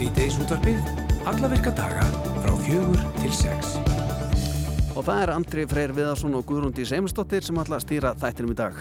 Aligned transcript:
Sýteis 0.00 0.38
útvarpið, 0.40 0.78
alla 1.28 1.48
virka 1.52 1.74
daga 1.76 2.06
frá 2.40 2.54
fjögur 2.64 3.02
til 3.18 3.34
sex. 3.36 3.74
Og 4.96 5.04
það 5.04 5.18
er 5.26 5.32
Andri 5.34 5.66
Freyr 5.68 5.92
Viðarsson 5.92 6.38
og 6.38 6.46
Guðrúndi 6.48 6.86
Seymustóttir 6.88 7.44
sem 7.44 7.60
ætla 7.60 7.76
að 7.76 7.84
stýra 7.84 8.14
þættinum 8.16 8.54
í 8.54 8.56
dag. 8.62 8.78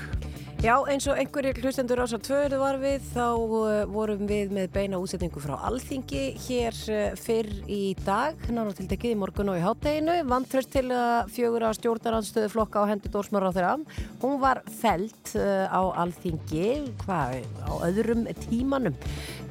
Já, 0.60 0.74
eins 0.92 1.06
og 1.08 1.16
einhverjir 1.16 1.60
hlustendur 1.62 2.02
ásar 2.04 2.20
tvöru 2.20 2.58
var 2.60 2.80
við, 2.82 3.04
þá 3.14 3.28
uh, 3.32 3.68
vorum 3.88 4.26
við 4.28 4.50
með 4.52 4.74
beina 4.76 5.00
útsetningu 5.00 5.40
frá 5.40 5.54
Alþingi 5.70 6.24
hér 6.48 6.80
uh, 6.92 7.04
fyrr 7.16 7.48
í 7.64 7.94
dag, 8.04 8.36
náttúrulega 8.44 8.80
til 8.82 8.88
tekið 8.92 9.16
í 9.16 9.20
morgun 9.22 9.54
og 9.54 9.60
í 9.60 9.64
hátteginu, 9.64 10.18
vantröst 10.28 10.72
til 10.76 10.90
uh, 10.92 11.24
fjögur 11.32 11.64
að 11.68 11.78
stjórnaranstöðu 11.80 12.52
flokka 12.52 12.84
á 12.84 12.92
hendur 12.92 13.16
Dórsmar 13.16 13.48
á 13.48 13.56
þeirra. 13.56 13.76
Hún 14.20 14.36
var 14.44 14.60
felt 14.82 15.32
á 15.36 15.80
Alþingi, 16.04 16.92
hvað, 17.06 17.40
á 17.64 17.74
öðrum 17.88 18.28
tímanum 18.44 19.00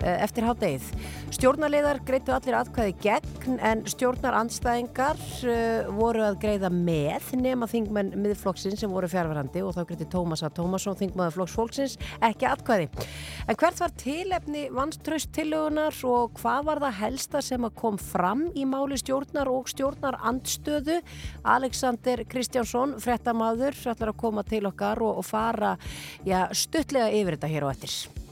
eftir 0.02 0.46
háttegið. 0.46 0.90
Stjórnarleðar 1.34 2.00
greitu 2.06 2.32
allir 2.34 2.56
atkvæði 2.58 2.94
gegn 3.02 3.58
en 3.64 3.84
stjórnarandstæðingar 3.88 5.18
uh, 5.18 5.90
voru 5.98 6.24
að 6.26 6.38
greiða 6.42 6.70
með 6.72 7.32
nema 7.38 7.68
þingmenn 7.70 8.14
miðflokksins 8.18 8.80
sem 8.82 8.92
voru 8.92 9.10
fjárverandi 9.10 9.62
og 9.64 9.74
þá 9.76 9.82
greiti 9.88 10.08
Tómas 10.10 10.44
A. 10.46 10.50
Tómasson 10.54 10.98
þingmaður 10.98 11.38
flokks 11.38 11.56
fólksins 11.58 11.96
ekki 12.24 12.48
atkvæði. 12.48 12.88
En 13.48 13.58
hvert 13.58 13.82
var 13.82 13.94
tilefni 14.00 14.66
vannströst 14.74 15.32
tillögunar 15.36 15.96
og 16.08 16.38
hvað 16.40 16.68
var 16.68 16.82
það 16.86 16.98
helsta 17.02 17.42
sem 17.44 17.66
að 17.66 17.76
kom 17.80 17.98
fram 18.00 18.46
í 18.54 18.66
máli 18.68 18.98
stjórnar 19.00 19.50
og 19.52 19.68
stjórnar 19.72 20.20
andstöðu? 20.30 21.00
Alexander 21.48 22.24
Kristjánsson, 22.28 22.96
frettamaður, 23.02 23.76
ætlar 23.92 24.14
að 24.14 24.20
koma 24.20 24.46
til 24.46 24.64
okkar 24.68 25.02
og, 25.04 25.20
og 25.22 25.28
fara 25.28 25.76
já, 26.26 26.46
stuttlega 26.52 27.12
yfir 27.12 27.38
þetta 27.38 27.52
hér 27.54 27.68
á 27.68 27.72
eftir. 27.74 28.27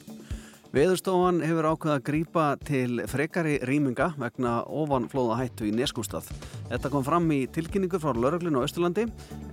Veðurstofan 0.76 1.38
hefur 1.40 1.70
ákveða 1.70 1.94
að 1.96 2.02
grípa 2.04 2.42
til 2.60 2.98
frekari 3.08 3.54
rýminga 3.64 4.10
vegna 4.20 4.58
ofanflóða 4.68 5.38
hættu 5.38 5.64
í 5.64 5.72
Neskústað. 5.72 6.26
Þetta 6.68 6.90
kom 6.92 7.06
fram 7.06 7.30
í 7.32 7.38
tilkynningu 7.48 7.96
frá 8.02 8.10
lauruglinu 8.12 8.60
á 8.60 8.66
Östurlandi 8.66 9.06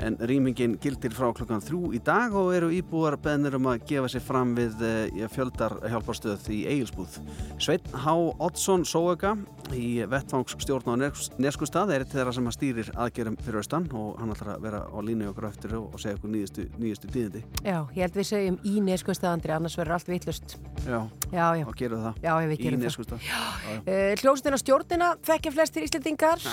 en 0.03 0.17
rýmingin 0.19 0.75
gildir 0.83 1.15
frá 1.15 1.29
klukkan 1.31 1.63
þrjú 1.63 1.93
í 1.95 2.01
dag 2.03 2.35
og 2.35 2.51
eru 2.57 2.73
íbúar 2.75 3.15
beðnir 3.23 3.55
um 3.55 3.69
að 3.71 3.85
gefa 3.93 4.09
sér 4.11 4.25
fram 4.25 4.51
við 4.57 4.83
ja, 5.15 5.29
fjöldar 5.31 5.77
hjálparstöð 5.93 6.49
í 6.51 6.59
Egilsbúð. 6.73 7.15
Sveit 7.55 7.87
H. 7.93 8.17
Oddsson 8.43 8.83
Sóega 8.83 9.37
í 9.71 10.03
vettfangsstjórn 10.11 10.91
á 10.91 11.07
Neskústað 11.39 11.95
er 11.95 12.07
þeirra 12.09 12.35
sem 12.35 12.51
að 12.51 12.57
stýrir 12.57 12.91
aðgerum 12.99 13.39
fyrir 13.39 13.61
austan 13.63 13.87
og 13.95 14.19
hann 14.19 14.35
ætlar 14.35 14.57
að 14.57 14.67
vera 14.67 14.83
á 14.91 14.99
línu 14.99 15.31
okkur 15.31 15.47
eftir 15.53 15.79
og 15.79 15.95
segja 16.03 16.19
okkur 16.19 16.35
nýjastu, 16.35 17.07
tíðindi. 17.07 17.45
Já, 17.63 17.79
ég 17.95 18.03
held 18.03 18.19
við 18.19 18.29
segjum 18.33 18.61
í 18.67 18.83
Neskústaðandri 18.91 19.55
annars 19.55 19.79
verður 19.79 20.01
allt 20.01 20.11
vitlust. 20.11 20.57
Já. 20.83 20.99
Já, 21.33 21.47
já. 21.57 21.65
og 21.65 21.75
gerum 21.77 22.01
það 22.03 22.17
Já, 22.23 22.31
við 22.37 22.59
gerum 22.61 22.81
það. 22.83 23.27
Uh, 23.83 24.13
Hljómsdina 24.21 24.57
stjórnina 24.61 25.07
þekkja 25.25 25.51
flestir 25.55 25.85
Íslendingar 25.87 26.43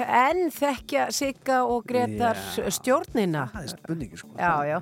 en 0.00 0.40
þekkja 0.54 1.06
Sigga 1.12 1.58
og 1.68 1.84
Gretar 1.88 2.38
Já. 2.40 2.70
stjórnina. 2.72 3.46
Það 3.52 3.66
er 3.66 3.72
spurningi 3.74 4.20
sko. 4.20 4.30
Já, 4.38 4.54
já. 4.64 4.78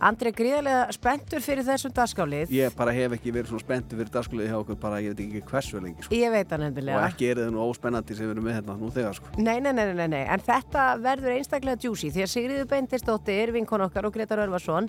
Andri 0.00 0.32
er 0.32 0.36
gríðarlega 0.38 0.96
spenntur 0.96 1.44
fyrir 1.44 1.66
þessum 1.66 1.92
dagskálið. 1.96 2.54
Ég 2.56 2.76
bara 2.78 2.94
hef 2.96 3.16
ekki 3.18 3.34
verið 3.34 3.52
svona 3.52 3.64
spenntu 3.66 3.98
fyrir 4.00 4.12
dagskulegi 4.16 4.52
hjá 4.52 4.58
okkur 4.62 4.80
bara 4.80 5.02
ég 5.04 5.12
veit 5.12 5.22
ekki 5.26 5.44
hversu 5.50 5.82
lengi 5.82 6.06
sko. 6.06 6.16
Ég 6.16 6.32
veit 6.32 6.54
hann 6.54 6.64
og 6.64 6.72
endilega. 6.72 7.04
ekki 7.10 7.30
er 7.32 7.42
það 7.42 7.52
nú 7.52 7.66
óspennandi 7.68 8.16
sem 8.16 8.26
við 8.26 8.34
erum 8.36 8.48
með 8.48 8.58
hérna 8.60 8.78
nú 8.80 8.90
þegar 8.96 9.18
sko. 9.20 9.34
Nei, 9.36 9.58
nei, 9.60 9.72
nei, 9.76 9.84
nei, 9.92 10.08
nei, 10.08 10.22
en 10.24 10.40
þetta 10.40 10.86
verður 11.02 11.36
einstaklega 11.36 11.80
djúsi 11.84 12.12
því 12.14 12.24
að 12.24 12.32
Sigriður 12.32 12.68
Beintistóttir, 12.72 13.52
vinkon 13.52 13.84
okkar 13.84 14.08
og 14.08 14.16
Gretar 14.16 14.42
Örvarsson, 14.46 14.88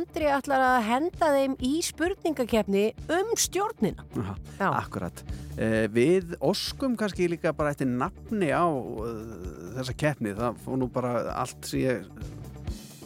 Andri 0.00 0.28
ætlar 0.32 0.62
að 0.64 0.86
henda 0.86 1.28
þeim 1.34 1.54
í 1.66 1.70
spurningakefni 1.84 2.84
um 3.12 3.32
stjórnina. 3.36 4.04
Aha, 4.16 4.34
Já. 4.56 4.68
Akkurat. 4.78 5.20
Eh, 5.60 5.90
við 5.92 6.32
oskum 6.40 6.94
kannski 6.96 7.26
líka 7.28 7.52
bara 7.56 7.74
eftir 7.74 7.90
nafni 7.90 8.48
á 8.48 8.64
uh, 8.64 9.10
þessa 9.76 9.96
keppni. 10.00 10.32
Það 10.38 10.62
fór 10.64 10.80
nú 10.80 10.88
bara 10.94 11.12
allt 11.34 11.68
sem 11.68 11.82
ég 11.82 12.06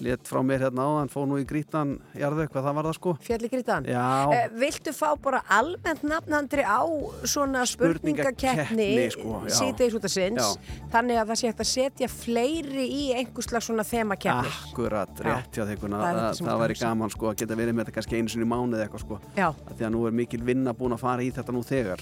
let 0.03 0.25
frá 0.29 0.41
mér 0.43 0.61
hérna 0.67 0.83
áðan, 0.89 1.09
fór 1.13 1.27
nú 1.31 1.37
í 1.39 1.45
grítan 1.47 1.99
jarðu, 2.19 2.49
hvað 2.51 2.65
það 2.67 2.75
var 2.75 2.85
það 2.89 2.95
sko? 2.99 3.13
Fjalli 3.23 3.49
Grítan. 3.53 3.85
Já, 3.87 4.05
Eh, 4.35 4.49
viltu 4.59 4.93
fá 4.93 5.15
bara 5.23 5.43
almennt 5.49 6.03
nafnandri 6.03 6.63
á 6.67 6.83
svona 7.25 7.63
spurningakeppni 7.67 9.11
sko, 9.15 9.43
já. 9.47 9.55
síðdeis 9.59 9.95
út 9.95 10.05
af 10.05 10.11
sinns 10.11 10.43
Já. 10.43 10.79
þannig 10.93 11.19
að 11.21 11.29
það 11.31 11.39
sé 11.41 11.47
hægt 11.51 11.63
að 11.65 11.71
setja 11.71 12.09
fleiri 12.09 12.87
í 12.91 13.03
einhvers 13.15 13.49
slags 13.51 13.67
svona 13.69 13.85
þemakeppni 13.87 14.51
akkurat, 14.51 15.15
Já. 15.19 15.25
rétt 15.25 15.53
þeikuna. 15.55 16.01
Það 16.01 16.11
er 16.11 16.21
Það, 16.21 16.39
það, 16.41 16.49
ég 16.55 16.61
væri 16.65 16.75
hugsa. 16.75 16.87
gaman 16.89 17.11
sko 17.15 17.27
að 17.31 17.37
geta 17.37 17.55
verið 17.55 17.75
með 17.75 17.85
þetta 17.85 17.95
kannski 17.99 18.17
einu 18.19 18.29
sinni 18.29 18.45
í 18.45 18.51
mánuð 18.51 18.83
eitthvað 18.85 19.05
sko. 19.05 19.21
Já, 19.37 19.49
Því 19.75 19.85
að 19.87 19.91
nú 19.95 20.07
er 20.07 20.13
mikil 20.13 20.43
vinna 20.43 20.73
búin 20.75 20.93
að 20.93 20.99
fara 21.01 21.23
í 21.23 21.31
þetta 21.33 21.53
nú 21.53 21.63
þegar. 21.65 22.01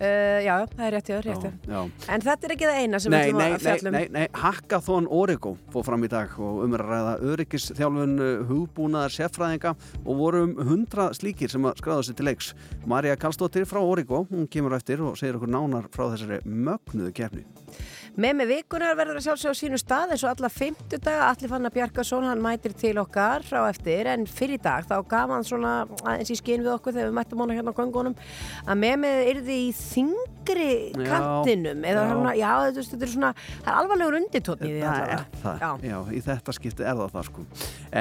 Uh, 0.00 0.38
já, 0.44 0.54
það 0.74 0.84
er 0.86 0.94
rétt 0.96 1.10
þér. 1.10 1.28
já. 1.68 1.78
En 2.14 2.24
þetta 2.24 2.48
er 2.48 2.54
ekki 2.56 2.68
það 2.68 2.80
eina 2.82 3.00
sem 3.02 3.14
Nei, 3.14 3.18
við 3.20 3.28
ætlum 3.28 3.38
nei, 3.38 3.46
að 3.46 3.54
nei, 3.54 3.64
fjallum. 3.64 3.96
nei, 3.98 4.08
nei, 4.14 4.26
Hackathon 4.42 5.08
Origo 5.10 5.54
fór 5.74 5.86
fram 5.86 6.04
í 6.06 6.10
dag 6.12 6.34
og 6.38 6.62
um 6.64 6.76
er 6.78 6.84
að 6.84 6.92
ræða 6.94 7.14
öryggisþjálfun 7.34 8.14
uh, 8.18 8.44
hugbúnaðar 8.50 9.14
sérfræðinga 9.16 9.74
og 10.04 10.20
voru 10.20 10.44
um 10.48 10.54
100 10.64 11.18
slíkir 11.20 11.52
sem 11.52 11.64
að 11.68 11.78
skráða 11.82 12.06
sér 12.08 12.18
til 12.20 12.28
leiks. 12.30 12.52
Marja 12.90 13.16
Kallstóttir 13.20 13.66
frá 13.70 13.80
Origo, 13.82 14.24
hún 14.30 14.48
kemur 14.50 14.76
eftir 14.76 15.02
og 15.04 15.18
segir 15.20 15.38
okkur 15.38 15.52
nánar 15.54 15.90
frá 15.94 16.08
þessari 16.14 16.40
mögnuðu 16.44 17.12
kefni. 17.16 17.44
Með 18.14 18.34
með 18.38 18.50
vikunar 18.52 18.94
verður 18.94 19.16
að 19.18 19.24
sjálfsögja 19.26 19.50
á 19.50 19.58
sínu 19.58 19.78
stað 19.80 20.12
eins 20.14 20.22
og 20.22 20.30
alla 20.30 20.46
50 20.52 21.00
daga 21.02 21.24
Allir 21.32 21.50
Fannar 21.50 21.72
Bjarkason, 21.74 22.22
hann 22.28 22.38
mætir 22.44 22.70
til 22.78 22.94
okkar 23.02 23.42
á 23.42 23.66
eftir 23.66 24.06
en 24.06 24.22
fyrir 24.30 24.54
í 24.54 24.62
dag 24.62 24.86
þá 24.86 25.02
gaf 25.10 25.32
hann 25.34 25.42
svona 25.42 25.72
aðeins 26.06 26.30
í 26.30 26.36
skinn 26.38 26.62
við 26.62 26.76
okkur 26.76 26.94
þegar 26.94 27.08
við 27.10 27.16
mættum 27.18 27.42
hana 27.42 27.56
hérna 27.58 27.74
á 27.74 27.78
göngunum 27.80 28.14
að 28.70 28.76
með 28.84 28.96
með 29.02 29.18
yrði 29.32 29.56
í 29.64 29.72
þingri 29.74 30.68
Já, 30.94 31.08
kantinum 31.10 31.82
eða 31.82 32.04
já. 32.04 32.12
svona, 32.12 32.34
já, 32.38 32.50
þetta, 32.68 32.84
þetta 32.92 33.04
er 33.08 33.12
svona 33.16 33.32
það 33.40 33.72
er 33.72 33.78
alvarlegur 33.80 34.18
undirtótt 34.20 34.62
í 34.62 34.70
því 34.70 34.80
Það 34.84 35.02
er 35.10 35.24
það, 35.42 35.58
Já. 35.58 35.70
já. 35.90 35.98
í 36.14 36.22
þetta 36.28 36.54
skipti 36.54 36.82
er 36.86 36.94
það 37.00 37.10
það 37.16 37.28
sko. 37.32 37.40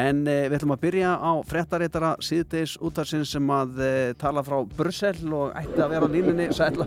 En 0.04 0.22
uh, 0.28 0.34
við 0.46 0.58
ætlum 0.60 0.76
að 0.76 0.84
byrja 0.84 1.10
á 1.18 1.32
fréttaréttara 1.50 2.14
síðdeis 2.22 2.78
útarsinn 2.86 3.26
sem 3.26 3.50
að 3.58 3.82
uh, 3.82 4.14
tala 4.22 4.46
frá 4.46 4.62
Brussel 4.78 5.34
og 5.34 5.58
ætti 5.58 5.82
að 5.82 5.96
vera 5.96 6.06
á 6.06 6.14
línunni, 6.14 6.50
sætla 6.54 6.86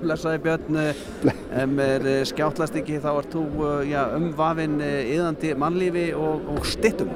uh, 3.16 3.22
uh, 3.22 3.22
ert 3.22 3.32
þú 3.32 3.44
uh, 3.64 3.80
já, 3.86 4.02
umvafinn 4.16 4.80
uh, 4.80 5.14
yðandi 5.16 5.54
mannlífi 5.56 6.14
og, 6.14 6.50
og 6.56 6.66
stittum. 6.66 7.10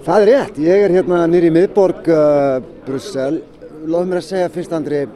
Það 0.00 0.22
er 0.22 0.28
rétt, 0.30 0.58
ég 0.58 0.84
er 0.84 0.94
hérna 0.96 1.26
nýri 1.28 1.50
miðborg 1.52 2.08
uh, 2.08 2.60
Brussel. 2.86 3.42
Lóð 3.90 4.08
mér 4.08 4.20
að 4.20 4.28
segja 4.28 4.52
fyrst 4.52 4.72
Andri, 4.76 5.06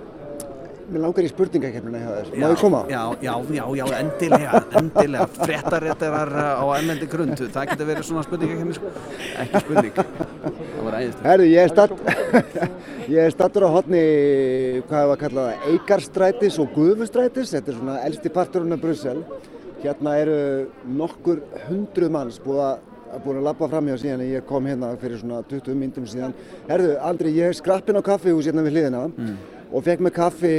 mér 0.94 1.02
langar 1.04 1.26
í 1.26 1.30
spurningakefnina 1.30 2.00
hjá 2.00 2.10
þér. 2.12 2.28
Má 2.38 2.46
ég 2.46 2.60
koma? 2.60 2.82
Já, 2.90 3.00
já, 3.24 3.32
já, 3.56 3.64
já, 3.80 3.84
endilega, 3.98 4.60
endilega, 4.80 5.26
fréttaréttarar 5.40 6.30
uh, 6.34 6.62
á 6.62 6.66
emmendi 6.78 7.08
grund, 7.10 7.42
það 7.42 7.68
getur 7.72 7.90
verið 7.90 8.06
svona 8.08 8.24
spurningakefni, 8.26 8.76
sko. 8.78 8.92
ekki 9.44 9.62
spurning, 9.64 9.98
það 9.98 10.86
var 10.86 10.98
æðist. 11.00 11.26
Herðu, 11.26 11.50
ég 11.50 11.66
er 11.66 11.74
statt, 11.74 11.92
ég 13.16 13.20
er 13.24 13.34
stattur 13.34 13.66
á 13.66 13.70
hotni, 13.74 14.04
hvað 14.86 15.02
hefur 15.02 15.16
að 15.16 15.22
kalla 15.24 15.48
það, 15.48 15.68
Eikarstrætis 15.74 16.58
og 16.62 16.72
Guðmustrætis. 16.78 17.54
Þetta 17.56 17.74
er 17.74 17.78
svona 17.80 18.00
elsti 18.06 18.34
parturinn 18.34 18.78
af 18.78 18.82
Brussel. 18.84 19.22
Hérna 19.84 20.16
eru 20.22 20.40
nokkur 20.96 21.42
hundruð 21.66 22.12
manns 22.14 22.38
búið 22.40 22.68
að 22.70 22.90
búin 23.22 23.38
að 23.38 23.46
labba 23.46 23.68
fram 23.70 23.88
hjá 23.90 23.98
síðan 24.00 24.22
en 24.24 24.30
ég 24.32 24.46
kom 24.48 24.64
hérna 24.66 24.88
fyrir 24.98 25.20
svona 25.20 25.42
20 25.50 25.76
myndum 25.78 26.06
síðan. 26.10 26.32
Herðu, 26.68 26.94
Andri, 27.04 27.34
ég 27.36 27.52
er 27.52 27.58
skrappinn 27.58 27.98
á 28.00 28.02
kaffihús 28.02 28.48
hérna 28.48 28.64
við 28.66 28.78
hliðina 28.78 29.04
og 29.70 29.84
fekk 29.86 30.02
mig 30.06 30.14
kaffi 30.16 30.54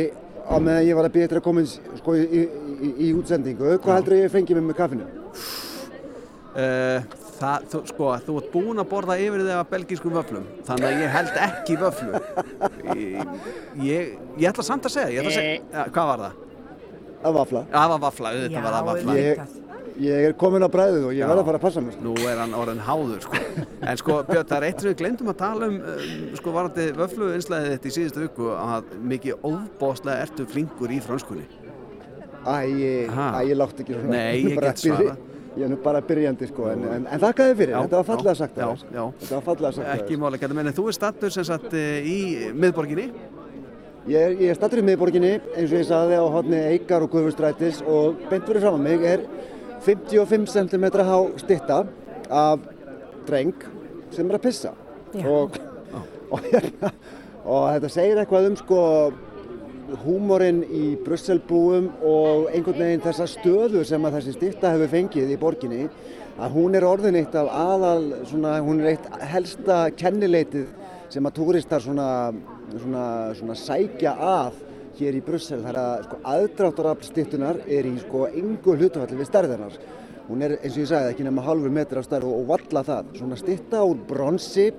á 0.46 0.56
meðan 0.62 0.88
ég 0.88 0.98
var 0.98 1.10
að 1.10 1.16
byrja 1.18 1.34
til 1.34 1.40
að 1.42 1.46
koma 1.50 1.66
sko, 1.68 2.16
í, 2.16 2.46
í, 2.46 2.94
í 3.08 3.12
útsendingu. 3.18 3.76
Hvað 3.84 4.00
heldur 4.00 4.18
ég 4.20 4.34
fengið 4.34 4.60
mig 4.60 4.68
með 4.70 4.80
kaffinu? 4.80 5.12
Uh, 6.56 7.16
það, 7.40 7.66
þú, 7.72 7.82
sko, 7.90 8.10
þú 8.26 8.38
ert 8.40 8.50
búinn 8.54 8.82
að 8.82 8.90
borða 8.92 9.18
yfir 9.22 9.44
þig 9.44 9.54
af 9.58 9.72
belgískum 9.72 10.16
vöflum 10.16 10.46
þannig 10.68 10.88
að 10.88 11.04
ég 11.04 11.14
held 11.16 11.40
ekki 11.46 11.78
vöflu 11.82 12.22
ég, 12.96 13.36
ég, 13.84 14.14
ég 14.40 14.50
ætla 14.52 14.66
samt 14.66 14.88
að 14.88 14.96
segja, 14.96 15.12
ég 15.12 15.22
ætla 15.22 15.34
að 15.34 15.40
segja 15.40 15.58
ja, 15.60 15.86
hvað 15.96 16.12
var 16.12 16.26
það? 16.26 16.42
Að 17.26 17.38
vafla. 17.40 17.62
Það 17.72 17.92
var 17.92 18.02
vafla, 18.04 18.32
auðvitað 18.36 18.66
var 18.66 18.76
það 18.76 18.90
vafla 18.92 19.14
Ég, 19.18 19.46
ég 20.02 20.30
er 20.30 20.34
komin 20.40 20.66
á 20.66 20.70
bræðið 20.72 21.06
og 21.10 21.14
ég 21.16 21.22
Já. 21.24 21.28
verð 21.30 21.42
að 21.42 21.50
fara 21.50 21.60
að 21.60 21.66
passa 21.66 21.84
mig. 21.84 21.94
sko. 21.96 22.06
Nú 22.06 22.14
er 22.30 22.42
hann 22.42 22.56
orðin 22.58 22.82
háður 22.86 23.22
sko. 23.26 23.44
En 23.82 24.00
sko 24.02 24.18
Björn, 24.30 24.48
það 24.50 24.58
er 24.58 24.68
eitt 24.70 24.82
sem 24.82 24.90
við 24.92 24.98
glemdum 25.02 25.32
að 25.32 25.38
tala 25.42 25.70
um 25.72 25.78
um, 25.94 26.26
sko 26.40 26.56
varandi 26.56 26.88
vöflu 26.98 27.30
einslæðið 27.36 27.76
þetta 27.76 27.92
í 27.92 27.96
síðustu 28.00 28.26
viku 28.26 28.50
að 28.56 28.90
mikið 29.14 29.46
óbóðslega 29.52 30.26
ertu 30.26 30.48
flinkur 30.52 30.92
í 30.96 31.00
frönskunni 31.06 31.46
Æ, 32.46 32.58
ég, 32.78 33.16
látt 33.58 33.80
ekki 33.82 33.96
svona. 33.96 34.12
Nei, 34.12 34.44
ég 34.44 34.60
get 34.68 34.84
svarað. 34.84 35.16
Ég 35.56 35.64
er 35.66 35.72
nú 35.72 35.78
bara 35.82 36.02
byrjandi 36.04 36.50
sko, 36.50 36.68
en, 36.68 36.82
en, 36.92 37.06
en 37.08 37.22
þakka 37.22 37.46
þið 37.48 37.60
fyrir, 37.62 37.72
Já, 37.72 37.80
þetta 37.86 38.00
var 38.02 38.08
fallega 38.10 38.34
já, 38.34 38.40
sagt 38.42 38.58
já, 38.60 38.66
af 38.68 38.82
þér. 38.82 38.90
já. 38.92 39.04
Þetta 39.22 39.36
var 39.38 39.46
fallega 39.46 39.72
sagt 39.78 39.88
af 39.88 40.02
Ekki 40.04 40.18
gæti 40.44 40.58
menni, 40.58 40.74
þú 40.76 40.88
er 40.92 40.98
stattur 40.98 41.32
sem 41.32 41.48
sagt 41.48 41.76
eh, 41.80 42.10
í 42.12 42.18
miðborginni 42.60 43.06
Ég 44.12 44.22
er, 44.22 44.36
er 44.52 44.58
stattur 44.60 44.82
í 44.82 44.86
miðborginni, 44.86 45.32
eins 45.56 45.72
og 45.72 45.80
ég 45.80 45.88
sagði 45.88 46.20
á 46.22 46.26
hodni 46.36 46.60
Eikar 46.76 47.06
og 47.08 47.14
Guðvurstrætis 47.16 47.80
og 47.88 48.20
beint 48.30 48.46
fyrir 48.46 48.62
fram 48.62 48.76
að 48.78 48.84
mig 48.86 49.08
er 49.16 49.24
55 49.86 50.50
cm 50.56 50.90
há 51.06 51.18
stitta 51.42 51.84
af 52.30 52.60
dreng 53.28 53.56
sem 54.12 54.28
er 54.30 54.40
að 54.40 54.46
pissa. 54.48 54.74
Og 55.26 55.60
og, 56.32 56.42
hérna, 56.50 56.92
og 57.46 57.70
þetta 57.76 57.92
segir 57.94 58.20
eitthvað 58.22 58.50
um 58.50 58.58
sko 58.60 58.82
húmorinn 60.06 60.64
í 60.66 60.96
Brusselbúum 61.06 61.92
og 62.04 62.50
einhvern 62.50 62.82
veginn 62.82 63.04
þessa 63.06 63.28
stöðu 63.30 63.84
sem 63.86 64.08
að 64.08 64.18
þessi 64.18 64.36
styrta 64.36 64.74
hefur 64.74 64.92
fengið 64.96 65.34
í 65.36 65.40
borginni 65.40 65.84
að 66.36 66.56
hún 66.58 66.76
er 66.76 66.88
orðin 66.88 67.20
eitt 67.20 67.36
af 67.38 67.52
aðal 67.54 68.10
svona, 68.28 68.58
hún 68.66 68.82
er 68.82 68.96
eitt 68.96 69.06
helsta 69.30 69.86
kennileitið 69.96 70.66
sem 71.14 71.30
að 71.30 71.36
túristar 71.38 71.84
svona, 71.84 72.10
svona, 72.74 73.06
svona 73.38 73.58
sækja 73.60 74.16
að 74.18 74.58
hér 75.00 75.20
í 75.20 75.26
Brussel 75.26 75.62
þar 75.66 75.82
að 75.82 76.08
sko, 76.08 76.22
aðdráttarafl 76.36 77.10
styrtunar 77.10 77.62
er 77.68 77.88
í 77.90 77.96
sko 78.04 78.28
yngu 78.32 78.76
hlutafalli 78.80 79.20
við 79.20 79.30
stærðinar 79.30 79.80
hún 80.30 80.42
er 80.42 80.56
eins 80.58 80.74
og 80.74 80.82
ég 80.82 80.90
sagði 80.90 81.12
ekki 81.14 81.26
nema 81.26 81.44
halvur 81.46 81.74
metri 81.74 82.02
á 82.02 82.04
stærð 82.06 82.30
og, 82.30 82.40
og 82.42 82.48
valla 82.54 82.84
það. 82.86 83.12
Svona 83.20 83.38
styrta 83.40 83.82
úr 83.86 84.00
bronsi 84.10 84.70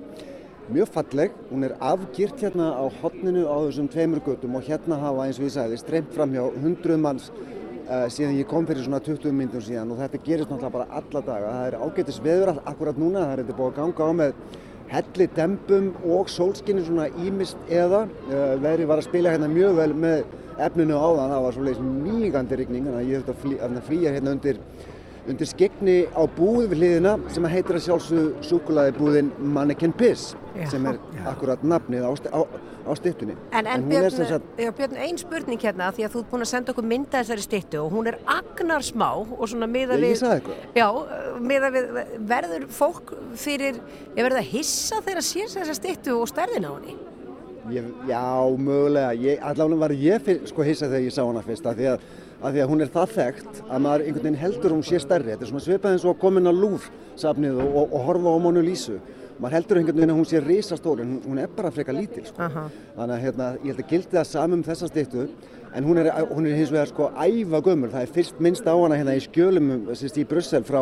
mjög 0.67 0.89
falleg, 0.91 1.35
hún 1.47 1.63
er 1.63 1.77
afgirt 1.79 2.41
hérna 2.43 2.73
á 2.75 2.83
hotninu 2.99 3.45
á 3.47 3.55
þessum 3.69 3.87
tveimur 3.91 4.19
göttum 4.25 4.57
og 4.59 4.65
hérna 4.67 4.97
hafa 4.99 5.27
eins 5.27 5.39
og 5.39 5.47
ég 5.47 5.53
sagði 5.55 5.79
streymt 5.79 6.11
fram 6.15 6.33
hjá 6.35 6.43
hundruð 6.43 6.99
manns 6.99 7.29
uh, 7.31 8.09
síðan 8.11 8.35
ég 8.35 8.49
kom 8.51 8.67
fyrir 8.67 8.83
svona 8.83 8.99
20 9.03 9.31
minnum 9.31 9.63
síðan. 9.63 9.93
Og 9.95 10.01
þetta 10.01 10.23
gerist 10.25 10.51
náttúrulega 10.51 10.75
bara 10.75 11.01
alla 11.01 11.23
daga. 11.29 11.53
Það 11.55 11.69
er 11.69 11.79
ágættis 11.85 12.23
veður 12.25 12.53
akkurat 12.57 12.99
núna. 12.99 13.23
Það 13.23 13.35
er 13.35 13.43
þetta 13.43 13.59
búið 13.61 13.71
að 13.71 13.79
ganga 13.79 14.09
á 14.11 14.11
með 14.23 14.41
helli 14.91 15.27
dempum 15.35 15.89
og 16.07 16.29
sólskinni 16.31 16.85
svona 16.85 17.07
ímist 17.23 17.57
eða 17.69 18.05
uh, 18.07 18.53
veðri 18.63 18.87
var 18.89 19.01
að 19.01 19.09
spila 19.09 19.33
hérna 19.33 19.49
mjög 19.51 19.79
vel 19.81 19.93
með 20.05 20.23
efninu 20.57 20.97
á 20.97 21.07
það 21.07 21.33
það 21.33 21.45
var 21.45 21.57
svona 21.57 21.89
mýgandi 22.05 22.59
rigning 22.61 22.87
þannig 22.87 23.01
að 23.01 23.11
ég 23.11 23.25
þurfti 23.27 23.59
að 23.67 23.81
flýja 23.89 24.13
hérna 24.15 24.35
undir 24.37 24.61
undir 25.27 25.49
skegni 25.49 25.97
á 26.15 26.23
búð 26.37 26.69
við 26.71 26.77
hliðina 26.79 27.17
sem 27.35 27.47
heitir 27.51 27.77
að 27.77 27.87
sjálfsögðu 27.87 28.47
súkulaði 28.47 28.93
búðin 28.97 29.31
Mannequin 29.55 29.95
Piss 29.99 30.35
Já. 30.63 30.69
sem 30.73 30.87
er 30.89 30.99
akkurat 31.31 31.63
nafnið 31.63 32.07
á, 32.07 32.11
á, 32.33 32.41
á 32.87 32.91
stittunni. 32.99 33.35
En, 33.51 33.65
en 33.65 33.83
er 33.83 34.05
Björn, 34.07 34.29
sagt, 34.31 34.47
já, 34.57 34.71
Björn, 34.77 34.95
ein 35.07 35.19
spurning 35.21 35.61
hérna 35.61 35.89
því 35.95 36.07
að 36.07 36.15
þú 36.15 36.23
ert 36.23 36.31
búin 36.31 36.45
að 36.45 36.51
senda 36.53 36.73
okkur 36.73 36.87
mynda 36.93 37.21
þessari 37.21 37.45
styttu 37.45 37.81
og 37.83 37.91
hún 37.95 38.11
er 38.11 38.19
agnar 38.37 38.85
smá 38.85 39.09
og 39.17 39.43
svona 39.47 39.69
miða 39.71 39.99
við 39.99 40.15
ég 40.15 40.21
sagði 40.21 40.39
eitthvað. 40.39 40.63
Já, 40.79 40.87
miða 41.51 41.73
við 41.75 41.91
verður 42.33 42.69
fólk 42.79 43.13
fyrir, 43.35 43.83
ég 44.15 44.23
verður 44.23 44.41
að 44.41 44.49
hissa 44.55 45.03
þegar 45.03 45.23
að 45.23 45.29
sér 45.33 45.53
þessa 45.57 45.77
styttu 45.81 46.17
og 46.17 46.31
stærðin 46.31 46.67
á 46.67 46.71
henni 46.77 46.97
ég, 47.71 47.83
já, 48.07 48.23
mögulega, 48.57 49.11
ég, 49.13 49.41
allavega 49.43 49.81
var 49.81 49.93
ég 49.95 50.23
fyr, 50.23 50.39
sko 50.49 50.65
hissa 50.65 50.87
þegar 50.87 51.05
ég 51.05 51.15
sá 51.15 51.21
hana 51.25 51.43
fyrst 51.45 51.67
af 51.67 51.77
því 51.77 51.89
að, 51.91 52.05
að 52.37 52.55
því 52.55 52.63
að 52.63 52.71
hún 52.71 52.83
er 52.85 52.91
það 52.93 53.13
þekkt 53.17 53.61
að 53.65 53.83
maður 53.85 54.05
einhvern 54.05 54.25
veginn 54.27 54.41
heldur 54.41 54.71
að 54.71 54.75
hún 54.77 54.87
sé 54.87 55.01
stærri. 55.03 55.33
Þetta 55.33 55.45
er 55.45 55.51
svona 55.51 55.65
svipað 55.65 55.95
eins 55.95 56.05
og 56.05 56.13
að 56.13 56.21
koma 56.23 56.41
inn 56.41 56.51
á 56.51 56.53
Louvre 56.55 57.05
safnið 57.19 57.61
og, 57.63 57.71
og, 57.81 57.95
og 57.97 58.05
horfa 58.07 58.35
á 58.37 58.43
Mona 58.45 58.63
Lísu. 58.63 58.99
Maður 59.37 59.55
heldur 59.57 59.79
einhvern 59.79 59.99
veginn 59.99 60.13
að 60.13 60.17
hún 60.17 60.27
sé 60.29 60.41
risastór 60.41 61.03
en 61.03 61.13
hún, 61.25 61.37
er 61.41 61.51
bara 61.53 61.71
frekar 61.73 61.93
lítil 61.93 62.25
sko. 62.25 62.49
Þannig 62.95 63.15
að 63.15 63.23
hérna, 63.25 63.49
ég 63.61 63.69
held 63.71 63.83
að 63.83 63.91
gildi 63.91 64.17
það 64.17 64.29
samum 64.31 64.63
þessa 64.65 64.89
styttu 64.89 65.27
en 65.77 65.85
hún 65.85 66.01
er, 66.01 66.09
hún 66.31 66.47
er 66.49 66.57
hins 66.57 66.73
vegar 66.73 66.89
sko 66.89 67.11
æfa 67.13 67.61
gömur. 67.67 67.93
Það 67.93 68.05
er 68.05 68.13
fyrst 68.15 68.41
minnst 68.41 68.65
á 68.65 68.73
hana 68.73 68.97
hérna 68.97 69.17
í 69.17 69.21
skjölum 69.27 69.73
sérst, 69.93 70.17
í 70.17 70.25
Brussel 70.25 70.65
frá 70.65 70.81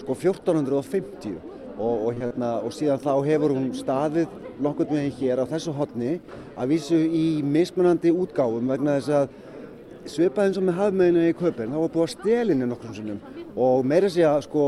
sko 0.00 0.16
1450 0.16 1.36
og, 1.78 1.94
og, 1.94 2.10
hérna, 2.18 2.50
og 2.66 2.74
síðan 2.74 3.02
þá 3.02 3.12
hefur 3.28 3.54
hún 3.54 3.70
staðið 3.76 4.34
nokkurn 4.62 4.94
veginn 4.94 5.16
hér 5.18 5.42
á 5.42 5.50
þessu 5.50 5.74
hotni 5.74 6.18
að 6.54 6.74
vísu 6.74 6.98
í 6.98 7.24
mismunandi 7.42 8.12
útgáfum 8.14 8.70
vegna 8.70 8.98
þess 8.98 9.14
að 9.18 10.10
svipað 10.10 10.48
eins 10.48 10.60
og 10.60 10.66
með 10.68 10.78
hafmeðinu 10.78 11.24
í 11.30 11.34
köpinn 11.38 11.72
þá 11.72 11.80
var 11.80 11.92
búið 11.94 12.04
að 12.04 12.12
stelinni 12.14 12.68
nokkrum 12.68 12.94
sinnum 12.94 13.20
og 13.56 13.86
meira 13.88 14.10
sé 14.12 14.26
að 14.28 14.44
sko 14.46 14.66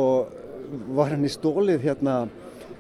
var 0.96 1.12
henni 1.12 1.30
stólið 1.30 1.84
hérna 1.86 2.16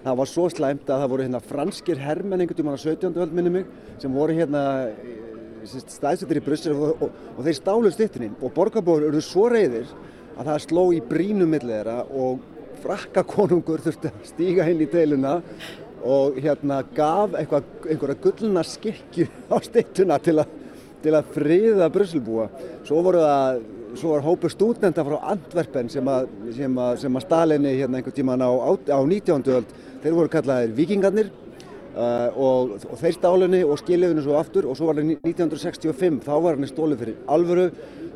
það 0.06 0.18
var 0.20 0.28
svo 0.30 0.46
slæmt 0.52 0.90
að 0.90 1.00
það 1.02 1.12
voru 1.12 1.24
hérna 1.26 1.42
franskir 1.42 1.98
hermenn 1.98 2.42
einhvern 2.42 2.58
tímann 2.60 2.78
á 2.78 2.80
17. 2.82 3.16
öld 3.24 3.32
minni 3.34 3.50
mig 3.56 3.70
sem 3.98 4.12
voru 4.14 4.36
hérna 4.36 4.60
staðsettir 5.66 6.38
í 6.38 6.44
Brussel 6.46 6.76
og, 6.76 7.00
og, 7.02 7.16
og 7.34 7.40
þeir 7.46 7.56
stálu 7.58 7.90
stittinni 7.90 8.28
og 8.38 8.52
borgarbúar 8.54 9.08
eru 9.08 9.22
svo 9.24 9.48
reyðir 9.50 9.88
að 10.36 10.52
það 10.52 10.60
sló 10.66 10.84
í 10.94 11.00
brínum 11.02 11.50
millir 11.50 11.80
þeirra 11.80 11.96
og 12.22 12.44
frakka 12.84 13.24
konungur 13.26 13.82
þurfti 13.82 14.12
að 14.12 14.28
stíga 14.30 14.68
inn 14.70 14.84
í 14.84 14.88
deiluna 14.92 15.40
og 16.06 16.38
hérna 16.38 16.84
gaf 16.94 17.34
eitthvað, 17.34 17.66
einhverja 17.88 18.20
gullna 18.28 18.62
skikju 18.62 19.26
á 19.50 19.56
stittuna 19.64 20.20
til 20.22 20.36
að, 20.38 20.52
til 21.02 21.16
að 21.18 21.32
friða 21.34 21.88
Brusselbúa. 21.90 22.46
Svo 22.86 23.00
voru 23.02 23.24
það 23.24 23.64
svo 23.96 24.12
var 24.12 24.24
hópur 24.26 24.52
stúdenta 24.52 25.04
frá 25.06 25.16
Antwerpen 25.32 25.88
sem 25.88 26.08
að, 26.10 26.28
að, 26.52 27.04
að 27.08 27.22
stalinni 27.24 27.74
hérna 27.78 27.98
einhvern 27.98 28.16
tíman 28.16 28.44
á, 28.44 28.50
á 28.52 29.00
19. 29.00 29.46
öld 29.56 29.72
þeir 30.06 30.14
voru 30.14 30.30
kallaðir 30.30 30.74
vikingarnir 30.76 31.30
uh, 31.96 32.28
og, 32.38 32.76
og 32.86 33.00
þeir 33.00 33.16
stálinni 33.16 33.62
og 33.66 33.80
skiliðinu 33.80 34.22
svo 34.22 34.36
aftur 34.38 34.68
og 34.70 34.78
svo 34.78 34.90
var 34.90 35.00
það 35.00 35.16
1965 35.16 36.20
þá 36.26 36.34
var 36.44 36.58
henni 36.58 36.70
stólið 36.70 37.02
fyrir 37.02 37.16
alvöru. 37.36 37.66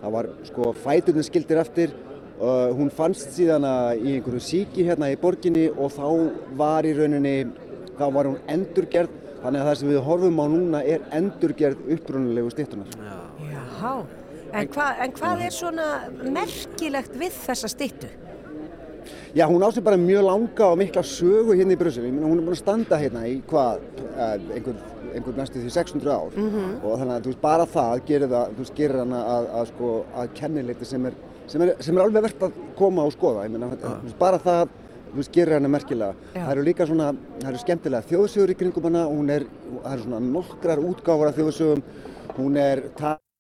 Það 0.01 0.15
var 0.15 0.29
sko 0.47 0.71
fæturinn 0.85 1.27
skildir 1.27 1.63
eftir. 1.65 1.97
Uh, 2.41 2.71
hún 2.77 2.93
fannst 2.95 3.35
síðan 3.35 3.67
í 3.99 4.15
einhverju 4.15 4.45
síki 4.45 4.87
hérna 4.87 5.11
í 5.13 5.19
borginni 5.21 5.67
og 5.75 5.91
þá 5.93 6.07
var 6.61 6.89
í 6.89 6.95
rauninni 6.97 7.35
þá 7.99 8.07
var 8.15 8.31
hún 8.31 8.39
endurgerð. 8.49 9.19
Þannig 9.41 9.63
að 9.63 9.69
það 9.71 9.79
sem 9.81 9.91
við 9.91 10.03
horfum 10.05 10.41
á 10.41 10.47
núna 10.53 10.81
er 10.85 11.05
endurgerð 11.17 11.87
upprunalegu 11.95 12.51
stittunar 12.53 12.91
Já, 13.81 13.95
en, 14.53 14.67
hva, 14.75 14.89
en 15.01 15.15
hvað 15.17 15.45
er 15.47 15.55
svona 15.57 15.87
merkilegt 16.21 17.17
við 17.17 17.39
þessa 17.47 17.71
styttu? 17.73 18.11
Já, 19.35 19.47
hún 19.47 19.63
á 19.63 19.71
sig 19.71 19.85
bara 19.85 19.97
mjög 19.97 20.25
langa 20.27 20.65
og 20.67 20.79
mikla 20.79 21.03
sögu 21.03 21.55
hérna 21.55 21.75
í 21.75 21.79
Brussel. 21.79 22.05
Ég 22.05 22.13
meina, 22.13 22.27
hún 22.27 22.41
er 22.41 22.47
búin 22.47 22.57
að 22.57 22.63
standa 22.65 22.97
hérna 22.99 23.23
í 23.29 23.37
hvað, 23.47 23.79
eh, 24.17 24.39
einhver, 24.57 24.75
einhver 25.15 25.37
næstu 25.37 25.63
því 25.63 25.71
600 25.71 26.11
ár 26.11 26.35
og 26.83 26.99
þannig 26.99 27.15
að 27.15 27.23
þú 27.23 27.31
veist, 27.31 27.41
bara 27.41 27.67
það 27.67 28.03
gerir, 28.07 28.29
það, 28.29 28.51
þú 28.51 28.65
veist, 28.65 28.75
gerir 28.75 28.99
hana 28.99 29.21
að, 29.37 29.49
að, 29.61 29.67
sko, 29.71 30.05
að 30.17 30.35
kennileiti 30.35 30.85
sem 30.85 31.07
er, 31.07 31.15
sem, 31.47 31.63
er, 31.63 31.75
sem 31.79 31.97
er 31.97 32.05
alveg 32.05 32.23
verðt 32.27 32.43
að 32.43 32.53
koma 32.77 33.05
og 33.07 33.13
skoða. 33.15 33.45
Ég 33.47 33.55
meina, 33.55 33.71
þú 33.71 33.95
veist, 34.03 34.19
bara 34.19 34.39
það 34.39 34.69
þú 35.13 35.17
veist, 35.23 35.33
gerir 35.33 35.55
hana 35.61 35.69
merkilega. 35.69 36.15
Já. 36.35 36.43
Það 36.43 36.53
eru 36.57 36.67
líka 36.67 36.87
svona, 36.91 37.15
það 37.39 37.51
eru 37.53 37.63
skemmtilega 37.63 38.09
þjóðsögur 38.11 38.51
í 38.51 38.59
kringum 38.59 38.91
hana, 38.91 39.05
hún 39.07 39.31
er, 39.31 39.47
það 39.85 39.93
eru 39.93 40.07
svona 40.09 40.21
nokkrar 40.27 40.83
útgáfur 40.91 41.31
af 41.31 41.39
þjóðsögum, 41.39 41.83
hún 42.35 42.57
er 42.59 42.89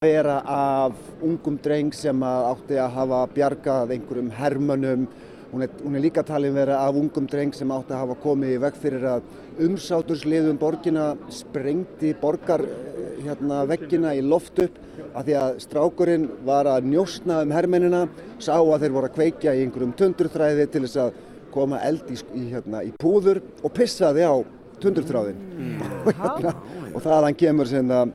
vera 0.00 0.38
af 0.48 0.94
ungum 1.20 1.58
dreng 1.60 1.90
sem 1.92 2.22
að 2.24 2.46
átti 2.54 2.78
að 2.80 2.94
hafa 2.94 3.18
bjargað 3.34 3.90
einhverjum 3.92 4.30
hermönum 4.32 5.02
hún 5.52 5.62
er, 5.62 5.70
hún 5.82 5.96
er 5.96 6.04
líka 6.04 6.22
talin 6.26 6.54
vera 6.54 6.78
af 6.86 6.94
ungum 6.94 7.26
dreng 7.26 7.54
sem 7.54 7.70
átti 7.74 7.94
að 7.94 8.02
hafa 8.04 8.16
komið 8.22 8.54
í 8.54 8.60
veg 8.62 8.76
fyrir 8.82 9.06
að 9.16 9.64
umsátursliðum 9.66 10.60
borgina 10.60 11.06
sprengdi 11.32 12.12
borgar 12.20 12.62
eh, 12.64 13.18
hérna, 13.24 13.64
veggina 13.68 14.14
í 14.14 14.22
loft 14.22 14.62
upp 14.62 14.78
af 15.10 15.26
því 15.26 15.36
að 15.40 15.58
strákurinn 15.64 16.28
var 16.46 16.70
að 16.70 16.86
njósna 16.92 17.40
um 17.44 17.54
hermennina 17.54 18.04
sá 18.38 18.54
að 18.58 18.84
þeir 18.84 18.94
voru 18.94 19.10
að 19.10 19.16
kveikja 19.18 19.56
í 19.56 19.64
einhverjum 19.64 19.96
tundurþræði 19.98 20.68
til 20.70 20.84
þess 20.86 21.02
að 21.06 21.18
koma 21.50 21.80
eld 21.82 22.10
í, 22.14 22.18
hérna, 22.52 22.84
í 22.86 22.94
púður 22.94 23.42
og 23.64 23.74
pissaði 23.74 24.22
á 24.22 24.34
tundurþráðin 24.80 25.40
og, 26.06 26.12
hérna, 26.14 26.54
og 26.94 27.02
þaðan 27.04 27.38
kemur 27.42 27.70
sem 27.70 27.90
að 27.90 28.14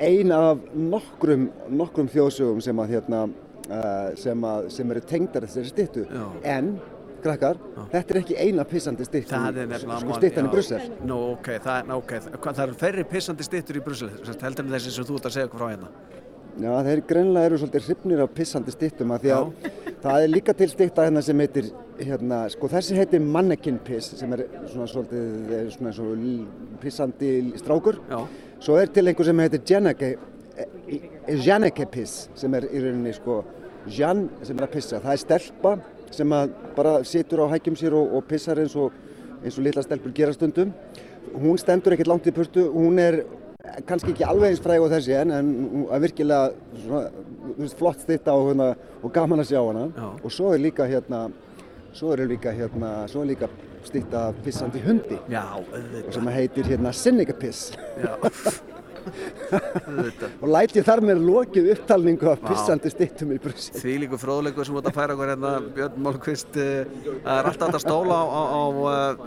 ein 0.00 0.32
af 0.32 0.62
nokkrum, 0.72 1.48
nokkrum 1.68 2.08
þjóðsögum 2.08 2.62
sem, 2.64 2.78
að, 2.80 2.94
hérna, 2.96 3.26
uh, 3.68 4.14
sem, 4.18 4.46
að, 4.50 4.68
sem 4.74 4.94
eru 4.94 5.02
tengdar 5.08 5.46
þessari 5.46 5.72
stittu 5.72 6.04
Já. 6.08 6.24
en, 6.56 6.74
krakkar, 7.22 7.58
þetta 7.92 8.14
er 8.14 8.20
ekki 8.20 8.36
eina 8.38 8.64
pissandi 8.68 9.06
stitt 9.08 9.32
Það 9.32 9.62
er 9.64 9.72
sko, 9.82 10.12
stittan 10.20 10.46
í 10.46 10.48
já. 10.48 10.52
Brussel. 10.52 10.84
Nú, 11.08 11.16
ok, 11.34 11.50
það, 11.64 11.90
ok, 11.96 12.14
hvað, 12.36 12.52
það 12.60 12.62
eru 12.66 12.78
færri 12.84 13.06
pissandi 13.10 13.46
stittur 13.46 13.80
í 13.80 13.82
Brussel 13.84 14.12
heldur 14.12 14.64
en 14.66 14.76
þessi 14.76 14.94
sem 14.94 15.08
þú 15.08 15.18
ert 15.18 15.28
að 15.30 15.36
segja 15.38 15.50
okkur 15.50 15.64
frá 15.64 15.72
hérna? 15.72 15.90
Já, 16.58 16.72
þeir 16.88 17.00
greinlega 17.06 17.48
eru 17.48 17.58
svolítið 17.62 17.84
hrifnir 17.86 18.20
af 18.24 18.30
pissandi 18.34 18.72
stittum 18.74 19.12
af 19.14 19.22
því 19.22 19.34
að 19.36 19.68
það 20.02 20.24
er 20.24 20.32
líka 20.32 20.54
til 20.58 20.66
stitta 20.72 21.04
hérna 21.06 21.22
sem 21.22 21.42
heitir 21.42 21.68
hérna, 21.98 22.40
sko 22.50 22.70
þessi 22.70 22.96
heitir 22.98 23.22
mannequin 23.22 23.78
piss 23.86 24.16
sem 24.18 24.34
er 24.34 24.42
svona 24.70 24.88
svolítið 24.90 25.52
er 25.58 25.70
svona 25.74 25.92
svo 25.94 26.16
pissandi 26.82 27.30
strákur. 27.62 28.00
Já, 28.10 28.20
Svo 28.58 28.74
er 28.74 28.90
til 28.90 29.06
einhver 29.06 29.26
sem 29.28 29.38
heitir 29.38 29.60
Janneke, 29.70 30.08
Janneke 31.46 31.86
piss 31.86 32.26
sem 32.34 32.54
er 32.58 32.66
í 32.66 32.80
rauninni 32.82 33.12
sko 33.14 33.36
Jan 33.90 34.26
sem 34.42 34.58
er 34.58 34.66
að 34.66 34.74
pissa. 34.76 35.00
Það 35.02 35.14
er 35.14 35.22
stelpa 35.22 35.74
sem 36.14 36.34
bara 36.76 36.98
situr 37.04 37.44
á 37.44 37.52
hækjum 37.52 37.76
sér 37.78 37.96
og, 37.98 38.14
og 38.18 38.24
pissar 38.28 38.60
eins 38.62 38.76
og, 38.78 38.94
eins 39.42 39.58
og 39.58 39.66
litla 39.66 39.84
stelpur 39.84 40.14
gera 40.16 40.34
stundum. 40.36 40.72
Hún 41.34 41.58
stendur 41.60 41.94
ekkert 41.94 42.10
langt 42.10 42.28
í 42.28 42.34
purtu, 42.34 42.64
hún 42.72 43.00
er 43.02 43.22
kannski 43.88 44.14
ekki 44.14 44.24
alveg 44.24 44.54
eins 44.54 44.62
fræg 44.64 44.80
og 44.80 44.92
þessi 44.92 45.14
en, 45.18 45.32
en 45.34 45.50
hún 45.72 45.88
er 45.92 46.02
virkilega 46.02 46.78
svona, 46.84 47.02
veist, 47.58 47.76
flott 47.78 48.00
stitta 48.04 48.36
og, 48.36 48.52
hérna, 48.52 48.70
og 49.02 49.12
gaman 49.14 49.44
að 49.44 49.50
sjá 49.52 49.60
hana. 49.60 49.88
Já. 49.92 50.08
Og 50.22 50.34
svo 50.34 50.54
er 50.54 50.62
líka 50.62 50.88
hérna, 50.88 51.26
svo 51.92 52.14
er 52.14 52.24
líka 52.30 52.54
hérna, 52.54 52.94
svo 53.12 53.24
er 53.24 53.34
líka 53.34 53.50
stitta 53.86 54.28
pissandi 54.44 54.80
hundi 54.82 55.16
já, 55.30 55.44
sem 56.12 56.32
heitir 56.34 56.66
hérna 56.72 56.92
Seneca 56.92 57.36
piss. 57.36 57.70
Og 60.42 60.48
læt 60.52 60.76
ég 60.78 60.86
þar 60.86 61.02
með 61.04 61.22
lokið 61.26 61.70
upptalningu 61.74 62.28
af 62.30 62.42
pissandi 62.44 62.92
stittum 62.92 63.32
í 63.34 63.38
Brussel. 63.42 63.78
Því 63.80 63.94
líku 64.04 64.20
fróðleikur 64.20 64.68
sem 64.68 64.78
út 64.78 64.88
að 64.88 64.96
færa 64.98 65.16
okkur 65.16 65.32
hérna 65.32 65.52
Björn 65.76 65.98
Málkvist 66.04 66.58
eh, 66.60 66.92
það 67.24 67.32
er 67.34 67.50
alltaf 67.52 67.74
að 67.78 67.84
stóla 67.84 68.20
á, 68.20 68.24
á, 68.28 68.42
á 68.52 68.64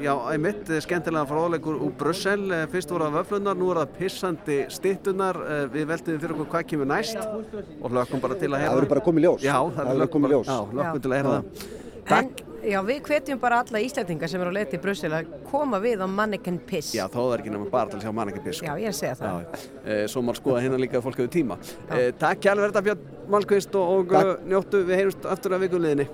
eh, 0.06 0.14
einmitt 0.36 0.72
eh, 0.72 0.82
skemmtilega 0.86 1.28
fróðleikur 1.30 1.82
úr 1.88 1.94
Brussel 2.00 2.48
fyrst 2.72 2.94
voru 2.94 3.10
það 3.10 3.20
vöflunar, 3.20 3.60
nú 3.60 3.72
er 3.74 3.82
það 3.84 3.94
pissandi 4.00 4.60
stittunar 4.74 5.44
við 5.74 5.92
veltum 5.92 6.24
fyrir 6.24 6.36
okkur 6.38 6.52
hvað 6.56 6.68
kemur 6.72 6.92
næst 6.94 7.22
og 7.22 7.96
lökum 7.96 8.24
bara 8.24 8.40
til 8.40 8.52
að 8.52 8.58
Það 8.62 8.66
heyra 8.66 8.80
verður 8.80 8.92
bara 8.96 9.06
komið 9.06 9.28
ljós. 9.28 9.46
Já, 9.46 9.58
það 9.76 9.94
verður 9.94 10.12
komið 10.16 10.36
ljós. 10.36 10.52
Já, 10.52 10.60
lökum 10.82 11.06
til 11.06 11.12
að 11.12 11.18
heyra 11.22 11.38
það 11.38 11.80
En, 12.02 12.10
Takk 12.12 12.42
já, 12.66 12.80
við 12.86 13.00
hvetjum 13.08 13.40
bara 13.42 13.62
alla 13.64 13.82
Íslandingar 13.82 14.30
sem 14.30 14.42
eru 14.42 14.54
á 14.54 14.56
leið 14.58 14.74
til 14.74 14.80
Brussel 14.84 15.12
að 15.16 15.30
koma 15.50 15.80
við 15.84 16.04
á 16.04 16.08
Mannequin 16.10 16.60
Piss. 16.68 16.94
Já, 16.96 17.06
þá 17.08 17.18
er 17.22 17.28
það 17.28 17.38
ekki 17.40 17.54
nema 17.56 17.70
bara 17.74 17.92
til 17.92 18.00
að 18.00 18.06
sjá 18.06 18.14
mann 18.18 18.32
ekki 18.32 18.44
piss 18.46 18.62
Já, 18.66 18.74
ég 18.82 18.98
segja 18.98 19.16
það. 19.20 19.46
Já, 19.46 19.64
e, 19.86 19.98
svo 20.12 20.24
má 20.26 20.34
skoða 20.38 20.64
hérna 20.66 20.82
líka 20.82 21.02
fólk 21.04 21.22
hefur 21.22 21.32
tíma. 21.34 21.58
E, 21.90 22.12
takk 22.22 22.44
kjærlega 22.44 22.68
verða 22.68 22.84
Björn 22.90 23.08
Málkvist 23.32 23.78
og, 23.80 23.94
og 23.96 24.12
Takk. 24.12 24.34
uh, 24.34 24.50
njóttu, 24.52 24.84
við 24.88 25.02
heyrumst 25.02 25.28
aftur 25.34 25.58
af 25.58 25.64
vikunliðinni. 25.66 26.08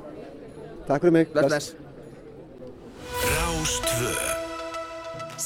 Takk 0.88 1.08
fyrir 1.08 1.15
mig. 1.20 1.32
Bless, 1.34 1.48
bless. 1.51 1.75
Rástvö 3.27 4.13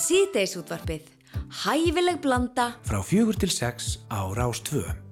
Síðdeisútvarpið. 0.02 1.08
Hæfileg 1.64 2.20
blanda 2.24 2.74
frá 2.88 3.00
fjögur 3.04 3.40
til 3.40 3.52
sex 3.52 3.98
á 4.12 4.28
Rástvö. 4.36 5.11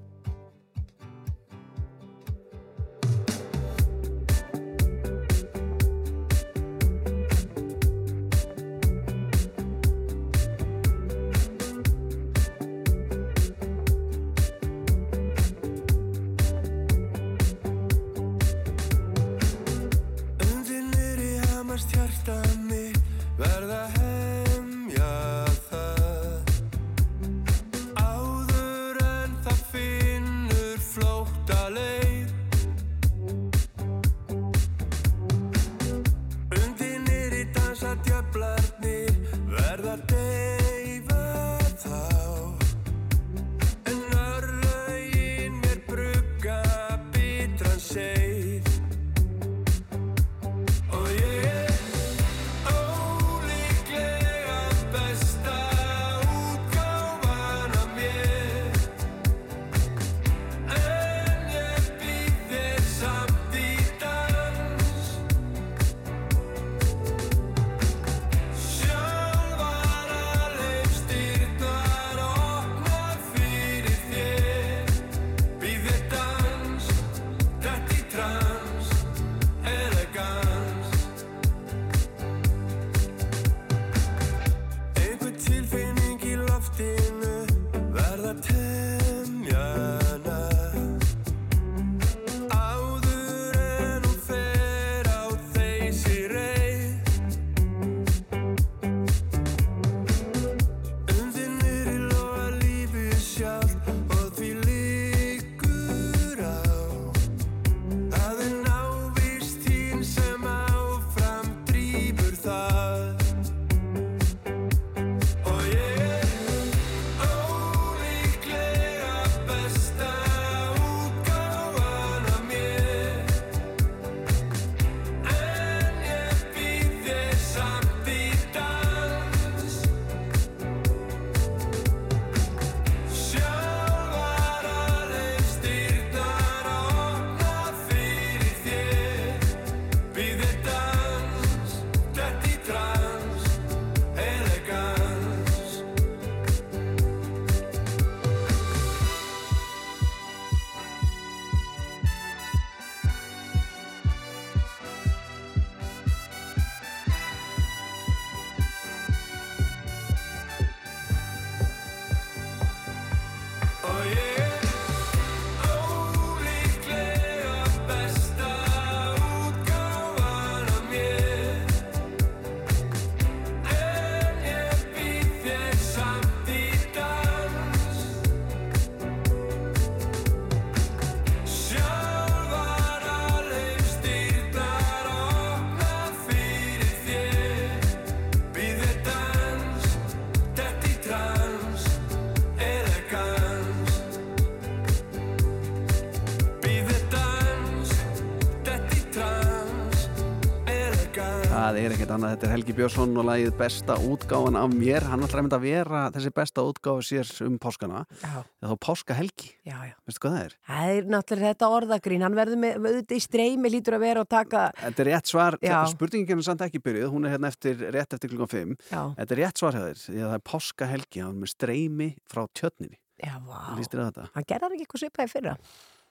Annað, 202.20 202.34
þetta 202.34 202.48
er 202.48 202.52
Helgi 202.52 202.74
Björnsson 202.76 203.20
og 203.22 203.24
lagið 203.30 203.54
besta 203.56 203.96
útgáfan 204.04 204.58
af 204.60 204.74
mér. 204.76 205.06
Hann 205.08 205.22
ætlar 205.24 205.40
einmitt 205.40 205.54
að 205.56 205.62
vera 205.64 206.00
þessi 206.12 206.32
besta 206.36 206.64
útgáfa 206.68 207.04
sér 207.08 207.30
um 207.46 207.54
páskana. 207.64 208.02
Þá 208.20 208.74
páskahelgi. 208.84 209.54
já, 209.64 209.78
já. 209.88 209.94
Veistu 210.04 210.24
hvað 210.26 210.34
það 210.36 210.42
er? 210.42 210.56
Það 210.68 210.92
er 210.98 211.06
náttúrulega 211.14 211.54
þetta 211.54 211.70
orðagrín, 211.78 212.26
hann 212.28 212.36
verður 212.36 212.60
með, 212.60 212.76
auðvitað 212.82 213.16
í 213.16 213.24
streymi 213.24 213.72
lítur 213.72 213.96
að 213.96 214.04
vera 214.04 214.24
og 214.26 214.28
taka, 214.36 214.64
Þetta 214.82 215.04
er 215.06 215.10
rétt 215.14 215.32
svar, 215.32 215.58
spurningin 215.94 216.44
er 216.44 216.48
samt 216.50 216.66
ekki 216.68 216.82
byrjuð, 216.90 217.14
hún 217.14 217.30
er 217.30 217.38
hérna 217.38 217.54
eftir, 217.54 217.86
rétt 217.96 218.18
eftir 218.18 218.34
klukkan 218.34 218.52
5. 218.52 218.74
já, 218.92 219.02
Þetta 219.22 219.38
er 219.38 219.42
rétt 219.46 219.62
svar 219.64 219.78
þér, 219.80 220.02
því 220.04 220.18
að 220.20 220.28
það 220.28 220.36
er 220.42 220.44
páskahelgi, 220.52 221.22
hann 221.24 221.32
er 221.38 221.40
með 221.46 221.54
streymi 221.54 222.10
frá 222.28 222.44
tjötninni. 222.52 223.00
já, 223.16 223.40
vá. 223.48 223.80
Að? 223.80 224.28
Hann 224.36 224.44
gerði 224.52 224.74
ekki 224.76 224.84
eitthvað 224.90 225.06
svipaði 225.06 225.32
fyrra. 225.38 225.56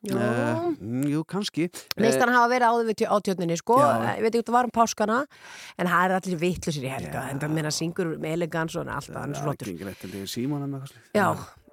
Jú. 0.06 0.14
Uh, 0.14 0.76
jú, 1.10 1.24
kannski. 1.26 1.64
Neist 1.98 2.20
hann 2.22 2.30
hafa 2.30 2.46
verið 2.52 2.68
áður 2.70 2.84
við 2.86 2.98
tjö- 3.00 3.10
á 3.10 3.16
tjötninni, 3.18 3.56
sko, 3.58 3.78
Já. 3.82 4.14
ég 4.14 4.22
veit 4.22 4.34
ekki 4.38 4.46
það 4.46 4.54
var 4.54 4.68
um 4.68 4.70
páskana, 4.70 5.16
en 5.76 5.86
það 5.90 6.04
er 6.04 6.14
allir 6.20 6.38
vitlusir 6.38 6.84
í 6.86 6.92
helga, 6.92 7.22
en 7.32 7.40
það 7.42 7.50
meina 7.56 7.72
syngur 7.74 8.12
með 8.22 8.36
elegans 8.36 8.76
og 8.78 8.86
allt, 8.86 9.10
er 9.10 9.34
flottur. 9.42 9.66
Það 9.74 9.82
er 9.82 9.90
eitthvað 9.90 10.28
slíkt. 10.30 11.10
Já, 11.18 11.26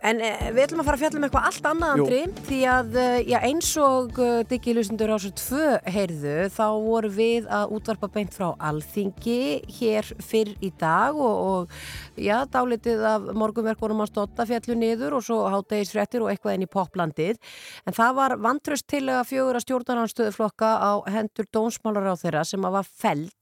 En 0.04 0.20
eh, 0.20 0.50
við 0.54 0.66
ætlum 0.66 0.82
að 0.82 0.88
fara 0.90 0.98
að 0.98 1.04
fjalla 1.04 1.20
um 1.20 1.25
eitthvað 1.28 1.46
allt 1.50 1.68
annað 1.70 1.94
andri 1.96 2.20
því 2.48 2.60
að 2.70 2.98
eh, 3.00 3.18
já, 3.32 3.38
eins 3.48 3.70
og 3.82 4.18
uh, 4.20 4.32
Diggi 4.50 4.74
Lusendur 4.75 5.14
á 5.16 5.18
svo 5.22 5.32
tvö 5.40 5.68
heyrðu 5.96 6.34
þá 6.54 6.66
voru 6.84 7.12
við 7.16 7.48
að 7.54 7.75
útvarpa 7.78 8.10
beint 8.12 8.36
frá 8.36 8.48
Alþingi 8.70 9.38
hér 9.78 10.10
fyrr 10.20 10.52
í 10.60 10.72
dag 10.82 11.16
og, 11.16 11.36
og 11.46 12.20
já, 12.20 12.38
dálitið 12.52 13.06
af 13.08 13.30
morgunverkunum 13.38 14.04
að 14.04 14.12
stotta 14.12 14.48
fjallu 14.50 14.78
niður 14.82 15.18
og 15.20 15.25
svo 15.28 15.40
hátegisfrettir 15.54 16.25
og 16.25 16.34
eitthvað 16.34 16.60
inn 16.60 16.68
í 16.68 16.72
poplandið. 16.75 17.40
En 17.88 17.96
það 17.96 18.20
var 18.20 18.38
vantröst 18.44 18.90
til 18.92 19.06
að 19.08 19.24
fjögur 19.32 19.60
að 19.60 19.66
stjórnarnanstöðuflokka 19.68 20.74
á 20.82 20.92
hendur 21.16 21.50
dónsmálar 21.56 22.12
á 22.12 22.16
þeirra 22.20 22.46
sem 22.48 22.68
að 22.68 22.78
var 22.82 22.92
felt 22.92 23.34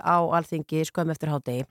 á 0.00 0.18
Alþingi 0.22 0.84
skömm 0.88 1.12
eftir 1.12 1.32
hátegi 1.32 1.66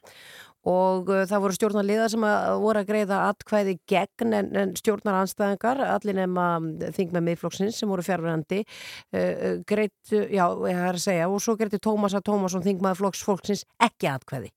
og 0.69 1.09
uh, 1.09 1.23
það 1.29 1.43
voru 1.45 1.57
stjórnarliðar 1.57 2.11
sem 2.13 2.25
að 2.27 2.55
voru 2.61 2.81
að 2.81 2.89
greiða 2.91 3.19
atkvæði 3.31 3.75
gegn 3.89 4.35
en, 4.37 4.49
en 4.61 4.73
stjórnaranstæðingar, 4.77 5.81
allir 5.87 6.17
nema 6.17 6.47
þing 6.93 7.15
með 7.15 7.25
miðflokksins 7.29 7.79
sem 7.81 7.89
voru 7.89 8.05
fjárverandi 8.05 8.61
uh, 8.61 9.61
greitt, 9.67 10.11
já, 10.11 10.45
ég 10.69 10.81
har 10.81 10.97
að 10.97 11.05
segja 11.05 11.29
og 11.31 11.41
svo 11.41 11.55
greitti 11.57 11.81
Tómas 11.81 12.15
að 12.17 12.27
Tómasson 12.29 12.65
þing 12.65 12.83
með 12.83 12.99
flokksfólksins 13.01 13.65
ekki 13.81 14.11
atkvæði. 14.11 14.51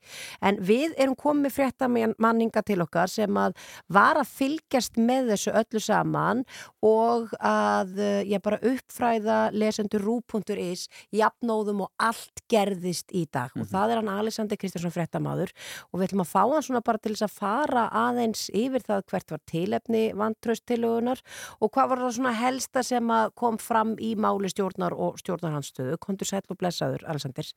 En 0.44 0.60
við 0.64 0.92
erum 1.00 1.16
komið 1.16 1.56
frétta 1.56 1.88
manninga 1.88 2.64
til 2.66 2.80
okkar 2.84 3.10
sem 3.12 3.40
að 3.40 3.56
var 3.92 4.20
að 4.20 4.32
fylgjast 4.34 5.00
með 5.00 5.32
þessu 5.32 5.54
öllu 5.56 5.82
saman 5.82 6.44
og 6.84 7.32
að, 7.40 7.96
já, 8.28 8.38
bara 8.44 8.60
uppfræða 8.60 9.38
lesendur 9.56 10.04
rú.is 10.04 10.86
jafnóðum 11.14 11.84
og 11.86 11.92
allt 12.02 12.44
gerðist 12.50 13.14
í 13.14 13.24
dag. 13.32 13.54
Og 13.56 13.68
það 13.70 13.94
er 13.94 14.02
hann 14.02 14.12
Alexander 14.12 14.60
Kristjánsson 14.60 14.94
fréttamaður 14.94 15.54
og 15.94 16.00
við 16.00 16.08
ætlum 16.08 16.24
að 16.24 16.32
fá 16.32 16.40
hann 16.42 16.66
svona 16.66 16.82
bara 16.84 17.00
til 17.02 17.12
þess 17.14 17.26
að 17.28 17.36
fara 17.38 17.84
aðeins 18.02 18.48
yfir 18.50 18.82
það 18.82 19.04
hvert 19.12 19.34
var 19.34 19.42
tilefni 19.50 20.02
vantraustilögunar 20.18 21.22
og 21.60 21.70
hvað 21.70 21.92
var 21.92 22.02
það 22.02 22.16
svona 22.18 22.34
helsta 22.40 22.82
sem 22.82 23.14
að 23.14 23.30
kom 23.38 23.60
fram 23.62 23.94
í 24.02 24.14
máli 24.18 24.50
stjórnar 24.50 24.96
og 24.98 25.22
stjórnarhansstöðu 25.22 26.00
kontur 26.02 26.30
sæll 26.30 26.42
og 26.48 26.58
blessaður, 26.58 27.06
Alexander 27.06 27.54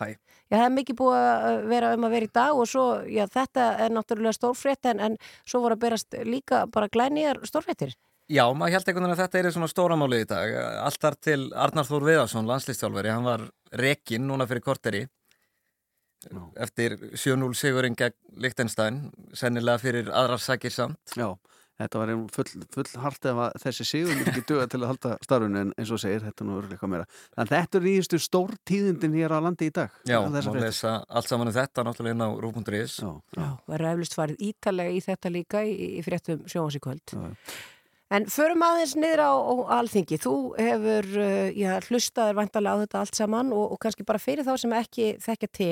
Hæ. 0.00 0.14
Já, 0.48 0.56
það 0.56 0.64
er 0.64 0.72
mikið 0.72 0.96
búið 1.02 1.18
að 1.18 1.58
vera 1.68 1.90
um 1.96 2.06
að 2.06 2.14
vera 2.14 2.28
í 2.28 2.32
dag 2.32 2.60
og 2.62 2.70
svo, 2.70 2.86
já, 3.12 3.26
þetta 3.28 3.66
er 3.84 3.92
náttúrulega 3.92 4.38
stórfrétt 4.38 4.88
en, 4.88 5.02
en 5.04 5.18
svo 5.44 5.60
voru 5.66 5.76
að 5.76 5.82
berast 5.82 6.16
líka 6.24 6.64
bara 6.72 6.88
glænýjar 6.92 7.42
stórfréttir 7.44 7.92
Já, 8.32 8.46
maður 8.56 8.78
held 8.78 8.86
einhvern 8.88 9.04
veginn 9.04 9.12
að 9.18 9.20
þetta 9.20 9.38
er 9.38 9.52
svona 9.52 9.68
stóramáli 9.68 10.20
í 10.22 10.26
dag. 10.30 10.52
Allt 10.86 11.00
þar 11.02 11.16
til 11.26 11.40
Arnar 11.58 11.84
Þór 11.84 12.06
Viðarsson, 12.06 12.46
landslistjálfari, 12.48 13.10
hann 13.12 13.26
var 13.26 13.42
rekinn 13.76 14.24
núna 14.24 14.46
fyrir 14.48 14.64
korteri 14.64 15.02
eftir 16.56 16.98
7-0 17.14 17.54
sigurinn 17.58 17.96
gegn 17.98 18.18
Lichtenstein, 18.42 19.06
sennilega 19.36 19.80
fyrir 19.82 20.12
aðrar 20.12 20.40
sakir 20.42 20.72
samt. 20.74 21.16
Já, 21.18 21.30
þetta 21.80 21.98
var 22.02 22.12
full, 22.34 22.64
full 22.74 22.86
hart 23.02 23.26
ef 23.30 23.40
að 23.46 23.56
þessi 23.64 23.86
sigur 23.88 24.14
myndi 24.14 24.30
ekki 24.32 24.44
duga 24.52 24.66
til 24.70 24.80
að 24.82 24.92
halda 24.92 25.14
starfinu 25.24 25.60
en 25.64 25.74
eins 25.80 25.92
og 25.94 26.00
segir, 26.02 26.22
þetta 26.24 26.44
er 26.44 26.48
nú 26.48 26.56
örguleika 26.60 26.90
meira. 26.92 27.08
Þannig 27.34 27.42
að 27.50 27.52
þetta 27.56 27.80
er 27.80 27.86
nýjustu 27.88 28.22
stór 28.22 28.54
tíðindin 28.70 29.18
hér 29.18 29.34
á 29.34 29.38
landi 29.42 29.68
í 29.70 29.74
dag. 29.74 29.98
Já, 30.08 30.18
fréttir. 30.22 30.62
lesa 30.62 30.94
allt 31.08 31.32
saman 31.32 31.50
um 31.50 31.56
þetta 31.56 31.86
náttúrulega 31.88 32.16
inn 32.16 32.26
á 32.26 32.30
rú.is. 32.44 32.96
Já, 33.02 33.12
Já, 33.38 33.48
og 33.58 33.76
er 33.78 33.86
eflust 33.92 34.18
farið 34.18 34.48
ítalega 34.52 34.94
í 34.94 35.04
þetta 35.04 35.34
líka 35.36 35.64
í, 35.66 35.76
í 35.98 36.02
fréttum 36.06 36.46
sjónvans 36.46 36.78
í 36.78 36.84
kvöld. 36.86 37.16
já, 37.16 37.30
En 38.12 38.26
förum 38.28 38.64
aðeins 38.66 38.94
niður 38.98 39.22
á, 39.24 39.32
á 39.32 39.54
alþingi. 39.78 40.18
Þú 40.20 40.34
hefur 40.58 41.08
uh, 41.16 41.50
já, 41.56 41.70
hlustaðir 41.88 42.38
vantarlega 42.38 42.76
á 42.76 42.82
þetta 42.84 43.02
allt 43.02 43.20
saman 43.20 43.52
og, 43.56 43.74
og 43.74 43.80
kannski 43.82 44.06
bara 44.08 44.20
fyrir 44.22 44.46
þá 44.46 44.52
sem 44.60 44.74
ekki 44.76 45.06
þekkja 45.22 45.50
til 45.56 45.70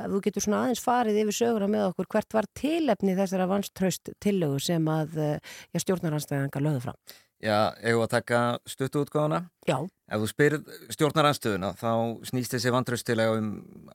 að 0.00 0.14
þú 0.14 0.22
getur 0.26 0.46
svona 0.46 0.62
aðeins 0.64 0.84
farið 0.84 1.20
yfir 1.24 1.38
söguna 1.42 1.68
með 1.70 1.88
okkur 1.90 2.10
hvert 2.16 2.38
var 2.38 2.48
tilefni 2.58 3.18
þessara 3.18 3.50
vanstraust 3.50 4.14
tillögu 4.22 4.62
sem 4.64 4.88
að 4.88 5.18
já, 5.20 5.82
stjórnaranstæðanga 5.84 6.64
lögðu 6.64 6.86
fram. 6.88 7.00
Já, 7.42 7.74
eigum 7.82 8.00
við 8.00 8.06
að 8.06 8.12
taka 8.12 8.40
stuttu 8.70 9.02
útgáðuna. 9.02 9.42
Já, 9.66 9.76
Ef 10.12 10.20
þú 10.20 10.28
spyrð 10.28 10.72
stjórnaranstöðuna 10.92 11.70
þá 11.80 11.92
snýst 12.28 12.52
þessi 12.52 12.72
vantraustilega 12.74 13.36
um 13.38 13.46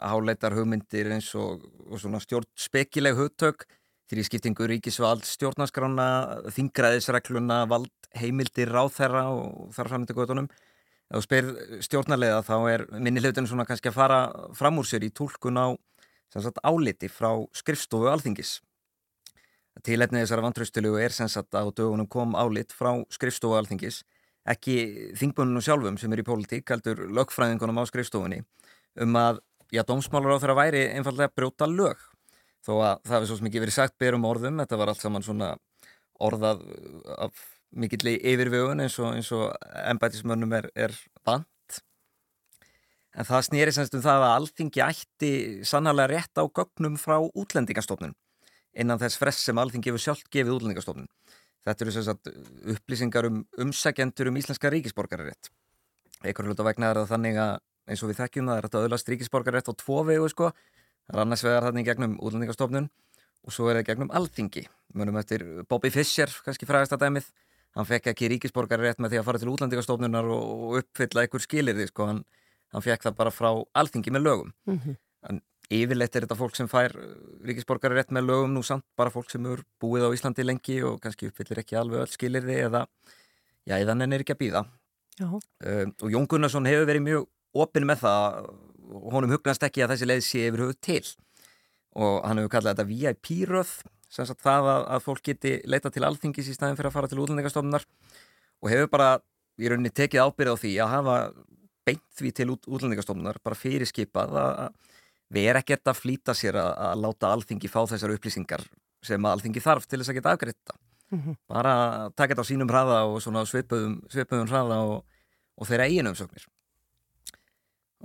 háleitar 0.02 0.56
hugmyndir 0.58 1.12
eins 1.14 1.28
og, 1.38 1.68
og 1.86 2.02
svona 2.02 2.22
stjórnspekileg 2.24 3.18
hugtök 3.20 3.68
því 4.08 4.24
skiptingu 4.28 4.68
ríkisvald, 4.72 5.26
stjórnaskrána, 5.28 6.08
þingræðisregluna, 6.56 7.66
vald, 7.68 7.92
heimildir, 8.16 8.72
ráþherra 8.72 9.26
og 9.36 9.74
þar 9.76 9.92
fram 9.92 10.08
til 10.08 10.16
gödunum. 10.18 10.48
Ef 11.08 11.20
þú 11.20 11.24
spyrð 11.24 11.52
stjórnarlega 11.88 12.40
þá 12.48 12.56
er 12.72 12.86
minni 13.00 13.24
hlutinu 13.24 13.48
svona 13.48 13.68
kannski 13.68 13.92
að 13.92 13.98
fara 14.00 14.22
fram 14.56 14.80
úr 14.80 14.88
sér 14.88 15.06
í 15.08 15.12
tólkun 15.16 15.60
á 15.60 15.68
sagt, 16.32 16.60
áliti 16.64 17.08
frá 17.12 17.32
skrifstofu 17.56 18.10
alþingis. 18.12 18.58
Tilefnið 19.88 20.26
þessara 20.26 20.44
vantraustilugu 20.44 21.00
er 21.00 21.16
sem 21.16 21.30
sagt 21.32 21.56
að 21.56 21.72
á 21.72 21.76
dögunum 21.80 22.10
kom 22.12 22.36
álit 22.36 22.74
frá 22.76 22.92
skrifstofu 23.14 23.60
alþingis 23.60 24.02
ekki 24.48 24.78
þingbunum 25.20 25.64
sjálfum 25.64 25.98
sem 26.00 26.14
er 26.14 26.24
í 26.24 26.28
pólitík, 26.28 26.68
heldur 26.72 27.04
lögfræðingunum 27.12 27.82
á 27.84 27.90
skrifstofunni 27.90 28.42
um 29.04 29.18
að, 29.20 29.42
já, 29.76 29.84
dómsmálar 29.88 30.40
á 30.40 30.42
þeirra 30.42 30.60
væri 30.62 30.84
einfallega 30.96 31.34
brjóta 31.36 31.68
lög 31.70 32.00
þó 32.66 32.74
að 32.76 33.04
það 33.04 33.16
hefði 33.16 33.30
svo 33.30 33.38
ekki 33.50 33.64
verið 33.64 33.78
sagt 33.78 33.98
berum 34.02 34.28
orðum, 34.28 34.62
þetta 34.64 34.80
var 34.80 34.92
allt 34.92 35.04
saman 35.04 35.26
svona 35.26 35.52
orðað 36.24 36.64
af 37.18 37.46
mikilli 37.78 38.16
yfirvögun 38.32 38.82
eins 38.86 38.98
og, 39.04 39.18
og 39.38 39.74
embætismönnum 39.92 40.56
er, 40.58 40.70
er 40.76 40.96
vant 41.28 41.82
en 43.18 43.28
það 43.28 43.48
snýri 43.50 43.74
semst 43.76 43.98
um 43.98 44.06
það 44.06 44.24
að 44.24 44.36
alþingi 44.38 44.84
ætti 44.86 45.32
sannarlega 45.68 46.14
rétt 46.14 46.42
á 46.42 46.44
gögnum 46.48 46.96
frá 47.02 47.18
útlendingastofnun 47.20 48.16
innan 48.78 49.02
þess 49.02 49.20
fress 49.20 49.44
sem 49.46 49.58
alþingi 49.58 49.92
hefur 49.92 50.06
sjálft 50.06 50.32
gefið 50.34 50.56
útlendingastofnun 50.58 51.12
Þetta 51.68 51.84
eru 51.84 51.94
sem 51.98 52.04
sagt 52.08 52.30
upplýsingar 52.72 53.28
um 53.28 53.42
umsækjendur 53.60 54.30
um 54.30 54.38
íslenska 54.40 54.70
ríkisborgararétt. 54.72 55.50
Einhverju 56.24 56.54
hluta 56.54 56.64
vegna 56.64 56.94
er 56.94 57.02
það 57.02 57.10
þannig 57.12 57.40
að 57.44 57.56
eins 57.92 58.04
og 58.04 58.12
við 58.12 58.20
þekkjum 58.22 58.48
það 58.48 58.60
er 58.60 58.68
þetta 58.68 58.84
öðlast 58.86 59.12
ríkisborgararétt 59.12 59.72
á 59.72 59.80
tvo 59.82 59.98
vegu 60.08 60.30
sko. 60.32 60.52
Það 61.08 61.18
er 61.18 61.24
annars 61.24 61.44
vegar 61.46 61.68
þannig 61.70 61.88
gegnum 61.88 62.16
útlendingastofnun 62.20 62.90
og 63.48 63.56
svo 63.56 63.70
er 63.72 63.80
það 63.80 63.90
gegnum 63.92 64.14
alþingi. 64.20 64.66
Mönum 64.98 65.20
eftir 65.22 65.44
Bobby 65.70 65.92
Fischer, 65.94 66.32
kannski 66.44 66.68
frægast 66.68 66.96
að 66.96 67.06
dæmið. 67.06 67.30
Hann 67.78 67.88
fekk 67.88 68.12
ekki 68.12 68.32
ríkisborgararétt 68.34 69.00
með 69.00 69.14
því 69.14 69.20
að 69.22 69.28
fara 69.28 69.42
til 69.42 69.52
útlendingastofnunar 69.54 70.32
og 70.34 70.80
uppfylla 70.82 71.24
einhver 71.24 71.44
skilirði 71.44 71.88
sko. 71.92 72.08
Hann, 72.10 72.24
hann 72.74 72.84
fekk 72.84 73.08
það 73.08 73.20
bara 73.20 73.32
frá 73.32 73.52
alþingi 73.78 74.12
með 74.16 74.26
lögum. 74.28 74.52
En 75.30 75.42
yfirleitt 75.74 76.16
er 76.16 76.26
þetta 76.26 76.38
fólk 76.40 76.56
sem 76.56 76.70
fær 76.72 76.94
ríkisborgari 77.48 77.98
rétt 77.98 78.12
með 78.16 78.30
lögum 78.30 78.54
nú 78.56 78.64
samt 78.64 78.86
bara 79.00 79.12
fólk 79.12 79.30
sem 79.32 79.46
eru 79.46 79.66
búið 79.82 80.08
á 80.08 80.16
Íslandi 80.16 80.46
lengi 80.46 80.78
og 80.88 81.02
kannski 81.04 81.28
uppfyllir 81.28 81.60
ekki 81.64 81.76
alveg 81.80 82.06
öll 82.06 82.14
skilirði 82.14 82.60
eða, 82.68 82.86
já, 83.68 83.76
eða 83.76 83.96
nenn 84.00 84.16
er 84.16 84.24
ekki 84.24 84.36
að 84.38 84.44
býða 84.46 84.62
um, 85.20 85.92
og 85.92 86.14
Jón 86.14 86.28
Gunnarsson 86.32 86.70
hefur 86.70 86.88
verið 86.88 87.04
mjög 87.04 87.28
opinn 87.66 87.88
með 87.90 88.06
það 88.06 88.48
honum 88.88 89.34
hugnast 89.36 89.64
ekki 89.68 89.84
að 89.84 89.96
þessi 89.96 90.10
leið 90.10 90.24
sé 90.26 90.44
yfir 90.48 90.64
höfuð 90.66 90.82
til 90.88 91.04
og 91.98 92.20
hann 92.28 92.42
hefur 92.42 92.54
kallað 92.56 92.76
þetta 92.76 92.90
VIP-röð 92.92 93.74
sem 94.08 94.28
sagt 94.28 94.44
það 94.46 94.70
að, 94.72 94.84
að 94.96 95.06
fólk 95.08 95.24
geti 95.28 95.54
leita 95.68 95.92
til 95.92 96.06
alþingis 96.08 96.52
í 96.52 96.56
staðin 96.56 96.78
fyrir 96.80 96.92
að 96.92 96.98
fara 96.98 97.12
til 97.12 97.22
útlendingastofnunar 97.24 97.88
og 98.64 98.72
hefur 98.72 98.92
bara 98.94 99.10
í 99.58 99.70
rauninni 99.70 99.92
tekið 99.92 100.24
ábyrð 100.24 100.54
á 100.54 100.62
því 100.62 100.74
að 100.84 100.94
hafa 100.94 101.18
beint 101.88 102.04
því 102.20 102.34
til 102.36 102.50
út, 102.54 102.68
útlendingastofnunar 102.68 103.42
bara 103.44 103.58
fyrirskipað 103.60 104.38
að 104.42 104.62
að 104.68 104.84
vera 105.34 105.60
ekkert 105.60 105.90
að 105.92 106.00
flýta 106.00 106.36
sér 106.38 106.58
að, 106.62 106.70
að 106.88 107.02
láta 107.04 107.32
alþingi 107.36 107.72
fá 107.72 107.82
þessar 107.90 108.14
upplýsingar 108.16 108.64
sem 109.06 109.26
alþingi 109.28 109.64
þarf 109.64 109.88
til 109.88 110.00
þess 110.00 110.12
að 110.14 110.20
geta 110.20 110.34
afgriðta. 110.34 110.78
Bara 111.48 111.74
að 111.84 112.14
taka 112.16 112.34
þetta 112.34 112.46
á 112.48 112.50
sínum 112.50 112.72
hraða 112.72 113.00
og 113.08 113.22
svona 113.24 113.44
svipuðum, 113.48 114.48
hraða 114.48 114.80
og, 114.88 115.04
og 115.56 115.68
þeirra 115.70 115.88
eigin 115.88 116.10
umsóknir. 116.12 116.48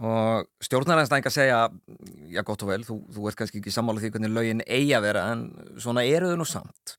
Og 0.01 0.47
stjórnaræðinstæðingar 0.65 1.35
segja, 1.35 1.59
já 2.33 2.41
gott 2.49 2.63
og 2.65 2.71
vel, 2.73 2.81
þú, 2.87 2.97
þú 3.13 3.27
ert 3.29 3.39
kannski 3.43 3.61
ekki 3.61 3.75
sammála 3.75 4.01
því 4.01 4.11
hvernig 4.15 4.33
lögin 4.33 4.65
eigi 4.65 4.95
að 4.97 5.05
vera 5.05 5.25
en 5.35 5.43
svona 5.83 6.07
eru 6.09 6.31
þau 6.31 6.39
nú 6.41 6.47
samt. 6.49 6.97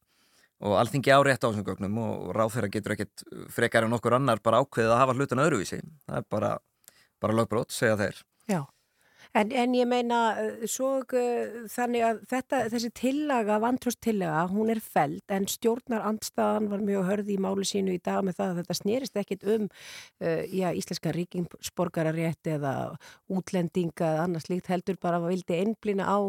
Og 0.64 0.78
alþingi 0.80 1.12
á 1.12 1.20
rétt 1.26 1.42
á 1.42 1.50
þessum 1.50 1.66
gögnum 1.68 1.98
og 2.04 2.30
ráð 2.38 2.54
þeirra 2.54 2.70
getur 2.76 2.94
ekkert 2.96 3.26
frekar 3.52 3.88
en 3.88 3.98
okkur 3.98 4.20
annar 4.20 4.44
bara 4.46 4.62
ákveðið 4.62 4.94
að 4.94 5.02
hafa 5.02 5.18
hlutan 5.18 5.42
öðruvísi. 5.44 5.82
Það 6.06 6.22
er 6.22 6.30
bara, 6.32 6.52
bara 7.24 7.36
lögbrót, 7.42 7.74
segja 7.74 7.98
þeir. 8.00 8.22
já. 8.48 8.62
En, 9.34 9.50
en 9.50 9.72
ég 9.74 9.88
meina, 9.90 10.18
uh, 10.38 10.66
svo 10.70 11.00
uh, 11.02 11.54
þannig 11.74 12.04
að 12.06 12.20
þetta, 12.30 12.60
þessi 12.70 12.90
tillaga, 13.00 13.58
vantrúst 13.64 13.98
tillaga, 14.06 14.44
hún 14.52 14.70
er 14.70 14.82
feld 14.84 15.24
en 15.34 15.48
stjórnar 15.50 16.06
andstaðan 16.06 16.70
var 16.70 16.84
mjög 16.86 17.08
hörði 17.08 17.34
í 17.34 17.42
máli 17.42 17.66
sínu 17.66 17.96
í 17.96 18.02
dag 18.04 18.22
með 18.26 18.38
það 18.38 18.52
að 18.52 18.60
þetta 18.62 18.78
snerist 18.78 19.18
ekkit 19.24 19.48
um 19.56 19.66
uh, 19.66 20.44
já, 20.54 20.68
íslenska 20.78 21.16
ríkingsborgararétt 21.18 22.52
eða 22.54 22.76
útlendinga 23.34 24.12
eða 24.12 24.28
annars 24.28 24.52
líkt 24.54 24.70
heldur 24.70 25.02
bara 25.02 25.18
að 25.18 25.32
vildi 25.32 25.58
einblina 25.64 26.06
á 26.06 26.20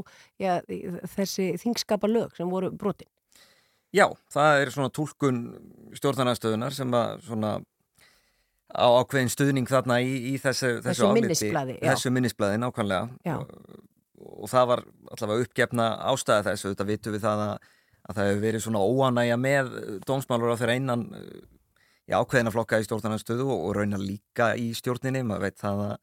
já, 0.41 0.55
þessi 1.19 1.53
þingskapa 1.61 2.09
lög 2.09 2.33
sem 2.39 2.49
voru 2.49 2.73
brotin. 2.73 3.11
Já, 3.95 4.09
það 4.33 4.63
er 4.63 4.73
svona 4.75 4.91
tólkun 4.91 5.45
stjórnarnastöðunar 5.95 6.75
sem 6.75 6.97
að 6.97 7.21
svona 7.29 7.53
á 8.73 8.87
ákveðin 9.01 9.33
stuðning 9.33 9.71
þarna 9.71 10.01
í, 10.03 10.13
í 10.33 10.35
þessu, 10.43 10.79
þessu, 10.85 11.09
Þessu 11.83 12.13
minnisblaði, 12.15 12.61
nákvæmlega. 12.63 13.09
Já. 13.27 13.37
Og, 13.39 13.81
og 14.45 14.51
það 14.51 14.71
var 14.73 14.85
allavega 15.15 15.47
uppgefna 15.47 15.89
ástæða 16.13 16.47
þessu, 16.51 16.73
þetta 16.73 16.89
vitum 16.89 17.17
við 17.17 17.27
það 17.27 17.45
að, 17.45 17.69
að 18.09 18.19
það 18.19 18.31
hefur 18.31 18.45
verið 18.47 18.65
svona 18.65 18.85
óanægja 18.85 19.41
með 19.41 19.75
dómsmálur 20.09 20.55
á 20.55 20.61
þeirra 20.63 20.97
uh, 20.97 21.29
já, 22.09 22.17
ákveðina 22.19 22.55
flokka 22.55 22.81
í 22.81 22.89
stjórnarnarstöðu 22.89 23.47
og, 23.47 23.69
og 23.69 23.77
raunar 23.79 24.03
líka 24.03 24.53
í 24.61 24.73
stjórninni, 24.77 25.25
maður 25.29 25.49
veit 25.49 25.61
það 25.61 25.85
að 25.91 25.97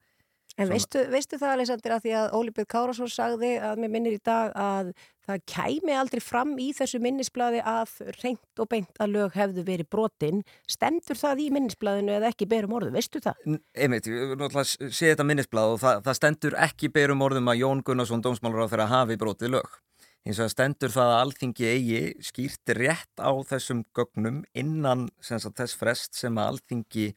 En 0.61 0.67
Svona- 0.67 0.75
veistu, 0.75 1.01
veistu 1.09 1.37
það, 1.41 1.53
Alexander, 1.55 1.93
að 1.95 2.03
því 2.05 2.11
að 2.19 2.33
Óli 2.37 2.51
Björn 2.53 2.67
Kárásson 2.69 3.09
sagði 3.09 3.51
að 3.65 3.79
mér 3.81 3.91
minnir 3.95 4.13
í 4.13 4.19
dag 4.21 4.51
að 4.53 4.91
það 5.25 5.39
kæmi 5.49 5.95
aldrei 5.97 6.21
fram 6.21 6.51
í 6.61 6.67
þessu 6.77 6.99
minnisblaði 7.01 7.61
að 7.65 7.93
reynt 8.21 8.61
og 8.61 8.69
beint 8.69 9.01
að 9.01 9.13
lög 9.15 9.37
hefðu 9.39 9.63
verið 9.65 9.89
brotin. 9.89 10.43
Stendur 10.69 11.17
það 11.17 11.41
í 11.41 11.47
minnisblaðinu 11.55 12.13
eða 12.17 12.29
ekki 12.29 12.49
berum 12.51 12.75
orðu? 12.77 12.91
Veistu 12.93 13.21
það? 13.23 13.41
Einmitt, 13.73 14.09
ég 14.11 14.33
vil 14.33 14.37
náttúrulega 14.37 14.91
sé 14.93 15.13
þetta 15.13 15.27
minnisblad 15.31 15.73
og 15.73 15.79
það, 15.81 16.03
það 16.05 16.19
stendur 16.19 16.57
ekki 16.67 16.91
berum 16.93 17.25
orðum 17.25 17.49
að 17.49 17.61
Jón 17.63 17.81
Gunnarsson 17.87 18.21
dómsmálur 18.21 18.67
á 18.67 18.71
þeirra 18.71 18.91
hafi 18.91 19.17
brotið 19.17 19.55
lög. 19.57 19.79
Hins 20.21 20.37
vegar 20.37 20.53
stendur 20.53 20.93
það 20.93 21.11
að 21.15 21.19
alþingi 21.23 21.71
eigi 21.71 22.01
skýrt 22.21 22.75
rétt 22.77 23.17
á 23.17 23.31
þessum 23.49 23.81
gögnum 23.97 24.43
innan 24.53 25.07
sagt, 25.17 25.55
þess 25.57 25.73
frest 25.79 26.13
sem 26.19 26.37
að 26.37 26.51
alþingi 26.53 27.07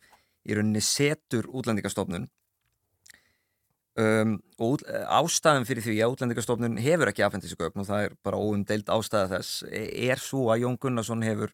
í 0.44 0.56
rauninni 0.56 0.80
setur 0.80 1.44
útlendingastofnun. 1.52 2.30
Um, 3.94 4.40
og 4.58 4.72
út- 4.74 4.88
ástæðan 4.90 5.66
fyrir 5.68 5.84
því 5.84 5.92
að 6.02 6.14
útlendingastofnun 6.16 6.80
hefur 6.82 7.12
ekki 7.12 7.22
afhengt 7.22 7.44
þessu 7.46 7.58
gögn 7.60 7.78
og 7.78 7.86
það 7.86 8.06
er 8.08 8.16
bara 8.26 8.40
óumdeild 8.42 8.88
ástæða 8.90 9.28
þess 9.36 9.50
e- 9.70 10.08
er 10.10 10.18
svo 10.18 10.48
að 10.50 10.64
Jón 10.64 10.78
Gunnarsson 10.82 11.22
hefur 11.22 11.52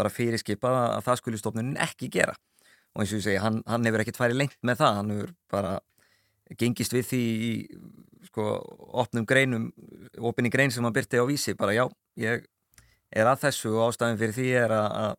bara 0.00 0.08
fyrirskipað 0.08 0.78
að 0.80 1.02
það 1.04 1.20
skuli 1.20 1.40
stofnunin 1.42 1.76
ekki 1.84 2.08
gera. 2.14 2.32
Og 2.94 3.02
eins 3.02 3.12
og 3.12 3.20
ég 3.20 3.26
segi, 3.26 3.42
hann, 3.42 3.60
hann 3.68 3.84
hefur 3.84 4.00
ekkert 4.00 4.16
farið 4.16 4.40
lengt 4.40 4.56
með 4.64 4.80
það, 4.80 4.96
hann 4.96 5.12
hefur 5.12 5.34
bara 5.52 5.74
gengist 6.56 6.96
við 6.96 7.06
því 7.10 7.20
í 7.20 7.52
sko, 8.30 8.48
opnum 9.04 9.28
greinum, 9.28 9.68
opinni 10.24 10.50
grein 10.54 10.72
sem 10.72 10.84
hann 10.84 10.96
byrti 10.96 11.20
á 11.20 11.24
vísi, 11.28 11.52
bara 11.58 11.76
já, 11.76 11.84
ég 12.16 12.48
er 13.14 13.30
að 13.30 13.42
þessu 13.44 13.72
og 13.74 13.88
ástæðin 13.88 14.18
fyrir 14.20 14.34
því 14.36 14.46
er 14.58 14.74
að, 14.74 15.16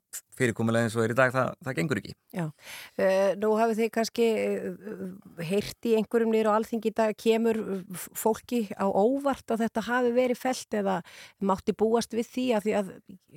eins 0.82 0.96
og 0.98 1.04
er 1.06 1.14
í 1.14 1.18
dag, 1.18 1.34
það, 1.34 1.52
það 1.66 1.78
gengur 1.80 2.02
ekki. 2.02 2.16
Uh, 2.36 3.30
nú 3.42 3.52
hafið 3.60 3.82
þið 3.82 3.92
kannski 3.98 4.30
uh, 4.36 5.04
heyrt 5.50 5.90
í 5.90 5.96
einhverjum 6.00 6.34
niður 6.34 6.52
á 6.52 6.58
alþingi 6.58 6.92
í 6.92 6.96
dag, 6.96 7.16
kemur 7.20 7.62
fólki 7.96 8.66
á 8.76 8.86
óvart 8.88 9.56
að 9.56 9.66
þetta 9.66 9.86
hafi 9.90 10.16
verið 10.16 10.42
felt 10.42 10.80
eða 10.82 10.98
mátti 11.40 11.76
búast 11.78 12.16
við 12.18 12.32
því 12.34 12.48
að 12.58 12.68
því 12.68 12.76
að, 12.82 12.92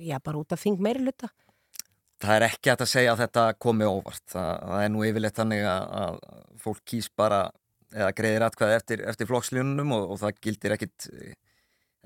já, 0.09 0.17
bara 0.23 0.43
út 0.43 0.55
af 0.55 0.63
þing 0.65 0.83
meiri 0.83 1.07
hluta? 1.07 1.31
Það 2.19 2.35
er 2.35 2.49
ekki 2.49 2.73
að 2.73 2.87
segja 2.91 3.15
að 3.15 3.21
þetta 3.23 3.47
komi 3.63 3.87
óvart, 3.87 4.25
það, 4.27 4.49
það 4.67 4.83
er 4.83 4.89
nú 4.91 5.03
yfirleitt 5.07 5.39
þannig 5.39 5.67
að, 5.71 5.85
að 6.03 6.17
fólk 6.59 6.81
kýs 6.91 7.07
bara 7.15 7.45
eða 7.95 8.09
greiðir 8.17 8.45
atkvæði 8.45 8.75
eftir, 8.75 9.03
eftir 9.07 9.29
flokksljónunum 9.29 9.93
og, 9.95 10.09
og 10.13 10.19
það 10.21 10.41
gildir 10.43 10.75
ekkit 10.75 11.07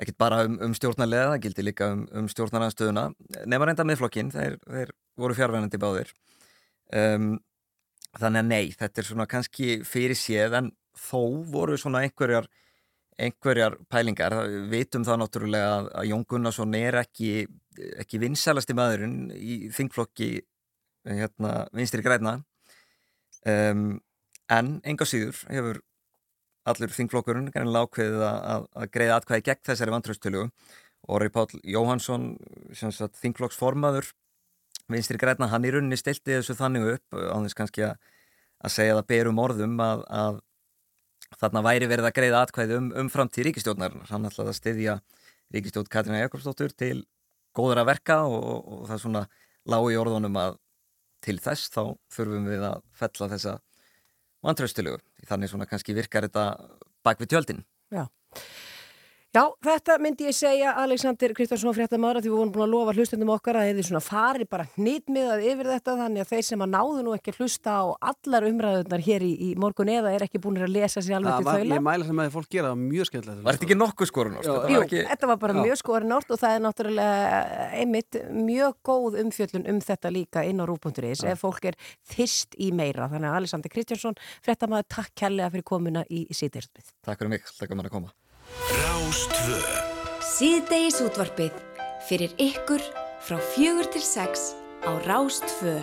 ekkert 0.02 0.20
bara 0.22 0.44
um, 0.48 0.58
um 0.66 0.76
stjórnarlega, 0.78 1.34
það 1.34 1.44
gildi 1.46 1.66
líka 1.68 1.90
um, 1.94 2.04
um 2.18 2.30
stjórnarnarstöðuna, 2.32 3.08
nema 3.50 3.68
reynda 3.70 3.86
miðflokkin, 3.88 4.32
þeir, 4.34 4.58
þeir 4.66 4.94
voru 5.20 5.38
fjárvænandi 5.38 5.80
báðir. 5.82 6.14
Um, 6.94 7.36
þannig 8.18 8.44
að 8.44 8.50
nei, 8.50 8.74
þetta 8.78 9.02
er 9.02 9.10
svona 9.10 9.30
kannski 9.30 9.70
fyrir 9.88 10.18
séð 10.18 10.58
en 10.60 10.72
þó 10.98 11.44
voru 11.54 11.78
svona 11.82 12.04
einhverjar, 12.06 12.48
einhverjar 13.22 13.78
pælingar. 13.90 14.36
Við 14.50 14.66
vitum 14.74 15.06
það 15.06 15.22
náttúrulega 15.22 15.76
að 15.94 16.10
Jón 16.10 16.26
Gunnarsson 16.30 16.78
er 16.78 17.00
ekki, 17.04 17.46
ekki 18.02 18.22
vinsælasti 18.22 18.78
maðurinn 18.78 19.30
í 19.38 19.70
þingflokki 19.74 20.32
hérna, 21.04 21.66
vinstri 21.76 22.04
græna 22.06 22.38
um, 23.50 23.98
en 24.52 24.78
enga 24.88 25.08
síður 25.08 25.42
hefur 25.50 25.82
allur 26.70 26.94
þingflokkurinn 26.96 27.52
kannilega 27.52 27.88
ákveðið 27.88 28.26
að, 28.28 28.68
að, 28.74 28.90
greiða 28.94 29.20
atkvæði 29.20 29.46
gegn 29.50 29.64
þessari 29.68 29.94
vantraustölu 29.94 30.44
Orri 31.12 31.30
Páll 31.34 31.60
Jóhansson 31.68 32.30
sagt, 32.80 33.18
þingflokksformaður 33.20 34.14
vinstri 34.92 35.20
græna, 35.20 35.50
hann 35.52 35.68
í 35.68 35.72
rauninni 35.74 36.00
stilti 36.00 36.38
þessu 36.38 36.56
þannig 36.60 36.88
upp 36.96 37.18
á 37.20 37.36
þess 37.44 37.58
kannski 37.60 37.86
að, 37.88 37.98
að 38.64 38.76
segja 38.78 38.98
það 39.00 39.10
berum 39.12 39.42
orðum 39.44 39.76
að, 39.84 40.04
að 40.08 40.40
þarna 41.40 41.64
væri 41.66 41.90
verið 41.92 42.08
að 42.08 42.16
greiða 42.20 42.44
atkvæði 42.46 42.80
um, 42.80 42.90
um 43.04 43.12
framtíð 43.12 43.50
ríkistjórnarinnar 43.50 44.12
hann 44.12 44.30
ætlaði 44.30 44.54
að 44.54 44.60
styðja 44.60 44.98
ríkistjórn 45.54 45.92
Katrína 45.92 46.24
Jakobsdóttur 46.24 46.76
til 46.78 47.04
góður 47.56 47.84
að 47.84 47.90
verka 47.92 48.20
og, 48.28 48.44
og, 48.44 48.84
það 48.90 49.02
svona 49.04 49.24
lág 49.70 49.90
í 49.92 50.00
orðunum 50.00 50.40
að 50.40 50.60
til 51.24 51.38
þess 51.40 51.72
þá 51.72 51.84
þurfum 52.12 52.50
við 52.52 52.66
að 52.68 52.82
fella 53.00 53.30
þessa 53.32 53.58
vantraustilegu. 54.44 55.00
Þannig 55.30 55.52
svona 55.52 55.68
kannski 55.70 55.96
virkar 55.96 56.28
þetta 56.28 56.46
bak 57.06 57.22
við 57.22 57.34
tjöldin. 57.36 57.64
Já. 57.94 58.08
Já, 59.34 59.48
þetta 59.66 59.96
myndi 59.98 60.28
ég 60.28 60.36
segja 60.38 60.76
Alexander 60.78 61.32
Kristjánsson 61.34 61.74
fréttamaður 61.74 62.20
að 62.20 62.26
því 62.28 62.30
við 62.30 62.36
vorum 62.38 62.50
búin 62.54 62.64
að 62.68 62.74
lofa 62.76 62.94
hlustendum 62.94 63.32
okkar 63.34 63.58
að 63.58 63.72
þeir 63.80 63.88
svona 63.88 64.02
fari 64.06 64.46
bara 64.46 64.68
hnitmiðað 64.76 65.46
yfir 65.50 65.70
þetta 65.72 65.96
þannig 66.04 66.22
að 66.22 66.34
þeir 66.36 66.46
sem 66.46 66.62
að 66.62 66.70
náðu 66.76 67.00
nú 67.02 67.16
ekki 67.18 67.34
að 67.34 67.40
hlusta 67.42 67.74
á 67.74 67.84
allar 68.12 68.46
umræðunar 68.46 69.04
hér 69.08 69.26
í, 69.26 69.32
í 69.34 69.50
morgun 69.58 69.90
eða 69.90 70.14
er 70.14 70.28
ekki 70.28 70.44
búin 70.44 70.62
að 70.62 70.76
lesa 70.76 71.02
sér 71.02 71.18
alveg 71.18 71.42
til 71.42 71.48
var, 71.50 71.64
þaula. 71.64 71.80
ég 71.80 71.86
mæla 71.90 72.10
sem 72.12 72.22
að 72.22 72.30
fólk 72.36 72.52
gera 72.54 72.70
það 72.70 72.76
var 72.76 72.94
mjög 72.94 73.10
skemmtilegt 73.10 73.42
Var 73.50 73.58
þetta 73.58 73.68
ekki 73.72 73.80
nokkuð 73.82 74.12
skorun? 74.12 74.38
Já, 74.38 74.54
Jú, 74.70 74.86
ekki... 74.86 75.04
þetta 75.10 75.32
var 75.34 75.42
bara 75.48 75.58
Já. 75.58 75.62
mjög 75.66 75.82
skorinort 75.82 76.30
og 76.38 76.42
það 76.44 76.58
er 76.60 76.64
náttúrulega 76.68 77.44
einmitt 77.82 78.22
mjög 78.54 78.80
góð 78.86 79.22
umfjöllun 79.26 79.70
um 79.74 79.82
þetta 79.90 80.14
líka 80.14 80.46
inn 80.46 80.62
á 80.62 80.66
rúpunturis 80.70 81.26
ef 81.26 81.42
fólk 81.42 81.72
er 81.74 81.80
þyrst 82.14 82.54
í 82.62 82.70
meira. 82.70 83.10
Þannig 83.10 83.34
að 83.34 83.42
Alexander 83.42 83.74
Kristjánsson, 83.74 84.20
fréttamaður, 84.46 84.92
takk 85.00 85.16
kærlega 85.26 85.56
fyrir 85.56 85.72
komuna 85.74 86.06
í 86.14 86.28
síðdeirspið. 86.30 87.00
Takk 87.02 87.24
fyrir 87.24 87.40
mig, 87.40 87.50
takk 87.50 87.74
fyrir 87.74 87.90
að 87.90 87.98
koma. 87.98 88.14
Rástvö 88.62 89.58
Síðdegis 90.22 91.00
útvarpið 91.02 91.56
fyrir 92.06 92.36
ykkur 92.38 92.84
frá 93.26 93.40
fjögur 93.54 93.90
til 93.90 94.04
sex 94.06 94.54
á 94.86 94.94
Rástfö. 95.08 95.82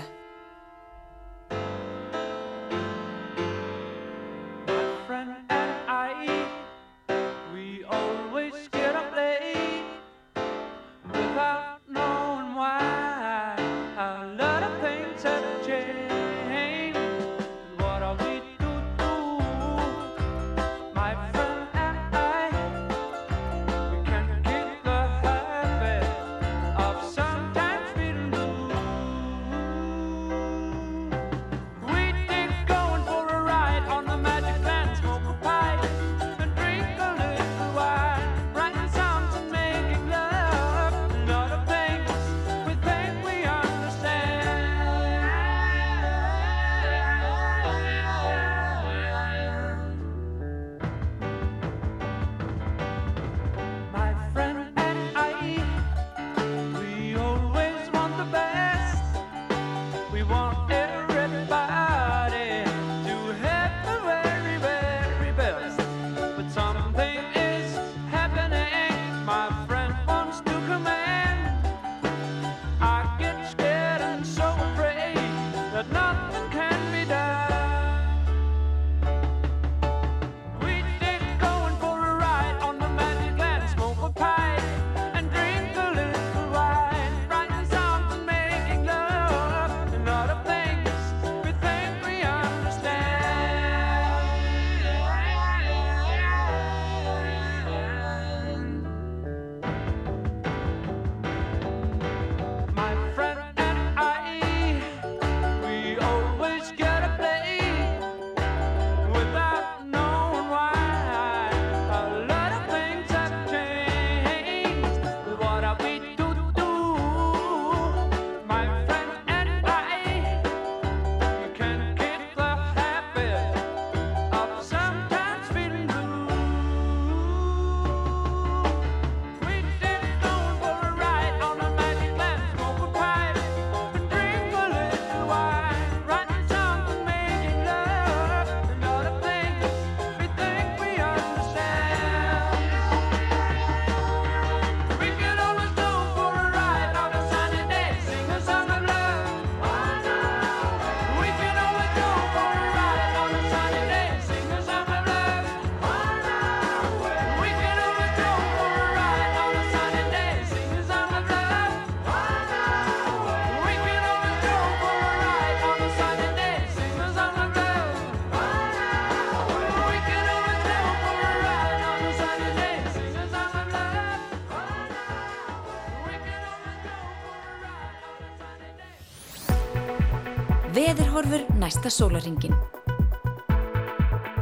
Næsta 181.70 181.90
sólaringin. 181.92 182.54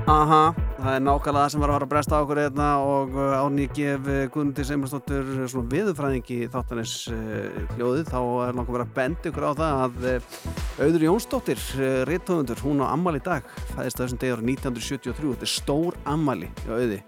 Aha, 0.09 0.55
það 0.79 0.95
er 0.95 1.03
nákvæmlega 1.05 1.43
það 1.43 1.51
sem 1.53 1.61
var 1.61 1.69
að 1.69 1.75
fara 1.75 1.85
að 1.85 1.91
bresta 1.93 2.17
á 2.17 2.23
okkur 2.25 2.41
hérna 2.41 2.69
og 2.81 3.19
uh, 3.19 3.35
Árni 3.37 3.67
gef 3.77 4.09
Guðmundi 4.33 4.65
Seymarsdóttur 4.65 5.29
svona 5.53 5.69
viðurfræðingi 5.75 6.39
þáttanis 6.55 6.95
uh, 7.13 7.61
hljóðið. 7.75 8.09
Þá 8.09 8.19
er 8.47 8.57
langar 8.57 8.79
verið 8.79 8.87
að 8.87 8.97
benda 8.97 9.29
ykkur 9.29 9.45
á 9.45 9.53
það 9.61 9.85
að 9.85 10.11
uh, 10.15 10.33
Auður 10.87 11.07
Jónsdóttir, 11.11 11.65
uh, 11.77 12.01
réttöfundur, 12.09 12.65
hún 12.65 12.81
á 12.81 12.87
ammali 12.89 13.21
í 13.21 13.29
dag. 13.29 13.57
Fæðist 13.75 14.01
þessum 14.01 14.25
degur 14.25 14.47
1973, 14.49 15.33
þetta 15.35 15.51
er 15.51 15.57
stór 15.59 16.05
ammali 16.09 16.49
á 16.65 16.73
auði. 16.81 17.03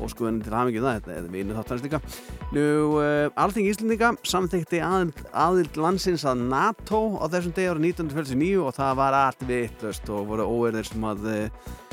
Og 0.00 0.10
sko 0.10 0.26
henni 0.26 0.42
til 0.42 0.58
hafingi 0.58 0.82
það, 0.82 1.04
þetta 1.04 1.20
er 1.20 1.34
vinu 1.36 1.60
þáttanis 1.60 1.86
líka 1.86 2.02
Nú, 2.52 2.64
uh, 3.00 3.30
Alþing 3.40 3.70
Íslendinga 3.70 4.10
samþykti 4.28 4.82
aðild, 4.84 5.22
aðild 5.32 5.78
landsins 5.80 6.26
að 6.28 6.42
NATO 6.50 7.00
á 7.16 7.24
þessum 7.32 7.54
degur 7.56 7.80
1949 7.80 8.58
og 8.60 8.74
það 8.76 8.98
var 9.00 9.16
allt 9.16 9.46
vittlust 9.48 10.10
og 10.12 10.26
voru 10.28 10.44
óerðir 10.44 10.90
sem 10.90 11.06
að 11.08 11.30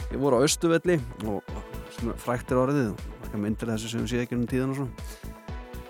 Ég 0.10 0.18
voru 0.18 0.40
á 0.42 0.46
Östuvelli 0.46 0.96
og 1.30 1.46
fræktir 2.18 2.58
orðið 2.58 2.88
og 2.96 3.28
ekki 3.28 3.42
myndir 3.44 3.70
þessu 3.70 3.92
sem 3.92 4.02
við 4.02 4.10
séum 4.10 4.24
ekki 4.24 4.38
um 4.40 4.48
tíðan 4.50 4.72
og 4.74 4.80
svona. 4.80 5.36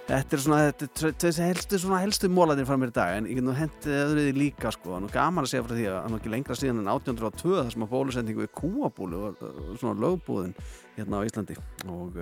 Þetta 0.10 0.36
er 0.36 0.41
svona, 0.43 0.58
þetta 0.73 1.29
er 1.29 1.39
helstu, 1.45 1.79
svona 1.79 2.01
helstu 2.01 2.29
mólaðin 2.34 2.67
frá 2.67 2.75
mér 2.82 2.91
í 2.91 2.95
dag 2.97 3.13
en 3.15 3.29
ég 3.29 3.39
get 3.39 3.45
nú 3.45 3.53
hendið 3.55 3.95
öðruði 4.01 4.34
líka 4.36 4.73
sko. 4.75 4.99
Nú 4.99 5.12
gaman 5.13 5.47
að 5.47 5.53
segja 5.53 5.67
frá 5.67 5.75
því 5.77 5.86
að 5.86 5.95
það 5.95 6.10
er 6.10 6.17
ekki 6.17 6.34
lengra 6.34 6.60
síðan 6.60 6.82
en 6.82 6.91
1802 6.97 7.55
þar 7.62 7.71
sem 7.75 7.86
að 7.86 7.93
bólusendingu 7.93 8.43
við 8.43 8.51
kúabúlu 8.60 9.21
og 9.29 9.47
svona 9.79 10.03
lögbúðin 10.03 10.55
hérna 10.97 11.21
á 11.23 11.27
Íslandi 11.29 11.60
og 11.93 12.19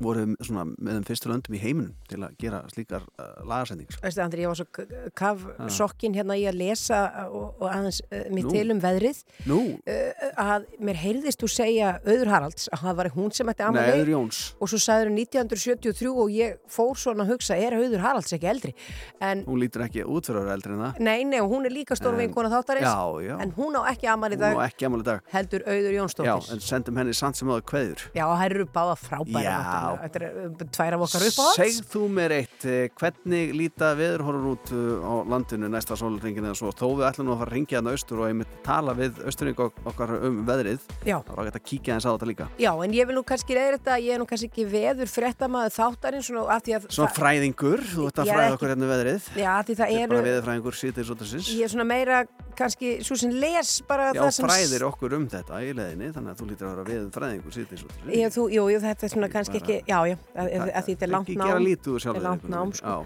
voru 0.00 0.26
svona 0.44 0.64
með 0.78 0.98
þeim 1.00 1.06
fyrstu 1.08 1.30
löndum 1.30 1.54
í 1.56 1.60
heiminum 1.62 1.94
til 2.08 2.20
að 2.22 2.36
gera 2.40 2.60
slíkar 2.72 3.02
uh, 3.18 3.42
lagarsendingar. 3.48 3.98
Veistu, 4.04 4.22
Andri, 4.24 4.44
ég 4.44 4.52
var 4.52 4.60
svo 4.60 4.66
kaf 5.18 5.44
sokkin 5.74 6.14
hérna 6.14 6.36
í 6.38 6.44
að 6.50 6.58
lesa 6.60 7.00
og, 7.30 7.56
og 7.60 7.66
aðeins 7.70 8.00
uh, 8.10 8.24
mitt 8.34 8.46
Nú. 8.46 8.52
til 8.54 8.70
um 8.74 8.80
veðrið 8.82 9.22
Nú, 9.50 9.58
uh, 9.80 10.30
að 10.40 10.66
mér 10.80 11.00
heyrðist 11.02 11.42
þú 11.42 11.50
segja 11.52 11.92
Auður 12.04 12.30
Haralds 12.34 12.68
að 12.72 12.84
það 12.86 12.98
var 13.00 13.10
hún 13.16 13.32
sem 13.36 13.50
ætti 13.52 13.66
Jóns. 14.14 14.40
og 14.60 14.70
svo 14.72 14.80
sagður 14.82 15.12
1973 15.16 16.12
og 16.14 16.30
ég 16.34 16.56
fór 16.70 16.94
svona 17.00 17.24
að 17.26 17.34
hugsa 17.34 17.56
er 17.58 17.76
Auður 17.78 18.04
Haralds 18.04 18.32
ekki 18.36 18.48
eldri 18.50 18.74
en 19.20 19.44
Hún 19.48 19.60
lítur 19.62 19.84
ekki 19.86 20.04
út 20.06 20.28
fyrir 20.30 20.50
eldri 20.54 20.74
en 20.76 20.82
það. 20.84 21.00
nei, 21.00 21.24
nei, 21.24 21.40
hún 21.40 21.66
er 21.68 21.74
líka 21.74 21.96
stór 21.98 22.14
En- 22.14 22.20
vinkona 22.24 22.50
þáttarins 22.52 22.86
Já, 22.86 23.26
já. 23.26 23.36
en 23.42 23.52
hún 23.56 23.76
á 23.78 23.82
ekki 23.92 24.08
Hún 24.36 24.40
dag 24.40 24.56
dag. 25.04 25.20
heldur 25.32 25.62
Já, 25.90 26.00
Jónsdóttir 26.00 26.52
en 26.54 26.60
sendum 26.60 26.96
henni 27.00 27.14
samt 27.16 27.36
sem 27.36 27.48
áður 27.48 27.64
kveður. 27.70 28.04
Já, 28.14 28.24
það. 29.80 29.98
Þetta 30.04 30.20
er 30.20 30.24
uh, 30.30 30.64
tvær 30.76 30.96
af 30.96 31.04
okkar 31.06 31.24
uppáhalds 31.28 31.58
Segð 31.60 31.88
þú 31.94 32.02
mér 32.16 32.34
eitt, 32.36 32.64
eh, 32.64 32.86
hvernig 33.00 33.54
líta 33.56 33.90
veðurhorur 33.98 34.48
út 34.52 34.72
uh, 34.76 35.04
á 35.04 35.12
landinu 35.32 35.70
næsta 35.72 35.98
sólringin 35.98 36.46
eða 36.48 36.58
svo, 36.60 36.72
þó 36.76 36.86
við 37.00 37.06
ætlum 37.10 37.32
að 37.34 37.40
fara 37.42 37.50
að 37.50 37.54
ringja 37.56 37.78
hérna 37.80 37.94
austur 37.96 38.22
og 38.22 38.28
einmitt 38.30 38.56
tala 38.66 38.94
við 38.98 39.20
austurring 39.26 39.62
okkar 39.64 40.14
um 40.20 40.40
veðrið, 40.48 40.84
þá 41.04 41.32
er 41.36 41.50
ekki 41.50 41.60
að 41.60 41.66
kíkja 41.72 41.96
eins 41.96 42.08
á 42.08 42.10
þetta 42.14 42.30
líka. 42.30 42.48
Já, 42.60 42.70
en 42.84 42.96
ég 42.96 43.08
vil 43.10 43.18
nú 43.18 43.24
kannski 43.26 43.56
reyða 43.58 43.78
þetta 43.78 43.98
ég 44.04 44.14
er 44.16 44.22
nú 44.22 44.28
kannski 44.30 44.50
ekki 44.50 44.66
veður 44.70 45.10
fréttamaður 45.10 45.76
þáttarinn 45.78 46.26
svona 46.26 46.46
af 46.56 46.64
því 46.66 46.76
að 46.78 46.88
Svona 46.90 47.10
það- 47.10 47.20
fræðingur, 47.20 47.84
þú 47.94 48.06
ert 48.10 48.20
að 48.20 48.30
fræða 48.30 48.54
okkur 48.56 48.72
hérna 48.74 48.86
um 48.86 48.92
veðrið. 48.94 49.30
Já, 49.36 49.52
því 49.60 49.74
það 49.80 49.90
Þetta 49.90 50.14
er 50.14 50.30
ég 51.50 51.64
er 51.64 51.72
svona 51.72 51.86
meira 51.86 52.24
kannski 52.60 52.90
svo 53.04 53.16
sem 53.16 53.32
les 53.32 53.80
bara 53.88 54.10
Já, 54.12 54.20
það 54.20 54.32
sem 54.36 54.48
fræðir 54.48 54.84
okkur 54.88 55.14
um 55.16 55.26
þetta 55.30 55.60
í 55.64 55.70
leðinni, 55.76 56.10
þannig 56.14 56.32
að 56.34 56.40
þú 56.40 56.48
lítur 56.50 56.66
að 56.68 56.72
vera 56.74 56.88
veðurfræðingur 56.90 57.52
ekki, 59.70 59.90
já, 59.90 59.98
já, 60.10 60.16
að, 60.34 60.50
að, 60.60 60.72
að 60.74 60.84
því 60.86 60.94
þetta 60.94 61.06
er 61.06 61.12
langt 61.14 61.28
Ekki 61.30 61.38
nám. 61.40 61.50
gera 61.50 61.60
úr 61.60 61.70
Þetta 61.70 61.94
er 61.94 62.04
sjálfur. 62.04 62.26
langt 62.26 62.48
nám, 62.50 62.72
sko. 62.76 62.96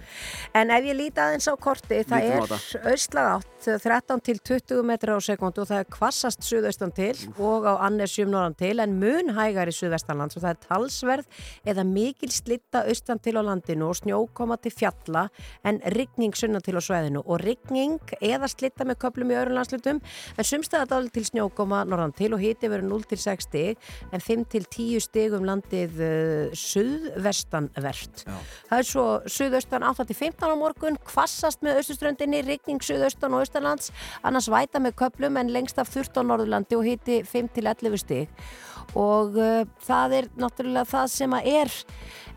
En 0.55 0.71
ef 0.75 0.89
ég 0.89 0.99
líti 0.99 1.23
aðeins 1.25 1.49
á 1.49 1.55
korti, 1.61 2.01
það 2.09 2.25
Lítum 2.25 2.57
er 2.57 2.93
austlag 2.93 3.31
átt, 3.35 3.51
13 3.65 4.21
til 4.25 4.39
20 4.45 4.83
metra 4.85 5.17
á 5.17 5.21
sekundu 5.25 5.63
og 5.65 5.69
það 5.71 5.83
er 5.83 5.89
kvassast 5.95 6.45
suðaustan 6.45 6.93
til 6.95 7.15
og 7.41 7.65
á 7.65 7.81
annesjum 7.87 8.29
norðan 8.33 8.57
til 8.61 8.75
en 8.83 8.97
mun 9.01 9.33
hægar 9.37 9.71
í 9.71 9.75
suðvestanlands 9.75 10.37
og 10.37 10.45
það 10.45 10.53
er 10.53 10.61
talsverð 10.69 11.41
eða 11.73 11.85
mikil 11.89 12.31
slitta 12.35 12.85
austan 12.91 13.23
til 13.25 13.37
á 13.41 13.43
landinu 13.47 13.89
og 13.89 13.97
snjókoma 14.03 14.59
til 14.61 14.75
fjalla 14.75 15.27
en 15.65 15.81
rigning 15.97 16.37
sunnan 16.37 16.65
til 16.65 16.77
á 16.77 16.83
sveðinu 16.85 17.23
og 17.25 17.41
rigning 17.41 17.97
eða 18.21 18.51
slitta 18.53 18.85
með 18.85 19.01
köplum 19.07 19.33
í 19.33 19.39
öðrum 19.41 19.57
landslutum 19.59 20.03
en 20.37 20.49
sumstæða 20.51 20.91
dál 20.93 21.09
til 21.15 21.25
snjókoma 21.31 21.85
norðan 21.89 22.13
til 22.17 22.35
og 22.37 22.45
hiti 22.45 22.69
verður 22.69 22.91
0 22.93 23.09
til 23.15 23.23
6 23.25 23.49
stig 23.49 23.91
en 24.13 24.21
5 24.21 24.45
til 24.53 24.69
10 24.69 25.01
stig 25.09 25.33
um 25.37 25.49
landið 25.49 26.01
uh, 26.05 26.54
suðvestanvert. 26.59 28.25
Það 28.71 28.79
er 28.79 28.89
svo 28.89 29.07
suðaustan 29.37 29.87
8 29.87 30.09
til 30.09 30.19
15 30.19 30.55
á 30.55 30.57
morgun, 30.59 30.99
kvassast 31.07 31.65
með 31.65 31.81
austuströndinni, 31.83 32.45
rigning 32.47 32.85
suðaustan 32.85 33.35
og 33.37 33.45
austalands, 33.45 33.93
annars 34.23 34.51
væta 34.53 34.83
með 34.83 34.97
köplum 35.03 35.41
en 35.41 35.53
lengst 35.55 35.81
af 35.81 35.91
14 35.93 36.27
Norðurlandi 36.29 36.79
og 36.79 36.87
hiti 36.89 37.23
5 37.29 37.51
til 37.57 37.71
11 37.71 38.01
stig. 38.05 38.47
Og 38.95 39.39
uh, 39.41 39.65
það 39.83 40.19
er 40.19 40.27
náttúrulega 40.39 40.87
það 40.87 41.09
sem 41.15 41.35
að 41.35 41.49
er 41.55 41.73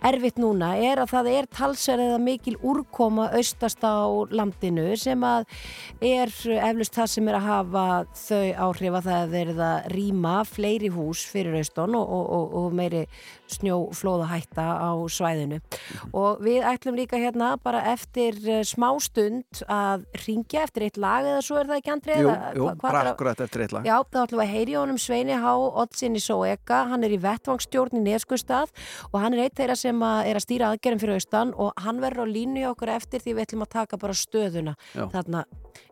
erfitt 0.08 0.38
núna, 0.42 0.74
er 0.78 1.02
að 1.02 1.12
það 1.12 1.30
er 1.32 1.48
talsverð 1.58 2.04
eða 2.06 2.18
mikil 2.22 2.56
úrkoma 2.62 3.28
austast 3.38 3.82
á 3.82 4.06
landinu 4.30 4.92
sem 5.00 5.24
að 5.26 5.48
er 6.04 6.34
eflust 6.70 6.98
það 6.98 7.12
sem 7.14 7.30
er 7.32 7.40
að 7.40 7.48
hafa 7.48 7.86
þau 8.22 8.68
áhrif 8.68 9.00
að 9.00 9.10
það 9.10 9.38
er 9.42 9.54
að 9.56 9.90
rýma 9.96 10.36
fleiri 10.48 10.92
hús 10.94 11.26
fyrir 11.26 11.58
austan 11.62 11.98
og, 11.98 12.06
og, 12.06 12.30
og, 12.38 12.56
og 12.62 12.78
meiri 12.78 13.06
snjóflóða 13.52 14.28
hætta 14.32 14.66
á 14.80 14.92
svæðinu 15.12 15.60
og 16.14 16.42
við 16.44 16.66
ætlum 16.68 16.98
líka 17.00 17.20
hérna 17.22 17.54
bara 17.64 17.82
eftir 17.94 18.38
uh, 18.48 18.62
smá 18.68 18.90
stund 19.04 19.62
að 19.72 20.06
ringja 20.26 20.64
eftir 20.68 20.88
eitt 20.88 20.98
lag 21.02 21.26
eða 21.28 21.42
svo 21.46 21.60
er 21.62 21.70
það 21.72 21.80
ekki 21.82 21.94
andri 21.96 22.18
Jú, 22.22 22.34
jú, 22.60 22.68
bara 22.82 23.02
er 23.02 23.10
að- 23.10 23.14
akkurat 23.16 23.44
eftir 23.46 23.66
eitt 23.66 23.76
lag. 23.76 23.86
Já, 23.88 23.98
þá 24.04 24.20
ætlum 24.26 24.42
við 24.42 24.46
að 24.48 24.54
heyri 24.56 24.78
honum 24.80 25.00
Sveini 25.02 25.38
Há 25.38 25.52
Oddsinni 25.84 26.22
Sóeka, 26.24 26.84
hann 26.92 27.04
er 27.08 27.16
í 27.16 27.22
vettvangsstjórn 27.24 28.00
í 28.00 28.04
Neskustad 28.08 28.72
og 29.12 29.20
hann 29.22 29.34
er 29.38 29.46
eitt 29.48 29.56
þeirra 29.60 29.78
sem 29.80 30.02
að 30.04 30.32
er 30.32 30.40
að 30.42 30.46
stýra 30.48 30.72
aðgerðum 30.74 31.04
fyrir 31.04 31.20
austan 31.22 31.54
og 31.56 31.72
hann 31.84 32.02
verður 32.04 32.28
á 32.28 32.34
línu 32.34 32.64
hjá 32.64 32.72
okkur 32.74 32.94
eftir 32.98 33.24
því 33.24 33.38
við 33.38 33.46
ætlum 33.48 33.66
að 33.68 33.74
taka 33.78 33.98
bara 34.02 34.14
stöðuna 34.18 34.74
Já. 34.96 35.06
þarna, 35.14 35.44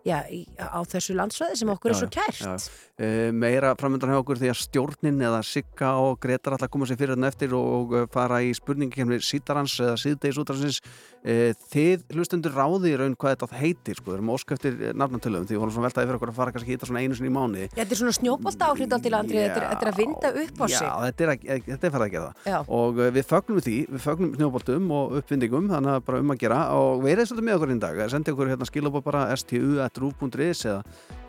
já, 0.06 0.18
á 0.60 0.80
þessu 0.90 1.16
landsvæði 1.18 1.60
sem 1.62 1.72
okkur 1.76 1.92
er 1.94 1.96
Já, 1.96 2.00
svo 2.02 2.10
já, 2.10 2.16
kært. 2.20 2.42
já. 2.42 2.82
Uh, 2.96 3.32
meira 3.36 3.74
framöndan 3.76 4.14
hjá 4.14 4.22
okkur 4.22 4.40
því 4.40 4.50
að 4.54 4.60
stjórnin 4.62 5.18
eða 5.28 5.42
Sigga 5.44 5.90
og 6.00 6.20
Gretar 6.24 6.56
alltaf 6.56 6.72
koma 6.72 6.88
sér 6.88 6.96
fyrir 7.02 7.16
hann 7.18 7.28
eftir 7.28 7.45
og 7.54 7.94
uh, 7.94 8.06
fara 8.12 8.42
í 8.42 8.54
spurningakefni 8.58 9.20
sítarans 9.22 9.78
eða 9.84 10.00
síðdeis 10.02 10.40
útransins 10.42 10.80
uh, 10.82 11.15
þið 11.26 12.04
hlustundur 12.14 12.54
ráði 12.54 12.92
í 12.94 12.98
raun 13.00 13.16
hvað 13.18 13.34
þetta 13.36 13.58
heitir 13.58 13.98
sko, 13.98 14.12
við 14.12 14.18
erum 14.20 14.30
ósk 14.36 14.52
eftir 14.54 14.76
nafnantölum 14.94 15.48
því 15.50 15.56
við 15.56 15.62
vorum 15.64 15.74
svona 15.74 15.88
veltaði 15.88 16.06
fyrir 16.10 16.20
okkur 16.20 16.32
að 16.32 16.38
fara 16.38 16.54
kannski 16.54 16.70
að 16.70 16.76
hita 16.76 16.90
svona 16.90 17.02
einu 17.02 17.18
sinni 17.18 17.32
í 17.32 17.34
mánuði 17.34 17.70
Þetta 17.74 17.96
er 17.96 18.00
svona 18.02 18.14
snjóbolta 18.20 18.68
áhrif 18.70 18.92
til 19.06 19.14
andri, 19.18 19.40
þetta, 19.42 19.58
er- 19.58 19.68
þetta 19.72 19.88
er 19.88 19.92
að 19.92 19.98
vinda 20.04 20.32
upp 20.44 20.62
á 20.62 20.66
Já, 20.70 20.78
sig. 20.78 20.92
þetta 21.06 21.26
er, 21.26 21.32
að, 21.34 21.66
þetta 21.66 21.88
er 21.90 21.94
farið 21.96 22.06
að 22.06 22.14
gera 22.16 22.30
Já. 22.46 22.58
og 22.78 23.02
við 23.18 23.26
fögnum 23.32 23.64
því, 23.66 23.76
við 23.96 24.04
fögnum 24.06 24.36
snjóboltum 24.38 24.92
og 25.00 25.16
uppvindingum, 25.22 25.70
þannig 25.74 25.96
að 25.96 26.06
bara 26.12 26.22
um 26.22 26.36
að 26.36 26.40
gera 26.46 26.60
og 26.78 27.02
verið 27.06 27.30
svolítið 27.32 27.48
með 27.50 27.58
okkur 27.58 27.74
í 27.74 27.80
dag, 27.86 28.04
sendi 28.14 28.36
okkur 28.36 28.52
hérna 28.54 28.70
skilabóð 28.70 29.06
bara 29.10 29.24
stu.ruf.is 29.42 30.62
eða, 30.70 30.84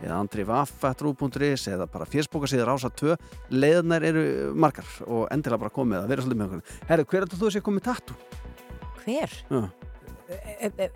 eða 0.05 0.19
andrivaf.ruf.is 0.21 1.67
eða 1.73 1.89
bara 1.89 2.05
fjersbókasíður 2.13 2.73
ása 2.75 2.93
2 2.93 3.17
leiðnar 3.57 4.05
eru 4.07 4.25
margar 4.53 4.85
og 5.07 5.25
endilega 5.33 5.63
bara 5.65 5.73
komið 5.73 6.03
að 6.03 6.13
vera 6.13 6.21
svolítið 6.25 6.41
með 6.43 6.47
okkur 6.61 6.87
Herru, 6.93 7.07
hver 7.09 7.21
er 7.23 7.27
þetta 7.27 7.41
þú 7.41 7.51
sé 7.57 7.63
komið 7.65 7.87
tattu? 7.89 8.17
Hver? 9.07 9.35
Já. 9.47 9.61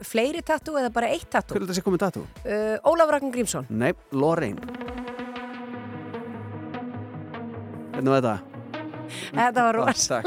Fleiri 0.04 0.41
tattoo 0.44 0.76
eða 0.82 0.91
bara 0.91 1.12
eitt 1.13 1.30
tattoo? 1.32 1.56
Hver 1.56 1.63
er 1.63 1.70
þetta 1.70 1.80
sé 1.80 1.86
komið 1.86 2.02
tattu? 2.04 2.24
Uh, 2.44 2.76
Ólaf 2.91 3.13
Ragnar 3.15 3.32
Grímsson. 3.32 3.70
Nei, 3.72 3.94
Lorraine 4.12 4.60
Hvernig 7.91 8.12
var 8.12 8.24
þetta? 8.24 8.36
Þetta 9.36 9.67
var 9.67 9.78
rosa. 9.78 10.22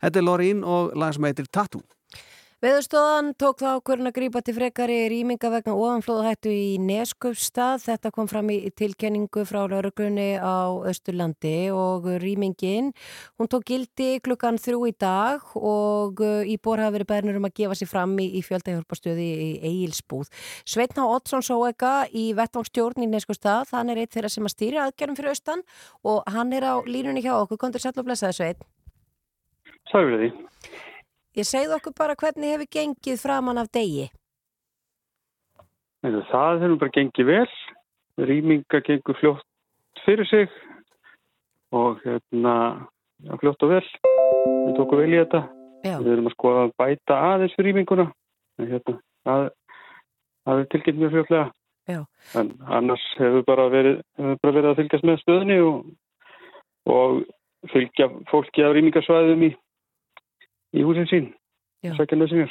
Þetta 0.00 0.20
er 0.20 0.26
Lorín 0.26 0.66
og 0.66 0.94
lag 0.98 1.14
sem 1.14 1.28
heitir 1.28 1.48
Tattoo. 1.52 1.84
Veðurstofan 2.60 3.30
tók 3.40 3.62
þá 3.62 3.68
okkurinn 3.78 4.08
að 4.10 4.18
grípa 4.18 4.40
til 4.44 4.52
frekari 4.52 4.96
rýminga 5.08 5.48
vegna 5.48 5.72
ofanflóðahættu 5.72 6.50
í 6.52 6.74
Neskjöfstað. 6.84 7.78
Þetta 7.86 8.10
kom 8.12 8.26
fram 8.28 8.50
í 8.52 8.58
tilkenningu 8.76 9.46
frá 9.48 9.62
lauruglunni 9.62 10.34
á 10.36 10.68
Östurlandi 10.90 11.70
og 11.72 12.04
rýmingin. 12.20 12.90
Hún 13.40 13.48
tók 13.48 13.64
gildi 13.70 14.10
klukkan 14.20 14.60
þrjú 14.60 14.90
í 14.90 14.92
dag 14.92 15.46
og 15.56 16.20
uh, 16.20 16.44
íbúar 16.44 16.82
hafa 16.84 16.98
verið 16.98 17.08
bærnur 17.14 17.38
um 17.40 17.48
að 17.48 17.54
gefa 17.62 17.78
sér 17.80 17.88
fram 17.88 18.12
í, 18.20 18.26
í 18.28 18.42
fjöldahjálparstöði 18.44 19.28
í 19.46 19.48
Egilsbúð. 19.70 20.28
Sveitna 20.68 21.06
Oddsson 21.14 21.46
Sóega 21.46 21.94
í 22.12 22.26
vettvángstjórn 22.36 23.06
í 23.06 23.08
Neskjöfstað, 23.14 23.72
hann 23.72 23.94
er 23.94 24.02
eitt 24.02 24.12
þeirra 24.12 24.28
sem 24.36 24.44
að 24.44 24.52
stýra 24.58 24.84
aðgerðum 24.84 25.16
fyrir 25.16 25.32
austan 25.32 25.64
og 26.04 26.20
hann 26.28 26.52
er 26.52 26.68
á 26.68 26.76
línunni 26.84 27.24
hjá 27.24 27.38
okkur. 27.38 27.62
Kondur 27.64 27.80
sætlu 27.80 28.04
og 28.04 28.10
blessaði 28.12 28.36
Sveit. 28.36 28.69
Sæfrið 29.90 30.22
því. 30.22 30.30
Ég 31.38 31.46
segði 31.46 31.76
okkur 31.76 31.94
bara 31.98 32.16
hvernig 32.18 32.54
hefur 32.54 32.70
gengið 32.74 33.20
framan 33.22 33.60
af 33.62 33.70
degi. 33.74 34.08
En 36.06 36.16
það 36.30 36.64
hefur 36.64 36.80
bara 36.80 36.96
gengið 36.96 37.28
vel. 37.28 37.52
Rýminga 38.20 38.80
gengur 38.84 39.16
fljótt 39.20 40.02
fyrir 40.04 40.26
sig 40.28 40.48
og 41.72 42.00
hérna, 42.04 42.54
fljótt 43.40 43.62
og 43.66 43.72
vel. 43.76 43.86
Við 44.66 44.76
tókum 44.78 45.00
vel 45.00 45.12
í 45.12 45.20
þetta. 45.20 45.44
Já. 45.86 45.96
Við 46.02 46.12
erum 46.14 46.28
að 46.28 46.36
skoða 46.36 46.66
að 46.66 46.74
bæta 46.80 47.18
aðeins 47.30 47.56
fyrir 47.56 47.70
rýminguna. 47.70 48.06
Hérna, 48.60 48.96
það, 49.24 49.48
það 50.44 50.62
er 50.62 50.70
tilkynnt 50.74 51.00
mjög 51.00 51.16
fljótlega. 51.16 51.46
Já. 51.90 52.00
En 52.38 52.52
annars 52.78 53.06
hefur 53.18 53.46
bara 53.48 53.68
verið, 53.72 54.00
hefur 54.20 54.40
bara 54.44 54.56
verið 54.58 54.70
að 54.70 54.80
fylgjast 54.80 55.06
með 55.08 55.22
stöðunni 55.22 55.58
og, 55.64 55.78
og 56.90 57.22
fylgja 57.72 58.10
fólki 58.30 58.64
af 58.66 58.74
rýmingasvæðum 58.76 59.46
í, 59.48 59.50
í 60.76 60.86
húsin 60.86 61.08
sín. 61.10 61.30
Sækja 61.80 62.16
lausinir. 62.18 62.50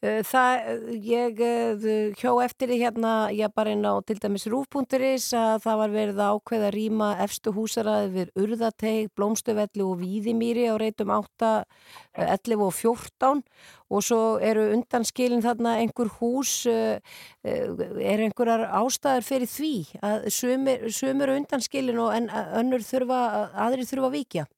Uh, 0.00 0.20
Það, 0.22 0.68
ég 1.02 1.40
uh, 1.42 1.86
hjó 2.16 2.36
eftir 2.44 2.70
því 2.70 2.76
hérna, 2.84 3.14
ég 3.34 3.50
bara 3.50 3.72
inn 3.74 3.82
á 3.82 3.98
til 4.06 4.14
dæmis 4.22 4.46
rúf.is 4.46 5.26
að 5.34 5.64
það 5.64 5.80
var 5.80 5.90
verið 5.96 6.20
að 6.22 6.36
ákveða 6.36 6.68
að 6.68 6.76
rýma 6.76 7.08
efstu 7.24 7.52
húsaraði 7.56 8.12
við 8.14 8.30
Urðateig, 8.38 9.10
Blómstöfelli 9.18 9.82
og 9.82 9.98
Víðimýri 10.04 10.68
á 10.70 10.78
reytum 10.78 11.10
8, 11.16 11.50
uh, 11.50 12.30
11 12.38 12.62
og 12.68 12.72
14 12.78 13.42
og 13.90 14.06
svo 14.06 14.20
eru 14.38 14.68
undanskilin 14.76 15.42
þarna 15.42 15.74
einhver 15.82 16.14
hús, 16.20 16.54
uh, 16.70 17.02
er 17.42 18.22
einhverjar 18.22 18.68
ástæður 18.84 19.26
fyrir 19.26 19.50
því 19.50 19.74
að 19.98 20.30
sumir 20.30 21.26
eru 21.26 21.40
undanskilin 21.42 21.98
og 21.98 22.14
en 22.14 22.30
önnur 22.30 22.86
þurfa, 22.86 23.50
aðrir 23.66 23.90
þurfa 23.90 24.12
að 24.12 24.18
víkja? 24.20 24.48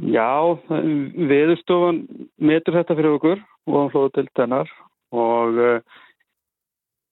Já, 0.00 0.56
veðurstofan 0.72 2.06
metur 2.40 2.78
þetta 2.78 2.94
fyrir 2.96 3.16
okkur 3.18 3.42
og 3.68 4.12
til 4.16 4.24
dennar 4.38 4.70
og 5.12 5.60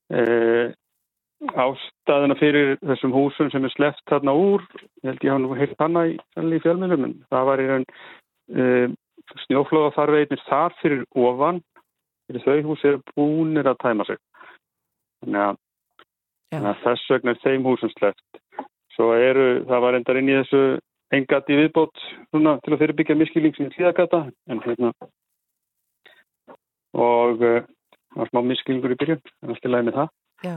e, 0.08 0.22
ástæðina 1.60 2.38
fyrir 2.40 2.72
þessum 2.80 3.12
húsum 3.12 3.52
sem 3.52 3.68
er 3.68 3.74
sleppt 3.74 4.08
þarna 4.08 4.32
úr, 4.32 4.64
ég 5.04 5.12
held 5.12 5.28
ég 5.28 5.34
hafa 5.34 5.44
nú 5.44 5.60
heilt 5.60 5.76
hana 5.84 6.06
í, 6.08 6.16
í 6.16 6.62
fjölmjölum, 6.64 7.04
en 7.04 7.14
það 7.28 7.46
var 7.50 7.60
í 7.60 7.68
raun 7.68 7.86
e, 7.86 8.66
snjóflóðafarveginir 9.44 10.44
þar 10.48 10.76
fyrir 10.80 11.06
ofan, 11.20 11.60
fyrir 12.28 12.46
þau 12.48 12.68
hús 12.72 12.84
eru 12.88 13.04
búnir 13.12 13.68
að 13.68 13.80
tæma 13.84 14.08
sig. 14.08 14.20
Þannig 15.20 15.46
að, 15.50 15.64
að 16.64 16.84
þess 16.88 17.12
vegna 17.12 17.36
er 17.36 17.44
þeim 17.44 17.68
húsum 17.68 17.92
sleppt. 17.92 18.44
Svo 18.96 19.12
eru, 19.14 19.66
það 19.68 19.84
var 19.84 19.98
endar 20.00 20.18
inn 20.18 20.32
í 20.32 20.40
þessu 20.40 20.64
engati 21.16 21.58
viðbót 21.58 22.02
svona, 22.30 22.58
til 22.64 22.74
að 22.74 22.82
fyrirbyggja 22.84 23.18
miskilík 23.18 23.56
sem 23.58 23.70
hlýðagata 23.74 24.24
en 24.50 24.62
hérna 24.64 24.92
og 26.94 27.42
uh, 27.42 27.62
það 28.10 28.22
var 28.22 28.30
smá 28.32 28.42
miskilíkur 28.46 28.94
í 28.94 29.00
byrjun 29.00 29.22
en 29.42 29.54
allt 29.54 29.66
í 29.66 29.72
lagi 29.72 29.88
með 29.88 29.98
það 29.98 30.12
Já. 30.46 30.54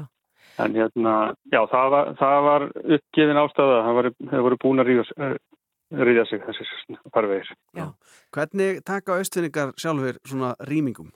en 0.65 0.77
hérna, 0.77 1.15
já 1.53 1.61
það 1.71 1.89
var, 1.95 2.13
það 2.21 2.37
var 2.49 2.67
uppgefin 2.83 3.41
ástæða, 3.43 3.81
það 3.87 4.13
það 4.29 4.45
voru 4.47 4.61
búin 4.63 4.83
að 4.83 4.89
ríða, 4.91 5.07
uh, 5.17 5.35
ríða 6.03 6.25
sig 6.29 6.45
þessi 6.45 6.69
farvegir. 7.13 7.51
Hvernig 8.33 8.79
taka 8.85 9.19
austfinningar 9.19 9.75
sjálfur 9.77 10.21
svona 10.25 10.53
rýmingum? 10.69 11.11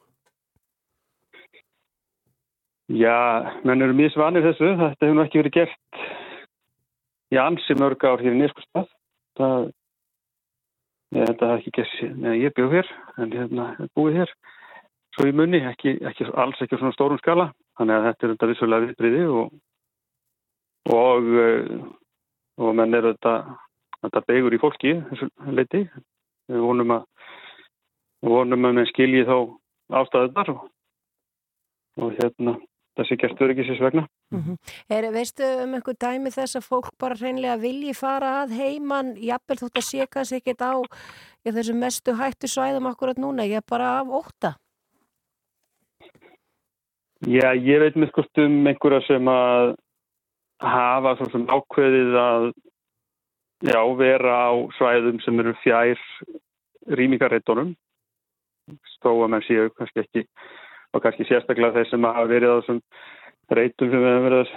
Já, 2.88 3.58
menn 3.68 3.84
eru 3.84 3.96
misvanir 3.98 4.46
þessu, 4.46 4.70
þetta 4.80 5.10
hefur 5.10 5.26
ekki 5.26 5.42
verið 5.42 5.56
gert 5.58 6.06
í 7.36 7.40
ansi 7.42 7.76
mörg 7.76 8.06
ár 8.08 8.22
hér 8.24 8.38
í 8.38 8.40
Neskustad 8.40 8.88
það 9.38 9.70
held 11.18 11.30
að 11.30 11.44
það 11.44 11.56
ekki 11.58 11.76
gert 11.78 12.18
neða 12.18 12.42
ég 12.42 12.56
bjóð 12.58 12.76
hér 12.78 12.92
en 13.18 13.34
hérna 13.34 13.70
búið 13.96 14.22
hér. 14.22 14.36
Svo 15.16 15.26
í 15.26 15.34
munni, 15.34 15.64
ekki, 15.66 15.96
ekki, 16.06 16.28
alls 16.38 16.60
ekki 16.62 16.78
á 16.78 16.82
svona 16.82 16.94
stórum 16.94 17.18
skala. 17.22 17.48
Þannig 17.80 17.96
að 17.96 18.06
þetta 18.08 18.26
er 18.26 18.34
þetta 18.34 18.50
vissulega 18.52 18.86
viðbriði 18.86 19.24
og 19.32 19.56
og, 20.88 21.24
eh, 21.44 21.80
og 22.58 22.76
menn 22.76 22.96
eru 22.96 23.14
þetta 23.16 23.36
þetta 24.04 24.24
begur 24.30 24.56
í 24.56 24.62
fólki 24.62 24.94
þessu 25.10 25.30
leiti 25.52 25.84
við 26.48 26.64
vonum 26.64 26.94
að 26.96 27.08
við 28.24 28.34
vonum 28.36 28.68
að 28.70 28.78
menn 28.78 28.90
skilji 28.92 29.26
þá 29.28 29.38
ástæðunar 30.00 30.54
og, 30.54 30.62
og 32.02 32.14
hérna 32.20 32.56
þessi 33.00 33.20
gert 33.22 33.44
öryggisins 33.48 33.84
vegna 33.84 34.06
Er, 34.28 35.08
veistu 35.16 35.46
um 35.64 35.76
einhver 35.78 35.96
dæmi 35.96 36.32
þess 36.36 36.60
að 36.60 36.66
fólk 36.68 36.90
bara 37.00 37.16
hreinlega 37.16 37.56
vilji 37.62 37.94
fara 37.96 38.42
að 38.42 38.58
heiman 38.60 39.14
jafnvel 39.24 39.60
þótt 39.62 39.80
að 39.80 39.86
sé 39.88 40.08
kannski 40.12 40.42
ekkert 40.42 40.64
á 40.68 40.76
já, 41.48 41.52
þessum 41.56 41.80
mestu 41.80 42.16
hættu 42.18 42.50
svæðum 42.52 42.90
akkurat 42.92 43.22
núna, 43.24 43.48
ég 43.48 43.62
er 43.62 43.68
bara 43.68 44.02
af 44.02 44.12
óta 44.12 44.58
Já, 47.24 47.56
ég 47.56 47.80
veit 47.82 47.96
með 47.96 48.12
skort 48.12 48.44
um 48.44 48.68
einhverja 48.68 49.06
sem 49.08 49.32
að 49.32 49.72
hafa 50.62 51.16
svo 51.18 51.30
sem 51.32 51.48
ákveðið 51.48 52.18
að 52.22 52.52
já, 53.64 53.80
vera 53.98 54.36
á 54.38 54.52
svæðum 54.78 55.22
sem 55.24 55.40
eru 55.40 55.56
fjær 55.64 56.04
rýmingareitunum 57.00 57.72
stó 58.98 59.16
að 59.16 59.32
menn 59.32 59.48
séu 59.48 59.72
kannski 59.78 60.04
ekki 60.04 60.26
og 60.92 61.04
kannski 61.04 61.28
sérstaklega 61.30 61.80
þeir 61.80 61.90
sem 61.94 62.10
hafa 62.10 62.28
verið 62.28 62.54
á 62.54 62.58
þessum 62.60 62.84
reytum 63.54 63.92
sem 63.92 64.04
við 64.04 64.12
hefum 64.12 64.28
verið 64.28 64.42
að 64.42 64.52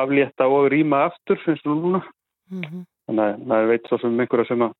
aflétta 0.00 0.48
og 0.48 0.68
rýma 0.72 1.04
aftur 1.08 1.40
finnst 1.44 1.66
þú 1.66 1.76
núna. 1.76 2.02
Þannig 2.50 3.24
að 3.26 3.46
maður 3.52 3.70
veit 3.72 3.88
svo 3.88 4.00
sem 4.00 4.20
einhverja 4.22 4.50
sem 4.50 4.66
að 4.66 4.74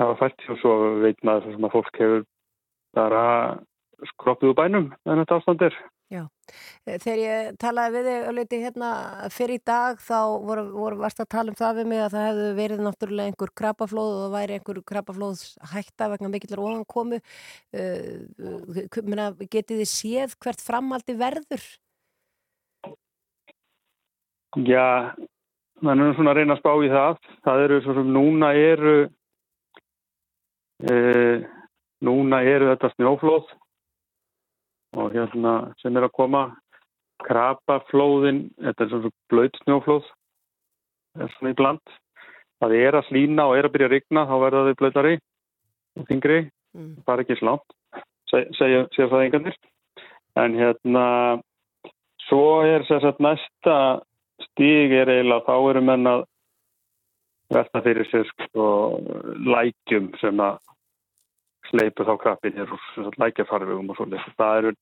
hafa 0.00 0.18
fært 0.20 0.46
og 0.48 0.60
svo 0.62 0.76
veit 1.02 1.24
maður 1.26 1.46
svo 1.46 1.56
sem 1.56 1.66
að 1.68 1.74
fólk 1.76 2.00
hefur 2.00 2.28
bara 2.96 3.24
skroppið 4.12 4.52
úr 4.52 4.58
bænum 4.58 4.92
en 4.92 5.20
þetta 5.22 5.38
ástand 5.40 5.66
er. 5.68 5.76
Já, 6.12 6.26
þegar 6.84 7.20
ég 7.22 7.54
talaði 7.60 7.92
við 7.94 8.08
þig 8.08 8.26
ölliti 8.28 8.58
hérna 8.60 8.88
fyrir 9.32 9.56
í 9.56 9.62
dag 9.64 10.00
þá 10.02 10.18
voru, 10.44 10.64
voru 10.74 10.98
varst 11.00 11.22
að 11.24 11.30
tala 11.32 11.52
um 11.52 11.56
það 11.56 11.78
við 11.78 11.88
mig 11.88 12.02
að 12.04 12.16
það 12.16 12.26
hefðu 12.26 12.50
verið 12.58 12.82
náttúrulega 12.84 13.32
einhver 13.32 13.52
krabaflóð 13.60 14.10
og 14.10 14.20
það 14.20 14.34
væri 14.34 14.58
einhver 14.58 14.80
krabaflóðs 14.92 15.44
hætta 15.72 16.10
vegna 16.12 16.32
mikillar 16.34 16.64
ofankomu. 16.66 17.22
Uh, 17.72 19.46
getið 19.46 19.80
þið 19.80 19.88
séð 19.88 20.36
hvert 20.44 20.66
framaldi 20.66 21.16
verður? 21.16 21.64
Já, 24.56 25.14
mann 25.80 26.02
er 26.04 26.14
svona 26.16 26.34
að 26.34 26.42
reyna 26.42 26.56
að 26.56 26.60
spá 26.60 26.72
í 26.84 26.90
það. 26.92 27.18
Það 27.46 27.64
eru 27.64 27.80
svo 27.82 27.96
sem 27.96 28.12
núna 28.12 28.52
eru 28.58 28.96
e, 30.84 30.94
núna 32.04 32.42
eru 32.44 32.70
þetta 32.72 32.92
snjóflóð 32.96 33.52
og 35.00 35.14
hérna 35.14 35.54
sem 35.80 35.96
er 35.96 36.04
að 36.04 36.16
koma 36.18 36.46
krapaflóðin, 37.22 38.48
þetta 38.60 38.84
er 38.84 38.90
svona 38.92 39.12
blöyt 39.32 39.60
snjóflóð 39.62 40.08
svona 41.36 41.52
í 41.52 41.56
bland. 41.56 41.84
Það 42.62 42.74
er 42.78 42.98
að 42.98 43.06
slína 43.08 43.46
og 43.48 43.56
er 43.56 43.68
að 43.68 43.76
byrja 43.76 43.88
að 43.88 43.94
rigna 43.96 44.26
þá 44.28 44.34
verða 44.42 44.66
þau 44.68 44.80
blöytari 44.80 45.14
og 45.98 46.06
þingri, 46.08 46.42
Mm. 46.72 47.02
bara 47.04 47.20
ekki 47.20 47.36
slátt 47.36 47.74
segja, 48.32 48.86
það 48.96 49.24
enganir 49.26 49.56
en 50.40 50.54
hérna 50.56 51.04
svo 52.24 52.62
er 52.64 52.86
sér 52.88 53.02
satt 53.04 53.20
næsta 53.20 53.74
stíg 54.40 54.92
er 54.96 55.10
eiginlega 55.12 55.46
þá 55.46 55.70
eru 55.70 55.82
menn 55.84 56.08
að 56.10 56.24
velta 57.52 57.82
fyrir 57.84 58.08
sér 58.08 58.28
sko, 58.30 58.66
lækjum 59.44 60.12
sem 60.20 60.40
að 60.40 60.60
sleipu 61.70 62.06
þá 62.06 62.14
krabbin 62.20 62.60
er 62.60 62.72
úr 62.72 63.18
lækjafarvegum 63.20 63.90
og 63.92 63.98
svoleiðis. 63.98 64.36
Það 64.38 64.58
eru 64.60 64.74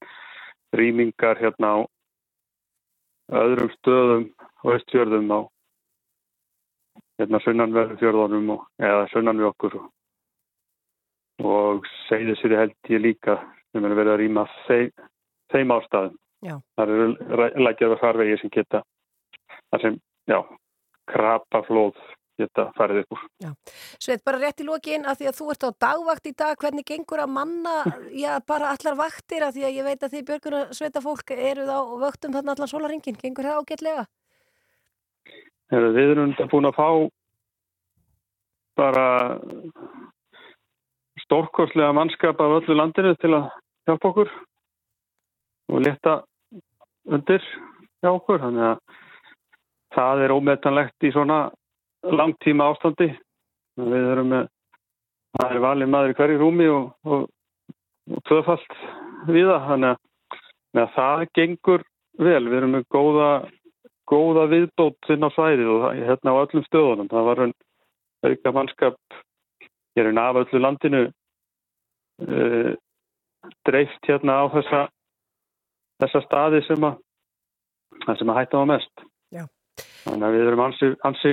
rýmingar 0.81 1.41
hérna 1.41 1.73
á 1.75 1.79
öðrum 3.41 3.73
stöðum 3.79 4.27
og 4.65 4.75
östfjörðum 4.77 5.33
á 5.35 5.41
hérna 7.21 7.41
sunnanverðfjörðunum 7.45 8.55
og, 8.57 8.63
eða 8.81 9.09
sunnan 9.13 9.41
við 9.41 9.51
okkur 9.51 9.77
og, 9.81 9.89
og 11.45 11.91
segði 12.09 12.39
sér 12.41 12.57
held 12.63 12.93
ég 12.95 13.05
líka 13.05 13.37
sem 13.71 13.85
er 13.87 13.95
verið 13.99 14.15
að 14.15 14.23
rýma 14.25 14.47
þeim, 14.67 14.91
þeim 15.53 15.75
ástæðum. 15.77 16.17
Já. 16.41 16.57
Það 16.79 16.95
eru 16.95 17.51
lækjaðar 17.67 18.01
farvegi 18.01 18.41
sem 18.41 18.53
geta 18.55 18.81
það 19.71 19.85
sem, 19.85 20.01
já, 20.31 20.39
krapaflóð 21.11 22.01
geta 22.41 22.67
farið 22.77 23.03
upp 23.03 23.17
úr. 23.17 23.25
Sveit, 24.01 24.23
bara 24.25 24.41
rétt 24.41 24.63
í 24.63 24.67
lokin 24.67 25.05
að 25.09 25.21
því 25.21 25.31
að 25.31 25.39
þú 25.41 25.49
ert 25.53 25.67
á 25.67 25.71
dagvakt 25.87 26.31
í 26.31 26.35
dag, 26.37 26.57
hvernig 26.61 26.87
gengur 26.89 27.23
að 27.25 27.35
manna, 27.37 27.77
já, 28.17 28.33
bara 28.49 28.73
allar 28.75 28.97
vaktir 28.99 29.45
að 29.45 29.59
því 29.59 29.67
að 29.69 29.77
ég 29.77 29.89
veit 29.91 30.05
að 30.07 30.15
því 30.15 30.23
björguna 30.31 30.63
sveita 30.77 31.05
fólk 31.05 31.35
eru 31.37 31.69
þá 31.69 31.79
vöktum 32.05 32.35
þarna 32.37 32.57
allan 32.57 32.73
sólaringin, 32.73 33.21
gengur 33.21 33.49
það 33.49 33.61
ágætlega? 33.61 34.07
Heru, 35.71 35.93
við 35.95 36.15
erum 36.17 36.35
búin 36.51 36.71
að 36.71 36.79
fá 36.79 36.89
bara 38.81 39.07
stórkostlega 41.25 41.93
mannskap 41.95 42.41
af 42.41 42.57
öllu 42.61 42.75
landinu 42.75 43.13
til 43.21 43.35
að 43.37 43.51
hjálpa 43.87 44.11
okkur 44.11 44.33
og 45.71 45.85
leta 45.85 46.17
undir 47.07 47.45
hjá 48.01 48.11
okkur. 48.11 48.41
Þannig 48.43 48.67
að 48.71 48.81
það 49.95 50.25
er 50.25 50.35
ómetanlegt 50.35 51.07
í 51.07 51.13
svona 51.15 51.41
langtíma 52.07 52.71
ástandi. 52.73 53.11
Við 53.81 54.09
erum 54.13 54.33
með, 54.33 54.49
það 55.39 55.55
er 55.55 55.63
valið 55.65 55.93
maður 55.93 56.13
í 56.13 56.19
hverju 56.19 56.41
rúmi 56.41 56.69
og, 56.73 56.91
og, 57.07 57.27
og 58.11 58.23
tvöfalt 58.29 58.77
við 59.31 59.49
það. 59.51 59.67
Þannig 59.71 59.91
að, 59.95 60.45
að 60.83 60.93
það 60.99 61.25
gengur 61.39 61.87
vel. 62.21 62.45
Við 62.49 62.59
erum 62.61 62.77
með 62.77 62.87
góða 62.93 63.31
góða 64.11 64.47
viðbót 64.51 65.11
inn 65.15 65.23
á 65.23 65.31
svæðið 65.31 65.69
og 65.71 65.83
það- 65.85 66.01
hérna 66.09 66.33
á 66.35 66.41
öllum 66.43 66.65
stöðunum. 66.67 67.11
Það 67.13 67.29
var 67.29 67.43
auka 68.27 68.53
mannskap 68.53 68.97
hér 69.97 70.09
en 70.11 70.19
af 70.19 70.41
öllu 70.41 70.61
landinu 70.61 71.03
uh, 72.27 72.73
dreift 73.67 74.09
hérna 74.11 74.43
á 74.43 74.45
þessa, 74.53 74.81
þessa 76.03 76.23
staði 76.27 76.61
sem 76.67 76.85
að, 76.85 76.99
sem 78.19 78.29
að 78.29 78.41
hætta 78.41 78.61
á 78.61 78.65
mest. 78.67 79.07
Þannig 80.05 80.27
að 80.27 80.37
við 80.37 80.49
erum 80.49 80.63
ansi, 80.65 80.91
ansi, 81.09 81.33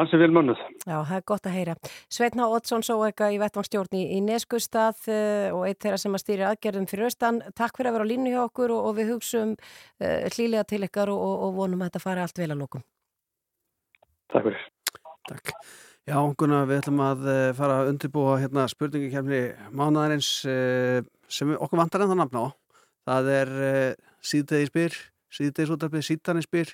ansi 0.00 0.20
vil 0.20 0.30
mönnuð. 0.34 0.60
Já, 0.82 0.96
það 0.96 1.14
er 1.18 1.24
gott 1.32 1.48
að 1.48 1.56
heyra. 1.56 1.76
Sveitna 2.12 2.48
Oddsson 2.52 2.84
Sóeka 2.86 3.30
í 3.34 3.40
Vettvangsstjórn 3.42 3.98
í, 3.98 4.04
í 4.16 4.20
Neskustad 4.24 5.00
uh, 5.10 5.56
og 5.56 5.66
eitt 5.68 5.80
þeirra 5.84 6.00
sem 6.00 6.16
að 6.16 6.24
stýri 6.24 6.46
aðgerðum 6.48 6.88
fyrir 6.90 7.10
austan. 7.10 7.40
Takk 7.58 7.78
fyrir 7.78 7.92
að 7.92 7.98
vera 7.98 8.08
á 8.08 8.12
línu 8.12 8.34
hjá 8.34 8.42
okkur 8.46 8.74
og, 8.76 8.90
og 8.90 9.00
við 9.00 9.14
hugsum 9.14 9.56
uh, 9.56 10.28
hlýlega 10.32 10.66
til 10.72 10.84
ykkar 10.88 11.12
og, 11.12 11.24
og, 11.28 11.48
og 11.48 11.58
vonum 11.60 11.82
að 11.84 11.90
þetta 11.92 12.04
fari 12.06 12.24
allt 12.24 12.42
vel 12.42 12.52
að 12.52 12.62
lókum. 12.64 12.86
Takk 14.32 14.48
fyrir. 14.50 14.64
Takk. 15.26 15.52
Já, 16.06 16.20
Gunnar, 16.38 16.68
við 16.70 16.84
ætlum 16.84 17.00
að 17.02 17.24
eh, 17.32 17.48
fara 17.58 17.80
að 17.80 17.88
undirbúa 17.90 18.36
hérna 18.38 18.68
spurningakefni 18.70 19.40
mánaðarins 19.74 20.28
eh, 20.46 21.00
sem 21.26 21.50
okkur 21.56 21.80
vantar 21.80 22.04
ennþá 22.04 22.18
nafn 22.20 22.38
á. 22.38 22.46
Það 23.10 23.30
er 23.34 23.50
síðdegi 24.22 24.68
spyr, 24.70 24.98
síðdegi 25.34 25.74
útarpið, 25.74 26.04
síðdani 26.06 26.44
spyr, 26.46 26.70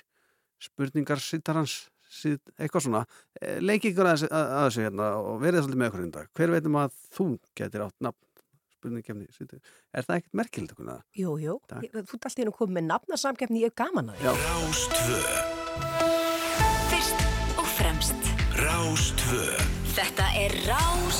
spurningar 0.61 1.21
síð, 1.23 2.37
eitthvað 2.59 2.85
svona. 2.85 3.05
Uh, 3.39 3.57
Leiki 3.63 3.89
ykkur 3.93 4.09
að, 4.11 4.27
að, 4.29 4.51
að 4.57 4.67
þessu 4.67 4.83
hérna 4.85 5.07
og 5.21 5.39
verið 5.41 5.63
svolítið 5.65 5.81
með 5.81 5.89
okkur 5.91 6.03
hérna. 6.03 6.25
Hver 6.37 6.53
veitum 6.53 6.77
að 6.83 6.99
þú 7.17 7.27
getur 7.57 7.85
átt 7.87 7.97
nafn 8.05 8.19
spurningakefni 8.77 9.25
síðdegi? 9.33 9.61
Er 9.93 10.05
það 10.07 10.19
ekkert 10.19 10.37
merkilegt, 10.41 10.75
Gunnar? 10.77 11.01
Jú, 11.17 11.31
jú, 11.41 11.57
Takk. 11.71 11.87
Þú 11.89 12.03
ert 12.03 12.13
alltaf 12.19 12.39
inn 12.43 12.51
að 12.51 12.57
koma 12.59 12.77
með 12.77 12.87
nafnasamkeppni, 12.91 13.63
ég 13.63 13.71
er 13.71 13.77
gaman 13.83 14.11
að 14.11 14.19
því. 14.19 14.23
Já. 14.27 14.33
Rástvö, 14.43 15.19
Fyrst 16.91 17.25
og 17.57 17.67
fremst 17.77 18.31
Rástvö, 18.59 19.47
Þetta 19.93 20.25
er 20.43 20.51
Rástfö 20.67 21.12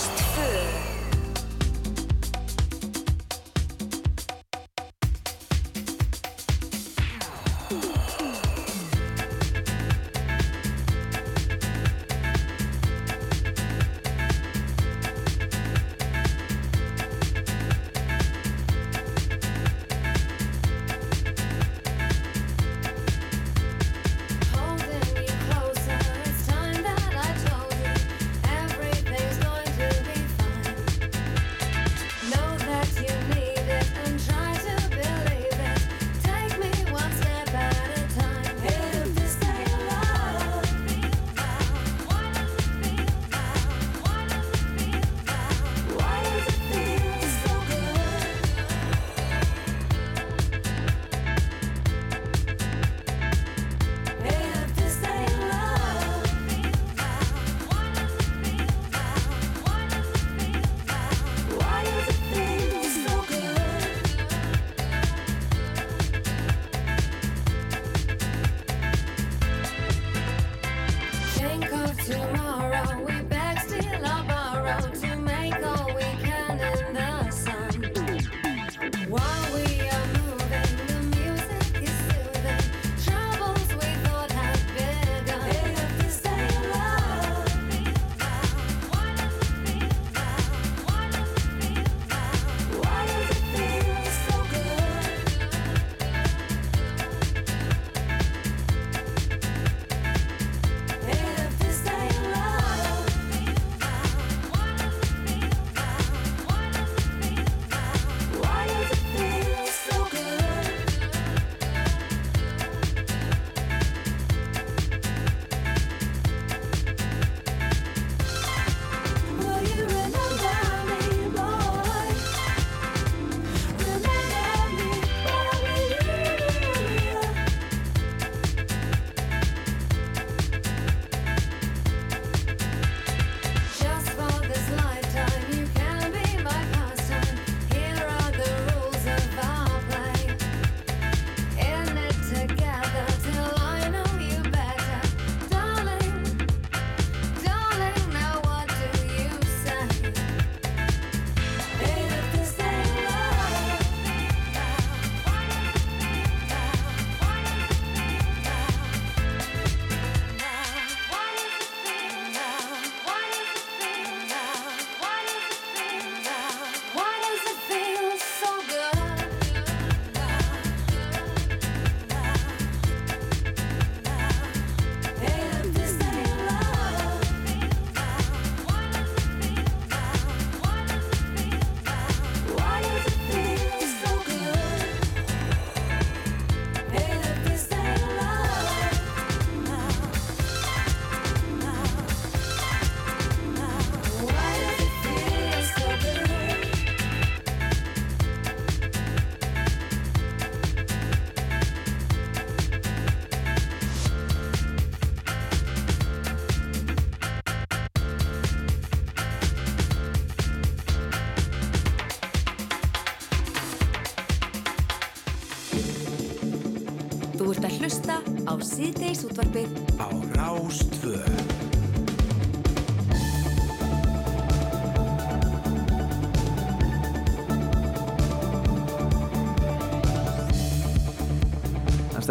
á 218.74 218.82
síðdeis 218.82 219.22
útvarpið 219.28 219.70
á 219.70 219.70
Rástvö 219.70 219.83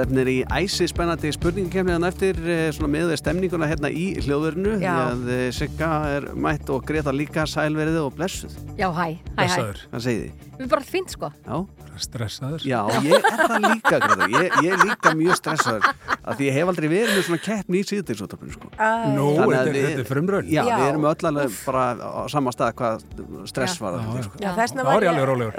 stefnir 0.03 0.27
í 0.27 0.39
æsi 0.51 0.89
spennandi 0.91 1.31
spurningakefniðan 1.37 2.07
eftir 2.09 2.39
eh, 2.43 2.65
svona 2.75 2.91
meðveð 2.91 3.21
stemninguna 3.21 3.69
hérna 3.71 3.91
í 3.95 4.09
hljóðverinu 4.25 4.73
því 4.81 4.89
að 4.91 5.29
eh, 5.31 5.45
Sigga 5.55 5.91
er 6.17 6.27
mætt 6.35 6.73
og 6.75 6.83
Greta 6.89 7.15
líka 7.15 7.47
sælverið 7.47 8.01
og 8.03 8.17
blessuð. 8.19 8.57
Já, 8.75 8.89
hæ, 8.91 9.15
hæ, 9.15 9.15
hæ. 9.15 9.39
Blessaður. 9.39 9.85
Hvað 9.93 10.05
segið 10.09 10.25
þið? 10.25 10.51
Við 10.53 10.65
erum 10.65 10.75
bara 10.75 10.89
fínt, 10.91 11.15
sko. 11.15 11.31
Já, 11.47 11.83
Stressaður. 12.03 12.63
Já, 12.65 12.79
ég 13.05 13.13
er 13.15 13.35
það 13.37 13.65
líka, 13.67 13.99
Greta. 14.01 14.27
Ég, 14.33 14.55
ég 14.65 14.75
er 14.75 14.81
líka 14.89 15.13
mjög 15.17 15.37
stressaður 15.39 15.89
af 16.23 16.39
því 16.39 16.47
ég 16.49 16.57
hef 16.57 16.71
aldrei 16.73 16.87
verið 16.89 17.13
með 17.13 17.25
svona 17.27 17.43
keppni 17.45 17.83
í 17.83 17.87
síðdeisúttarpinu, 17.87 18.55
sko. 18.57 18.71
Nú, 19.13 19.27
þetta, 19.51 19.83
er 19.91 20.07
frumraun. 20.09 20.49
Já, 20.49 20.63
Já. 20.67 20.73
við 20.81 20.87
erum 20.89 21.07
öll 21.11 21.29
alveg 21.31 21.59
bara 21.67 21.85
á 22.01 22.25
sama 22.33 22.55
stað 22.55 22.73
hvað 22.81 23.05
stress 23.51 23.77
var 23.83 23.99
það, 23.99 24.23
sko. 24.27 24.41
Þá 24.41 24.93
er 24.97 25.07
ég 25.07 25.13
alveg 25.13 25.29
rólegur. 25.31 25.55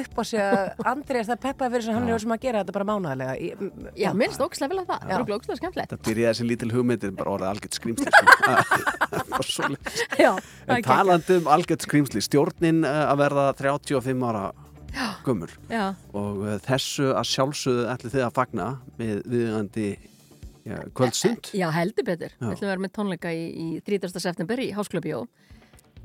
Við 0.00 0.08
upp 0.08 0.20
á 0.20 0.24
sig 0.24 0.40
að 0.40 0.84
Andrés 0.90 1.28
það 1.28 1.40
peppaði 1.44 1.72
fyrir 1.74 1.84
sem 1.86 1.96
hann 1.98 2.08
er 2.08 2.22
sem 2.24 2.32
að 2.34 2.44
gera 2.46 2.62
þetta 2.62 2.74
bara 2.78 2.88
mánaðlega. 2.88 3.34
Ég, 3.44 3.60
m- 3.60 3.90
Já, 4.00 4.08
mér 4.16 4.30
finnst 4.30 4.44
ókslega 4.46 4.72
vel 4.72 4.80
að 4.80 4.88
það. 4.90 5.04
Já. 5.04 5.10
Það 5.10 5.20
er 5.20 5.36
ókslega 5.36 5.58
skemmtilegt. 5.60 5.92
Það 5.92 6.02
byrjaði 6.08 6.30
þessi 6.30 6.48
lítil 6.48 6.70
hugmyndir 6.74 7.12
bara 7.20 7.34
orðið 7.36 7.50
algjört 7.50 7.78
skrýmsli 7.78 8.14
sko. 8.16 9.68
Já, 10.24 10.30
En 10.70 10.82
talandi 10.86 11.38
um 11.40 11.48
algjört 11.50 11.84
skrýmsli 11.86 12.22
stjórnin 12.24 12.84
eh, 12.86 13.02
að 13.10 13.20
verða 13.24 13.46
35 13.58 14.26
ára 14.30 14.44
gummur 15.24 15.52
Já, 15.70 15.92
og 16.16 16.40
eh, 16.48 16.56
þessu 16.64 17.10
að 17.14 17.28
sjálfsögðu 17.30 17.84
ætli 17.92 18.12
þið 18.14 18.24
að 18.26 18.34
fagna 18.40 18.68
með 18.98 19.20
viðandi 19.30 19.88
ja, 20.66 20.80
kvöldstund 20.96 21.52
já, 21.56 21.68
heldur 21.74 22.06
betur. 22.08 22.34
Já. 22.34 22.42
Við 22.48 22.56
ætlum 22.56 22.66
að 22.68 22.74
vera 22.74 22.84
með 22.86 22.94
tónleika 22.98 23.34
í, 23.34 23.44
í 23.50 23.68
30. 23.86 24.18
september 24.22 24.62
í 24.64 24.70
Háskólabjó 24.76 25.22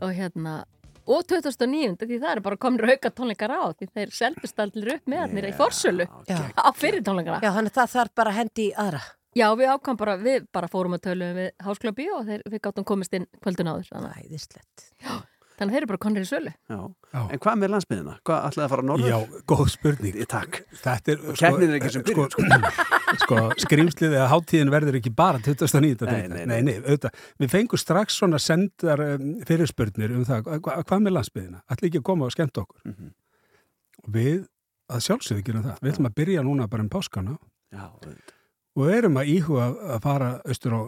og 0.04 0.12
hérna 0.16 0.60
og 1.06 1.28
2009, 1.30 1.98
því 2.02 2.20
það 2.22 2.32
eru 2.32 2.46
bara 2.48 2.60
komin 2.62 2.90
auka 2.90 3.12
tónleikar 3.14 3.54
á 3.54 3.64
því 3.74 3.90
þeir 3.94 4.16
seldust 4.20 4.64
allir 4.64 4.96
upp 4.96 5.12
með 5.12 5.26
allir 5.28 5.50
í 5.50 5.54
forsölu 5.58 6.08
Já. 6.30 6.40
á 6.56 6.70
fyrir 6.78 7.06
tónleikana. 7.06 7.42
Já, 7.44 7.52
þannig 7.56 7.74
að 7.74 7.80
það 7.82 7.94
þarf 7.96 8.18
bara 8.22 8.36
hendi 8.40 8.68
í 8.70 8.74
aðra. 8.86 9.04
Já, 9.36 9.50
við 9.60 9.72
ákvæm 9.74 9.98
bara, 10.00 10.16
við 10.16 10.46
bara 10.56 10.72
fórum 10.72 10.96
að 10.96 11.02
tölu 11.10 11.32
við 11.36 11.50
Háskólabjó 11.66 12.20
og 12.22 12.28
þeir, 12.30 12.44
við 12.54 12.62
gáttum 12.64 12.88
komist 12.88 13.18
inn 13.18 13.26
kvöldun 13.44 13.74
áður. 13.74 13.90
Æðislegt. 14.24 14.86
Þannig 15.56 15.72
að 15.72 15.76
þeir 15.76 15.82
eru 15.82 15.90
bara 15.92 16.02
konir 16.06 16.26
í 16.26 16.30
sölu. 16.30 16.52
Já. 16.70 16.80
Já. 17.16 17.20
En 17.32 17.42
hvað 17.46 17.60
með 17.62 17.72
landsbyðina? 17.74 18.16
Hvað 18.28 18.48
ætlaði 18.50 18.66
að 18.66 18.72
fara 18.74 18.86
norður? 18.90 19.10
Já, 19.12 19.42
góð 19.52 19.70
spurning. 19.72 20.16
Í 20.16 20.28
takk 20.30 20.60
Þetta 20.82 21.14
er, 21.14 21.22
sko, 21.26 21.36
keppnin 21.42 21.70
er 21.72 21.78
ekki 21.80 21.92
sem 21.96 22.06
sko, 22.06 22.26
byrjun, 22.30 22.66
sko, 23.24 23.40
skrýmslið 23.66 24.16
eða 24.18 24.28
hátíðin 24.34 24.74
verður 24.74 25.00
ekki 25.00 25.14
bara 25.16 25.42
2009. 25.46 26.10
Nei, 26.10 26.16
nei, 26.16 26.26
nei. 26.28 26.46
nei, 26.52 26.60
nei 26.68 26.76
auðvitað. 26.82 27.22
Við 27.44 27.54
fengum 27.56 27.82
strax 27.82 28.20
svona 28.20 28.42
sendar 28.44 29.06
um, 29.06 29.32
fyrirspurnir 29.48 30.16
um 30.18 30.26
það, 30.28 30.52
hva, 30.60 30.80
hvað 30.84 31.06
með 31.08 31.18
landsbyðina? 31.20 31.64
Ætli 31.72 31.92
ekki 31.92 32.04
að 32.04 32.08
koma 32.12 32.28
og 32.28 32.36
skemmta 32.36 32.66
okkur? 32.66 32.84
Mhm. 32.92 33.14
Og 34.06 34.14
við, 34.14 34.44
að 34.92 35.06
sjálfsögðu 35.08 35.48
gerum 35.48 35.66
það, 35.66 35.80
við 35.82 35.94
ætlum 35.96 36.10
að 36.12 36.18
byrja 36.20 36.46
núna 36.46 36.68
bara 36.70 36.84
um 36.86 36.92
páskana 36.94 37.38
Já, 37.74 37.88
auðvitað. 37.90 38.36
og 38.76 38.92
erum 38.94 39.18
að 39.18 39.32
íhuga 39.34 39.70
að 39.96 40.02
fara 40.04 40.30
austur 40.46 40.76
á 40.78 40.82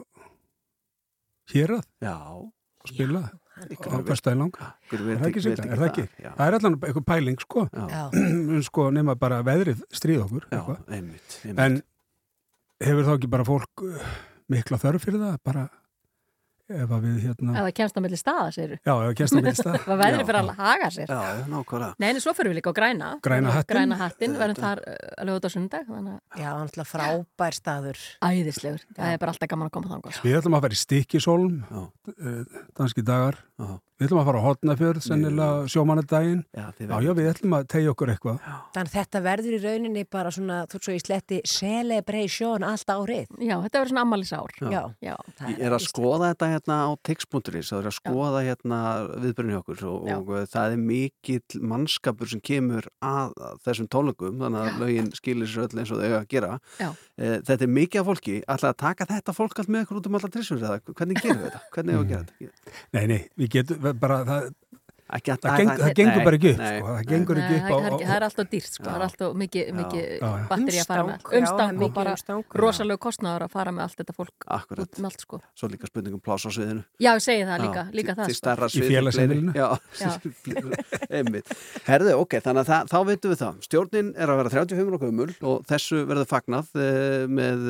hérað 1.53 1.87
Já, 2.03 2.13
og 2.37 2.91
spila 2.91 3.23
á 3.25 3.46
Hver 3.57 5.03
Er 5.07 5.19
það 5.19 5.27
ekki 5.31 5.43
sýnda? 5.45 5.65
Er 5.67 5.81
það 5.81 5.87
ekki? 5.89 6.05
Það 6.27 6.45
er 6.47 6.57
allan 6.59 6.77
eitthvað 6.77 7.07
pæling, 7.09 7.39
sko. 7.41 7.65
Já. 7.73 8.03
sko, 8.69 8.87
nema 8.93 9.17
bara 9.19 9.41
veðrið 9.47 9.81
stríð 9.93 10.25
okkur. 10.27 10.47
já, 10.51 10.61
einmitt, 10.87 11.39
einmitt. 11.43 11.65
En 11.65 11.81
hefur 12.83 13.09
þá 13.09 13.17
ekki 13.17 13.33
bara 13.33 13.47
fólk 13.47 13.83
uh, 13.87 14.15
mikla 14.53 14.79
þörf 14.81 15.07
fyrir 15.07 15.21
það? 15.23 15.37
Bara 15.47 15.67
ef 16.67 16.91
að 16.91 17.05
við 17.05 17.19
hérna... 17.23 17.53
Ef 17.55 17.63
það 17.63 17.73
kemst 17.79 17.97
á 17.97 18.01
milli 18.03 18.17
staða, 18.19 18.47
segir 18.51 18.73
Já, 18.75 18.91
ef 18.91 19.05
að 19.07 19.13
kemst 19.21 19.33
á 19.33 19.37
milli 19.39 19.53
stað. 19.55 19.77
Það 19.85 19.99
veðri 20.03 20.19
Já. 20.19 20.25
fyrir 20.27 20.39
að 20.41 20.49
haga 20.57 20.89
sér. 20.91 21.13
Já, 21.13 21.37
nákvæmlega 21.53 21.89
Nei, 22.03 22.07
en 22.09 22.19
svo 22.25 22.33
fyrir 22.35 22.51
við 22.51 22.57
líka 22.59 22.73
á 22.75 22.79
græna. 22.79 23.11
Græna 23.23 23.53
hattinn. 23.55 23.71
Græna 23.71 23.99
hattinn, 24.01 24.35
verðum 24.41 24.59
þar 24.65 24.81
uh, 24.83 24.97
alveg 25.23 25.39
út 25.39 25.47
á 25.47 25.51
sundag, 25.55 25.87
þannig 25.87 26.41
Já, 26.43 26.49
náttúrulega 26.59 26.89
frábær 26.91 27.57
staður. 27.57 28.01
að 28.19 28.41
æðislegur. 28.41 28.83
Það 28.99 29.13
er 29.15 29.21
bara 29.23 29.35
alltaf 29.35 29.51
gaman 29.53 29.71
að 29.71 29.75
koma 29.79 29.93
þangað. 29.95 30.19
Við 30.27 30.39
ætlum 30.41 30.59
að 30.59 30.65
fara 30.67 30.77
í 30.77 30.81
Stikisólm, 30.83 31.55
uh, 31.71 32.59
danski 32.81 33.05
dagar. 33.07 33.39
Já, 33.57 33.77
Við 33.97 34.05
ætlum 34.11 34.19
að 34.21 34.27
fara 34.27 34.37
á 34.37 34.45
Hotnafjörð, 34.45 35.01
sennilega 35.01 35.69
sjómanadaginn. 35.73 36.41
já, 36.53 36.65
Já, 36.77 36.97
já, 37.01 37.11
við 37.17 37.29
ætlum 37.31 37.53
að 37.57 37.63
tegja 37.73 37.93
okkur 37.95 38.11
eitthvað. 38.13 38.43
Þannig 38.75 38.91
þetta 38.93 39.21
verður 39.25 39.55
í 39.57 39.61
rauninni 39.63 40.03
bara 40.05 40.29
svona, 40.35 40.57
þú 40.69 40.81
svo 40.85 40.93
í 40.93 40.99
sletti, 41.01 41.39
celebration 41.49 42.65
allt 42.67 42.91
árið. 42.93 43.31
Já, 43.41 43.55
þetta 43.63 43.79
verður 43.81 43.91
svona 43.91 44.03
ammælisár. 44.05 44.53
Já. 44.61 44.83
Já. 45.01 45.15
það 45.39 45.49
Ég 45.49 45.63
er 45.65 45.75
að 45.77 45.83
skoða 45.87 46.29
þetta 46.29 46.49
hérna 46.51 46.77
á 46.77 46.89
tix.is 47.09 47.71
það 47.71 47.79
er 47.81 47.89
að 47.89 47.95
skoða 47.97 48.43
hérna 48.45 48.81
viðbyrjunni 49.23 49.57
okkur 49.63 49.81
og, 49.89 50.05
og 50.13 50.29
uh, 50.29 50.43
það 50.53 50.75
er 50.75 50.83
mikill 50.91 51.61
mannskapur 51.73 52.29
sem 52.29 52.43
kemur 52.45 52.85
að 53.01 53.33
þessum 53.65 53.89
tónleikum 53.89 54.37
þannig 54.43 54.61
að 54.61 54.79
lögin 54.83 55.09
skilir 55.17 55.49
sér 55.49 55.65
öll 55.65 55.81
eins 55.81 55.89
og 55.93 55.97
þau 56.01 56.05
eiga 56.05 56.21
að 56.21 56.29
gera 56.35 56.53
Já. 56.77 56.89
Eh, 57.17 57.37
Þetta 57.47 57.65
er 57.65 57.71
mikið 57.73 58.01
af 58.03 58.07
fólki 58.11 58.37
ætla 58.45 58.71
að 58.73 58.77
taka 58.83 59.07
þetta 59.09 59.33
fólk 59.33 59.57
allt 59.57 59.71
með 59.73 59.85
ykkur 59.87 59.99
út 60.01 60.07
um 60.11 60.17
allar 60.19 60.33
trissur 60.33 60.59
við 63.47 63.53
getum 63.55 63.99
bara, 64.01 64.21
það, 64.27 64.49
Ekki 65.07 65.31
að, 65.31 65.37
það, 65.43 65.57
geng, 65.57 65.69
það 65.79 65.91
gengur 65.97 66.17
nei, 66.17 66.25
bara 66.27 66.35
ekki 66.37 66.49
upp, 66.51 66.57
nei. 66.59 66.77
sko. 66.77 66.87
Það 66.87 67.05
gengur 67.11 67.35
Nei, 67.37 67.43
ekki 67.47 67.55
það, 67.57 67.61
upp 67.61 67.67
á... 67.67 67.77
það, 67.77 67.85
er, 67.87 67.91
ekki- 67.97 68.07
það 68.07 68.17
er 68.17 68.23
alltaf 68.27 68.47
dýrt, 68.51 68.71
sko. 68.73 68.83
Það 68.87 68.95
er 68.97 69.03
alltaf 69.07 69.29
mikið, 69.41 69.63
mikið 69.77 70.03
batteri 70.51 70.77
að 70.81 70.89
fara 70.91 71.03
með. 71.07 71.17
Umstang, 71.37 71.71
það 71.77 71.85
og 71.87 71.91
bara 71.97 72.13
rosalega 72.63 72.99
kostnaður 73.07 73.45
að 73.47 73.51
fara 73.55 73.71
með 73.77 73.83
allt 73.87 73.97
þetta 74.01 74.15
fólk 74.17 74.37
Akkurat, 74.57 74.83
út 74.83 74.99
með 74.99 75.07
allt, 75.11 75.21
sko. 75.23 75.39
svo 75.57 75.65
líka 75.71 75.85
spurningum 75.87 76.21
pláss 76.27 76.43
á 76.43 76.51
sviðinu. 76.51 76.83
Já, 76.99 77.11
ég 77.15 77.23
segi 77.23 77.43
það 77.47 77.63
líka, 77.63 77.81
Já, 77.87 77.95
líka 78.01 78.11
það, 78.17 78.25
til 78.27 78.35
sko. 78.35 78.41
stærra 78.43 78.65
Í 78.67 78.79
einmitt. 81.17 81.47
Herðu, 81.87 82.13
ok, 82.21 82.37
þannig 82.43 82.63
að 82.63 82.69
það, 82.71 82.91
þá 82.91 82.97
veitum 83.07 83.31
við 83.33 83.39
það. 83.41 83.59
Stjórnin 83.67 84.09
er 84.17 84.31
að 84.31 84.39
vera 84.41 84.51
35 84.53 84.97
og 84.97 85.03
gömul 85.05 85.29
og 85.51 85.65
þessu 85.69 86.01
verður 86.09 86.29
fagnað 86.29 86.71
uh, 86.75 87.23
með 87.31 87.65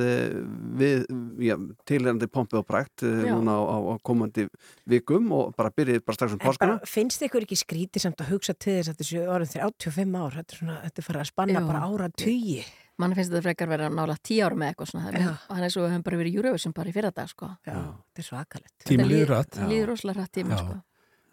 við, 0.81 1.05
já, 1.47 1.55
tilherandi 1.89 2.29
pompi 2.31 2.57
og 2.59 2.65
prækt 2.67 3.05
Já. 3.05 3.31
núna 3.35 3.57
á, 3.57 3.61
á, 3.61 3.77
á 3.93 3.95
komandi 4.05 4.47
vikum 4.89 5.29
og 5.35 5.53
bara 5.57 5.71
byrjið 5.73 6.03
bara 6.07 6.17
strax 6.17 6.35
um 6.35 6.41
páskana. 6.41 6.77
finnst 6.87 7.23
ykkur 7.27 7.45
ekki 7.45 7.59
skrítið 7.59 8.03
samt 8.03 8.23
að 8.23 8.33
hugsa 8.33 8.55
til 8.57 8.79
þess 8.79 8.91
að 8.93 8.99
þessu 9.03 9.23
orðin 9.27 9.53
35 9.53 10.17
ár, 10.17 10.37
þetta 10.39 10.55
er 10.55 10.59
svona, 10.61 10.77
þetta 10.87 11.01
er 11.03 11.07
farið 11.07 11.23
að 11.23 11.31
spanna 11.31 11.61
Já. 11.61 11.67
bara 11.69 11.85
ára 11.87 12.09
tugi. 12.23 12.59
Mann 12.97 13.13
finnst 13.13 13.29
þetta 13.29 13.43
frekar 13.45 13.69
vera 13.69 13.91
nála 13.93 14.15
tíu 14.25 14.41
ára 14.41 14.57
með 14.57 14.71
eitthvað 14.71 14.89
svona. 14.89 15.11
Er 15.13 15.69
svo 15.69 15.83
við 15.83 15.91
höfum 15.93 16.05
bara 16.07 16.17
verið 16.17 16.33
í 16.33 16.39
Eurovision 16.41 16.73
bara 16.73 16.89
í 16.89 16.95
fyrra 16.95 17.11
dag, 17.13 17.29
sko. 17.29 17.51
Já, 17.67 17.75
þetta 17.77 18.23
er 18.23 18.27
svakalegt. 18.31 18.75
Tíminn 18.87 19.05
Þetta 19.05 19.11
líður. 19.13 19.51
Það 19.53 19.73
líður 19.73 19.91
rosalega 19.91 20.23
hrætt 20.23 20.33
tíma, 20.39 20.57
Já. 20.57 20.63
sko. 20.63 20.79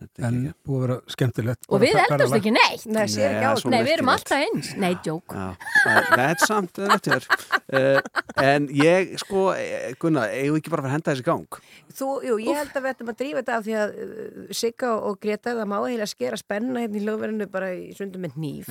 Þetta 0.05 0.23
er 0.23 0.29
En 0.29 0.39
ekki- 0.41 0.55
búið 0.69 0.77
að 0.77 0.85
vera 0.85 0.97
skemmtilegt. 1.15 1.69
Og 1.69 1.81
við 1.83 1.99
eldast 2.05 2.37
ekki 2.39 2.53
neitt. 2.55 2.87
Nei, 2.87 3.03
ekki 3.05 3.25
Nei, 3.25 3.75
Nei, 3.75 3.83
við 3.85 3.93
erum 3.97 4.11
alltaf 4.15 4.45
eins. 4.45 4.73
Nei, 4.77 4.93
djók. 5.05 5.35
Það 5.35 6.11
það 6.11 6.25
er 6.27 6.45
samt 6.45 6.81
það 6.81 7.09
er 7.15 7.29
uh, 7.75 8.01
En 8.45 8.69
ég, 8.69 9.15
sko, 9.23 9.47
eh, 9.57 9.95
Gunnar, 10.01 10.33
eigum 10.35 10.57
við 10.57 10.63
ekki 10.63 10.73
bara 10.75 10.87
að 10.89 10.95
henda 10.97 11.13
þessi 11.15 11.25
gang 11.27 11.59
Þú, 11.95 12.09
jú, 12.27 12.37
ég 12.43 12.57
held 12.59 12.73
að 12.75 12.83
við 12.83 12.91
ættum 12.91 13.11
að 13.13 13.19
drífa 13.21 13.41
þetta 13.41 13.57
af 13.57 13.65
því 13.69 13.75
að 13.79 13.93
uh, 13.95 14.55
Sigga 14.59 14.93
og, 14.99 15.19
Greta, 15.23 15.55
það 15.55 15.69
má 15.71 15.77
heila 15.85 16.09
skera 16.11 16.39
spenna 16.41 16.83
hérna 16.83 16.99
í 16.99 17.05
lögverðinu 17.07 17.47
bara 17.53 17.69
í 17.77 17.93
sundum 17.95 18.25
með 18.27 18.39
nýf. 18.43 18.71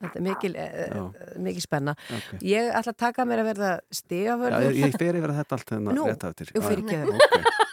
Þetta 0.00 0.18
er 0.18 0.24
mikil, 0.24 0.52
uh, 0.56 1.10
mikil 1.44 1.64
spenna. 1.66 1.96
okay. 2.08 2.40
Ég 2.48 2.72
ætla 2.72 2.94
að 2.94 3.00
taka 3.04 3.26
mér 3.28 3.42
að 3.44 3.50
verða 3.52 3.72
Já, 3.72 3.98
stigavörður. 4.00 4.70
ég, 4.70 4.80
ég 4.86 4.96
fer 5.00 5.20
yfir 5.20 5.34
þetta 5.36 5.58
allt 5.58 5.74
þennan 5.74 5.98
Nú, 5.98 6.08
rétt 6.08 6.24
á 6.24 6.28
eftir 6.32 6.52
jú, 6.52 6.62
Já, 6.62 6.66
fyrirgefðu. 6.70 7.20
ok. 7.20 7.68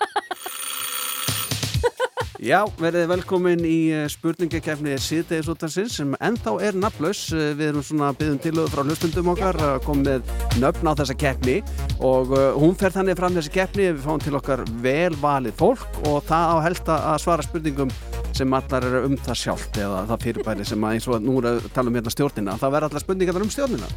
Já, 2.39 2.61
verðið 2.79 3.09
velkomin 3.11 3.63
í 3.67 3.89
eh, 3.91 4.05
spurningakefni 4.07 4.93
síðdegisútansins 5.03 5.97
sem 5.99 6.13
ennþá 6.23 6.53
er 6.69 6.77
nafnlaus. 6.79 7.25
Eh, 7.35 7.49
Við 7.59 7.65
erum 7.73 7.83
svona 7.83 8.13
byggðum 8.15 8.37
tilöðu 8.45 8.71
frá 8.71 8.83
hlustundum 8.85 9.31
okkar 9.33 9.59
að 9.59 9.79
koma 9.83 10.05
með 10.05 10.31
nöfn 10.61 10.87
á 10.87 10.95
þessa 11.01 11.17
keppni 11.19 11.57
og 11.99 12.31
uh, 12.31 12.45
hún 12.55 12.77
fer 12.79 12.95
þannig 12.95 13.19
fram 13.19 13.35
þessi 13.35 13.51
keppni 13.57 13.89
við 13.89 13.99
fáum 14.05 14.23
til 14.23 14.37
okkar 14.39 14.63
velvalið 14.85 15.57
fólk 15.59 15.99
og 16.07 16.23
það 16.29 16.53
á 16.55 16.57
helst 16.63 16.93
að 16.95 17.19
svara 17.25 17.43
spurningum 17.43 17.91
sem 18.39 18.55
allar 18.55 18.87
eru 18.87 19.03
um 19.09 19.19
það 19.19 19.41
sjálft 19.41 19.81
eða 19.83 20.05
það 20.13 20.25
fyrirbæri 20.29 20.69
sem 20.71 20.87
að 20.87 20.95
eins 20.95 21.09
og 21.11 21.27
nú 21.27 21.43
tala 21.43 21.91
um 21.91 21.99
hérna 21.99 22.15
stjórnina 22.15 22.55
það 22.61 22.75
verður 22.77 22.93
allar 22.93 23.03
spurningar 23.03 23.43
um 23.43 23.51
stjórnina 23.51 23.91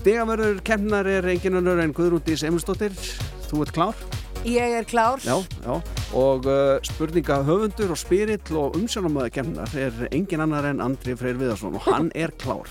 Stegavörður 0.00 0.58
keppnar 0.66 1.06
er 1.08 1.30
engin 1.36 1.62
önnur 1.62 1.86
en 1.86 1.94
Guðrúndís 1.94 2.42
Emilsdóttir 2.48 2.98
þú 3.46 3.62
ert 3.62 3.76
klár? 3.78 4.06
Ég 4.44 4.74
er 4.76 4.84
klár. 4.84 5.22
Já, 5.24 5.38
já, 5.64 5.76
og 6.12 6.44
uh, 6.44 6.76
spurninga 6.84 7.38
höfundur 7.46 7.94
og 7.94 7.96
spyrill 7.96 8.58
og 8.60 8.74
umsjónamöðu 8.76 9.30
kemnar 9.32 9.70
er 9.80 10.02
engin 10.12 10.42
annar 10.44 10.66
en 10.68 10.82
Andri 10.84 11.14
Freyr 11.16 11.38
Viðarsson 11.40 11.78
og 11.78 11.86
hann 11.88 12.10
er 12.14 12.34
klár. 12.40 12.68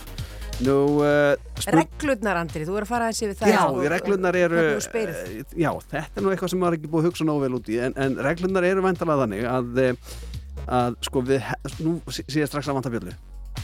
Nú, 0.62 0.76
uh, 1.02 1.34
Reglurnar, 1.74 2.38
Andri, 2.44 2.62
þú 2.68 2.78
er 2.78 2.86
að 2.86 2.92
fara 2.92 3.08
aðeins 3.10 3.24
yfir 3.26 3.40
það. 3.40 3.54
já, 3.56 3.64
og- 3.66 3.90
reglurnar 3.90 4.38
eru, 4.38 4.62
uh, 4.78 5.48
já, 5.58 5.72
þetta 5.90 6.06
er 6.14 6.22
nú 6.22 6.30
eitthvað 6.30 6.54
sem 6.54 6.62
maður 6.62 6.78
ekki 6.78 6.92
búið 6.94 7.02
að 7.02 7.10
hugsa 7.10 7.26
nógu 7.26 7.42
vel 7.42 7.58
út 7.58 7.72
í, 7.74 7.80
en, 7.82 7.96
en 7.98 8.18
reglurnar 8.22 8.68
eru 8.70 8.84
vendalega 8.86 9.24
þannig 9.26 9.48
að, 9.50 9.82
uh, 9.82 10.68
að 10.78 10.98
sko 11.10 11.24
við, 11.26 11.48
nú 11.82 11.96
sé 12.14 12.22
ég 12.38 12.52
strax 12.52 12.70
að 12.70 12.78
vanta 12.78 12.94
bjöllu. 12.94 13.16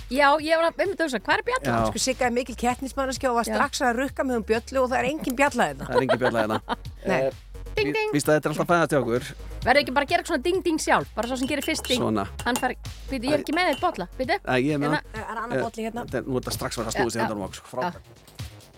Já, 0.10 0.34
ég 0.42 0.58
var 0.58 0.72
að 0.72 0.82
einmitt 0.82 0.98
að 0.98 1.06
hugsa, 1.12 1.20
hvað 1.22 1.38
er 1.38 1.46
bjallan? 1.46 1.70
Já. 1.70 1.92
Sko 1.94 2.02
Sigga 2.02 2.26
er 2.26 2.34
mikil 2.34 2.58
kettnismannaskja 2.58 3.30
og 3.30 3.38
var 3.38 3.46
strax 3.46 3.84
að 3.86 4.02
rukka 4.02 4.26
með 4.26 4.42
um 4.42 4.48
bjöllu 4.50 4.82
og 4.82 4.90
það 4.90 4.98
er 5.04 5.10
engin 5.12 5.38
bjalla 5.38 5.70
hérna. 5.70 5.86
Það 5.86 6.00
er 6.00 6.08
engin 6.08 6.24
bjalla 6.26 6.42
hérna. 6.48 7.30
Nei. 7.80 7.84
Ding, 7.88 7.96
ding. 7.96 8.12
Víst 8.14 8.28
að 8.30 8.36
þetta 8.38 8.50
er 8.50 8.54
alltaf 8.54 8.70
fæðast 8.70 8.94
hjá 8.94 9.00
okkur. 9.00 9.28
Verður 9.64 9.82
ekki 9.82 9.94
bara 9.96 10.06
að 10.08 10.12
gera 10.14 10.26
svona 10.30 10.44
ding 10.44 10.64
ding 10.66 10.80
sjálf, 10.84 11.12
bara 11.16 11.30
svo 11.32 11.38
sem 11.40 11.50
gerir 11.50 11.66
fyrst 11.66 11.88
ding. 11.90 12.02
Svona. 12.04 12.26
Hann 12.46 12.60
fær, 12.60 12.74
býtu, 13.10 13.30
ég 13.30 13.38
er 13.38 13.44
ekki 13.44 13.56
með 13.56 13.72
eitt 13.74 13.84
bolla, 13.84 14.08
býtu. 14.20 14.38
Æ, 14.44 14.54
ég 14.60 14.74
er 14.76 14.82
með 14.84 14.90
Hérna. 14.90 15.02
það. 15.14 15.20
Er 15.34 15.44
annar 15.44 15.64
bolli 15.66 15.86
hérna? 15.88 16.04
Þetta 16.06 16.18
er- 16.20 16.28
Nú 16.30 16.36
er 16.36 16.42
þetta 16.44 16.56
strax 16.58 16.80
verið 16.80 16.90
að 16.92 16.96
snúið 17.00 17.12
sig 17.16 17.22
hendur 17.22 17.38
um 17.40 17.46
okkur. 17.48 17.64
Frá. 17.72 17.94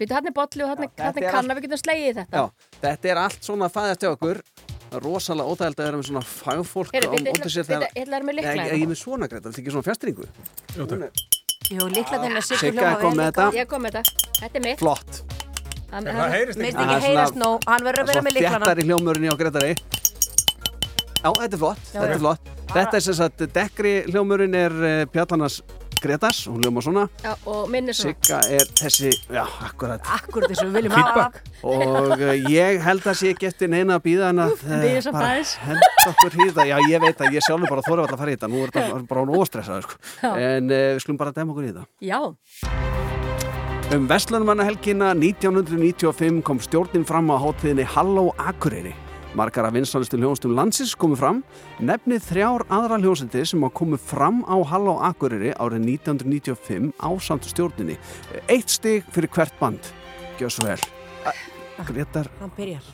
Býtu, 0.01 0.13
hann 0.17 0.27
er 0.27 0.35
bolli 0.37 0.63
og 0.65 0.69
hann 0.71 0.83
er, 0.83 0.89
hann 0.97 1.17
er 1.17 1.23
er 1.23 1.31
kanna, 1.31 1.55
við 1.55 1.61
getum 1.67 1.81
slegið 1.81 2.15
þetta. 2.21 2.37
Já, 2.37 2.43
þetta 2.81 3.05
er 3.11 3.17
allt 3.25 3.41
svona 3.41 3.69
fæðast 3.69 4.01
hjá 4.05 4.11
okkur. 4.15 4.41
Rosalega 4.91 5.47
óþægild 5.47 5.77
að 5.79 5.85
vera 5.87 5.97
með 6.01 6.07
svona 6.09 6.23
fagfólk 6.27 6.91
á 6.91 6.99
móti 6.99 7.47
sér 7.47 7.63
þegar... 7.63 7.85
ég 7.95 8.01
ætla 8.01 8.11
að 8.11 8.11
vera 8.11 8.25
með 8.27 8.35
lykla 8.35 8.51
Nei, 8.51 8.59
hérna. 8.59 8.75
Ég 8.75 8.83
er 8.83 8.91
með 8.91 8.99
svona 8.99 9.27
greið, 9.31 9.43
þetta 9.45 9.55
er 9.55 9.61
ekki 9.61 9.71
svona 9.71 9.87
fjastringu. 9.87 10.25
Jú, 10.75 10.87
takk. 10.91 11.21
Jú, 11.71 11.85
líkla 11.95 12.17
þennan 12.19 12.43
Sigga 12.43 12.59
Sigga 12.59 12.89
er 12.89 12.97
komið 12.99 13.15
með 13.21 13.29
þetta. 13.31 13.45
Ég 13.55 13.69
kom 13.71 13.85
með 13.85 13.95
þetta, 14.01 14.27
þetta 14.41 14.59
er 14.59 14.65
mitt. 14.65 14.81
Flott. 14.83 15.21
Hann- 15.91 16.07
En 16.07 16.15
hann- 16.15 16.23
það 16.23 16.35
heyrist 16.37 16.59
ekki. 16.59 16.71
ekki 16.85 17.01
heyrast 17.09 17.35
nóg, 17.35 17.65
hann 17.67 17.83
verður 17.83 18.05
að 18.05 18.07
vera 18.13 18.21
með 18.27 18.37
líklana. 18.37 18.65
Þetta 18.65 18.71
er 18.71 18.81
í 18.83 18.87
hljómurinn 18.87 19.31
á 19.31 19.35
Gretari. 19.41 19.73
Já, 21.21 21.29
þetta 21.37 21.53
er 21.53 21.61
flott. 21.61 21.83
Já, 21.93 21.99
þetta 22.01 22.15
er 22.15 22.19
flott. 22.23 22.49
Þetta 22.71 22.95
er 22.97 23.03
sem 23.05 23.13
sagt, 23.19 23.45
dekkri 23.53 23.91
hljómurinn 24.07 24.55
er 24.55 24.71
uh, 24.71 25.05
Pjallanas 25.11 25.61
Gretas, 26.01 26.47
hún 26.49 26.63
hljóma 26.63 26.81
svona. 26.81 27.03
Já, 27.21 27.35
og 27.45 27.67
minn 27.69 27.91
er 27.91 27.93
svona. 27.93 28.15
Sigga 28.23 28.39
er 28.55 28.63
þessi, 28.79 29.11
já, 29.29 29.43
akkurat. 29.67 30.01
Akkurat 30.15 30.49
þessu 30.49 30.65
við 30.71 30.79
viljum 30.79 30.95
Feedback. 30.95 31.41
Og 31.61 32.15
uh, 32.15 32.31
ég 32.49 32.79
held 32.81 33.05
að 33.05 33.19
sé 33.19 33.33
ekki 33.35 33.49
eftir 33.51 33.69
neina 33.69 33.99
að 33.99 34.05
býða 34.07 34.31
en 34.31 34.41
að 34.47 34.55
henda 34.65 36.07
okkur 36.09 36.39
í 36.39 36.47
þetta. 36.47 36.65
Já, 36.71 36.77
ég 36.89 37.05
veit 37.05 37.21
að 37.21 37.37
ég 37.37 37.45
sjálfur 37.45 37.69
bara 37.75 37.85
þóra 37.85 38.07
að 38.07 38.17
fara 38.17 38.31
í 38.33 38.39
þetta. 38.39 38.49
Nú 38.49 38.63
er 38.65 38.73
þetta 38.79 39.03
bara 39.11 39.27
óstressaður, 39.43 39.85
sko. 39.91 40.01
En 40.31 40.71
uh, 40.73 40.81
við 40.95 41.03
skulum 41.05 41.21
bara 41.21 41.35
dæma 41.37 41.53
okkur 41.53 41.69
í 41.69 41.75
þetta. 41.75 41.85
Já, 42.01 42.19
Um 43.91 44.05
Vestlunumannahelgina 44.07 45.09
1995 45.11 46.41
kom 46.47 46.59
stjórnin 46.63 47.03
fram 47.03 47.27
á 47.27 47.35
hátíðinni 47.35 47.83
Halló 47.83 48.31
Akureyri. 48.39 48.93
Margar 49.35 49.65
af 49.67 49.73
vinsanlistu 49.75 50.15
hljónstum 50.15 50.53
landsins 50.55 50.93
komu 50.95 51.17
fram. 51.19 51.41
Nefnið 51.83 52.23
þrjár 52.29 52.63
aðra 52.71 53.01
hljónsindi 53.03 53.43
sem 53.43 53.65
að 53.67 53.73
komu 53.75 53.99
fram 53.99 54.45
á 54.47 54.55
Halló 54.63 54.95
Akureyri 55.03 55.51
árið 55.59 55.83
1995 56.07 56.95
á 57.03 57.09
samt 57.19 57.51
stjórninni. 57.51 57.99
Eitt 58.47 58.71
stig 58.71 59.03
fyrir 59.11 59.27
hvert 59.35 59.59
band. 59.59 59.91
Gjör 60.39 60.55
svo 60.55 60.71
vel. 60.71 60.79
Gretar, 61.91 62.31
Hann 62.39 62.55
byrjar. 62.55 62.87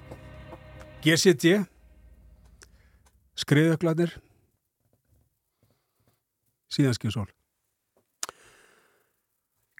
GCD 1.06 1.62
Skriðöglarnir 3.38 4.18
Síðanskinsól 6.74 7.30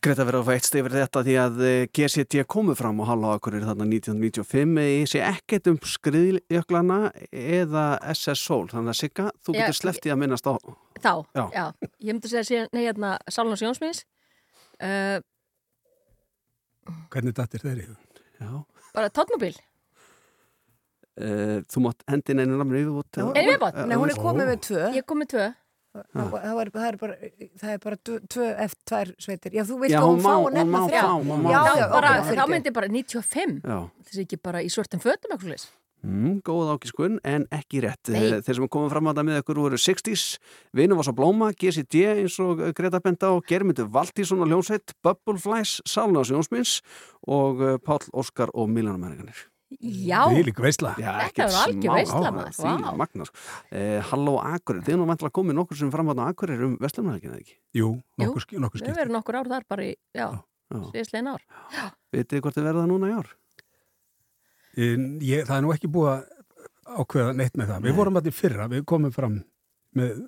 Verður 0.08 0.38
að 0.40 0.46
fá 0.48 0.52
eitt 0.56 0.68
stig 0.68 0.84
fyrir 0.86 1.02
þetta 1.04 1.22
því 1.28 1.34
að 1.42 1.58
eh, 1.68 1.88
GCT 1.98 2.44
komu 2.48 2.74
fram 2.80 3.02
á 3.04 3.10
Halló 3.10 3.32
Akureyri 3.36 3.68
þarna 3.68 3.88
1995. 3.90 4.78
Ég 4.88 5.10
sé 5.12 5.22
ekkert 5.28 5.68
um 5.72 5.78
skriðjöklana 5.84 7.00
eða 7.32 7.84
SS 8.14 8.44
Soul. 8.48 8.68
Þannig 8.72 8.94
að 8.94 9.00
Sigga, 9.02 9.26
þú 9.44 9.56
getur 9.58 9.78
sleftið 9.82 10.14
að 10.16 10.22
minnast 10.24 10.48
á 10.48 10.54
þá, 11.04 11.12
Já. 11.36 11.44
já. 11.52 11.66
Ég 12.00 12.16
myndi 12.16 12.32
að 12.32 12.48
segja 12.48 12.68
nei, 12.72 12.84
hérna, 12.86 13.14
Sálunars 13.28 13.66
Jónsmins. 13.66 14.04
Uh, 14.80 15.20
Hvernig 17.12 17.36
dattir 17.36 17.66
þeir 17.66 17.84
í? 17.84 17.88
Já. 18.40 18.52
bara 18.96 19.12
tóttmobil. 19.12 19.56
Uh, 21.18 21.60
þú 21.68 21.82
mátt 21.88 22.04
hendin 22.08 22.44
einu 22.44 22.60
namni 22.62 22.84
yfirbútt. 22.86 23.18
Er 23.34 23.48
viðbót? 23.50 23.80
Nei, 23.90 23.96
hún 23.98 24.14
er 24.14 24.20
komið 24.22 24.52
með 24.54 24.60
tvö. 24.70 24.84
Ég 24.96 25.08
kom 25.10 25.20
með 25.24 25.34
tvö. 25.34 25.48
Það 25.98 26.30
það 26.34 26.60
er, 26.62 26.70
það 26.76 26.88
er 26.92 26.98
bara, 27.02 27.16
það 27.58 27.72
er 27.74 27.80
bara 27.84 27.98
tvö- 28.06 28.52
eftir 28.66 28.84
tvær 28.92 29.12
sveitir. 29.24 29.56
Já, 29.58 29.64
þú 29.66 29.80
Já, 29.94 30.00
að 30.02 30.08
hún 30.12 30.22
fá 30.22 30.34
hún 30.38 30.54
nefna 30.54 30.84
þrjá. 30.88 31.02
þá 31.02 32.28
fyrirgefðu. 32.30 32.54
myndi 32.54 32.70
ég 32.70 32.74
bara 32.78 32.88
95. 32.88 33.60
Já. 33.64 33.80
Þessi 34.08 34.26
ekki 34.28 34.42
bara 34.44 34.62
í 34.62 34.70
svörtum 34.70 35.02
fötum. 35.02 35.68
Mm, 36.08 36.42
góð 36.46 36.70
ákiskun, 36.78 37.18
en 37.26 37.48
ekki 37.52 37.82
rétt. 37.82 38.12
Nei. 38.14 38.22
Eh, 38.38 38.42
Þeir 38.46 38.56
sem 38.60 38.68
komum 38.70 38.92
fram 38.92 39.08
að 39.10 39.16
það 39.18 39.26
með 39.28 39.40
ykkur 39.42 39.58
voru 39.64 39.78
60s, 39.82 40.38
Vinum 40.78 40.96
var 41.02 41.04
svo 41.08 41.16
blóma, 41.18 41.50
GCD 41.58 42.06
eins 42.22 42.38
og 42.40 42.62
Greta 42.78 43.00
Benda 43.02 43.32
og 43.34 43.44
Germundur 43.50 43.90
Valtísson 43.90 44.40
og 44.40 44.48
Ljónsveit, 44.48 44.94
Bubbleflies, 45.04 45.82
Sálnás 45.90 46.30
Jónsmins 46.30 46.82
og 47.28 47.62
eh, 47.66 47.78
Páll 47.82 48.06
Óskar 48.14 48.54
og 48.54 48.70
Miljónamenningarnir. 48.70 49.48
Já, 49.84 50.22
veistla 50.32 50.94
Þetta 50.96 51.48
var 51.52 51.68
algjör 51.68 51.98
áhuga, 52.08 52.30
maður. 52.32 52.54
Því 52.56 52.70
Vá. 52.86 52.92
magnar. 53.02 53.32
Eh, 53.72 53.98
Halló 54.12 54.36
Akureyri, 54.40 54.86
þið 54.88 54.94
er 54.94 55.00
nú 55.02 55.08
vantilega 55.10 55.36
komið 55.36 55.58
nokkur 55.60 55.78
sem 55.82 55.90
fram 55.92 56.08
að 56.14 56.22
Akureyri 56.24 56.64
um 56.70 56.78
Vestlumæðikina, 56.80 57.40
ekki? 57.42 57.58
Jú, 57.76 57.90
Jú. 57.92 58.24
nokkur, 58.24 58.46
sk- 58.46 58.62
nokkur 58.64 58.80
við 58.80 58.86
skipt 58.86 59.02
verðum 59.02 59.18
nokkur 59.20 59.36
ár 59.42 59.50
þar 59.52 59.68
bara 59.68 59.84
í, 59.84 59.92
já, 60.16 60.28
Já. 60.72 60.80
síðastlegin 60.94 61.32
ár. 61.34 61.44
Vitið 62.16 62.32
þið 62.38 62.42
hvort 62.48 62.56
þið 62.56 62.68
verða 62.70 62.88
núna 62.88 63.12
í 63.12 63.18
ár? 63.20 63.28
En 64.78 65.06
ég, 65.26 65.46
Það 65.48 65.58
er 65.58 65.62
nú 65.66 65.74
ekki 65.76 65.90
búið 65.92 66.10
að 66.14 66.26
ákveða 67.04 67.36
neitt 67.36 67.56
með 67.60 67.72
það 67.74 67.86
Við 67.88 67.96
vorum 67.98 68.18
allir 68.22 68.36
fyrra, 68.36 68.68
við 68.72 68.84
komum 68.88 69.12
fram 69.12 69.40
með 69.98 70.28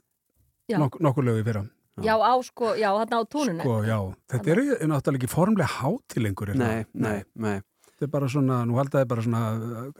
nok 0.76 1.00
nokkur 1.00 1.24
lögu 1.24 1.44
fyrra 1.48 1.64
Já, 2.00 2.16
á 2.16 2.32
sko, 2.48 2.76
já, 2.80 2.88
þarna 2.96 3.18
á 3.20 3.24
túnunu. 3.28 3.60
Sko, 3.60 3.74
já, 3.84 3.98
þetta 4.32 4.52
eru 4.54 4.64
náttúrulega 4.88 5.20
ekki 5.20 5.28
formlega 5.34 5.68
hátilengur 5.82 6.54
Nei, 6.56 6.86
nei, 6.94 7.24
nei. 7.36 7.58
Þetta 8.00 8.08
er 8.08 8.12
bara 8.14 8.28
svona, 8.32 8.58
nú 8.64 8.78
haldaði 8.80 9.08
bara 9.12 9.24
svona 9.26 9.40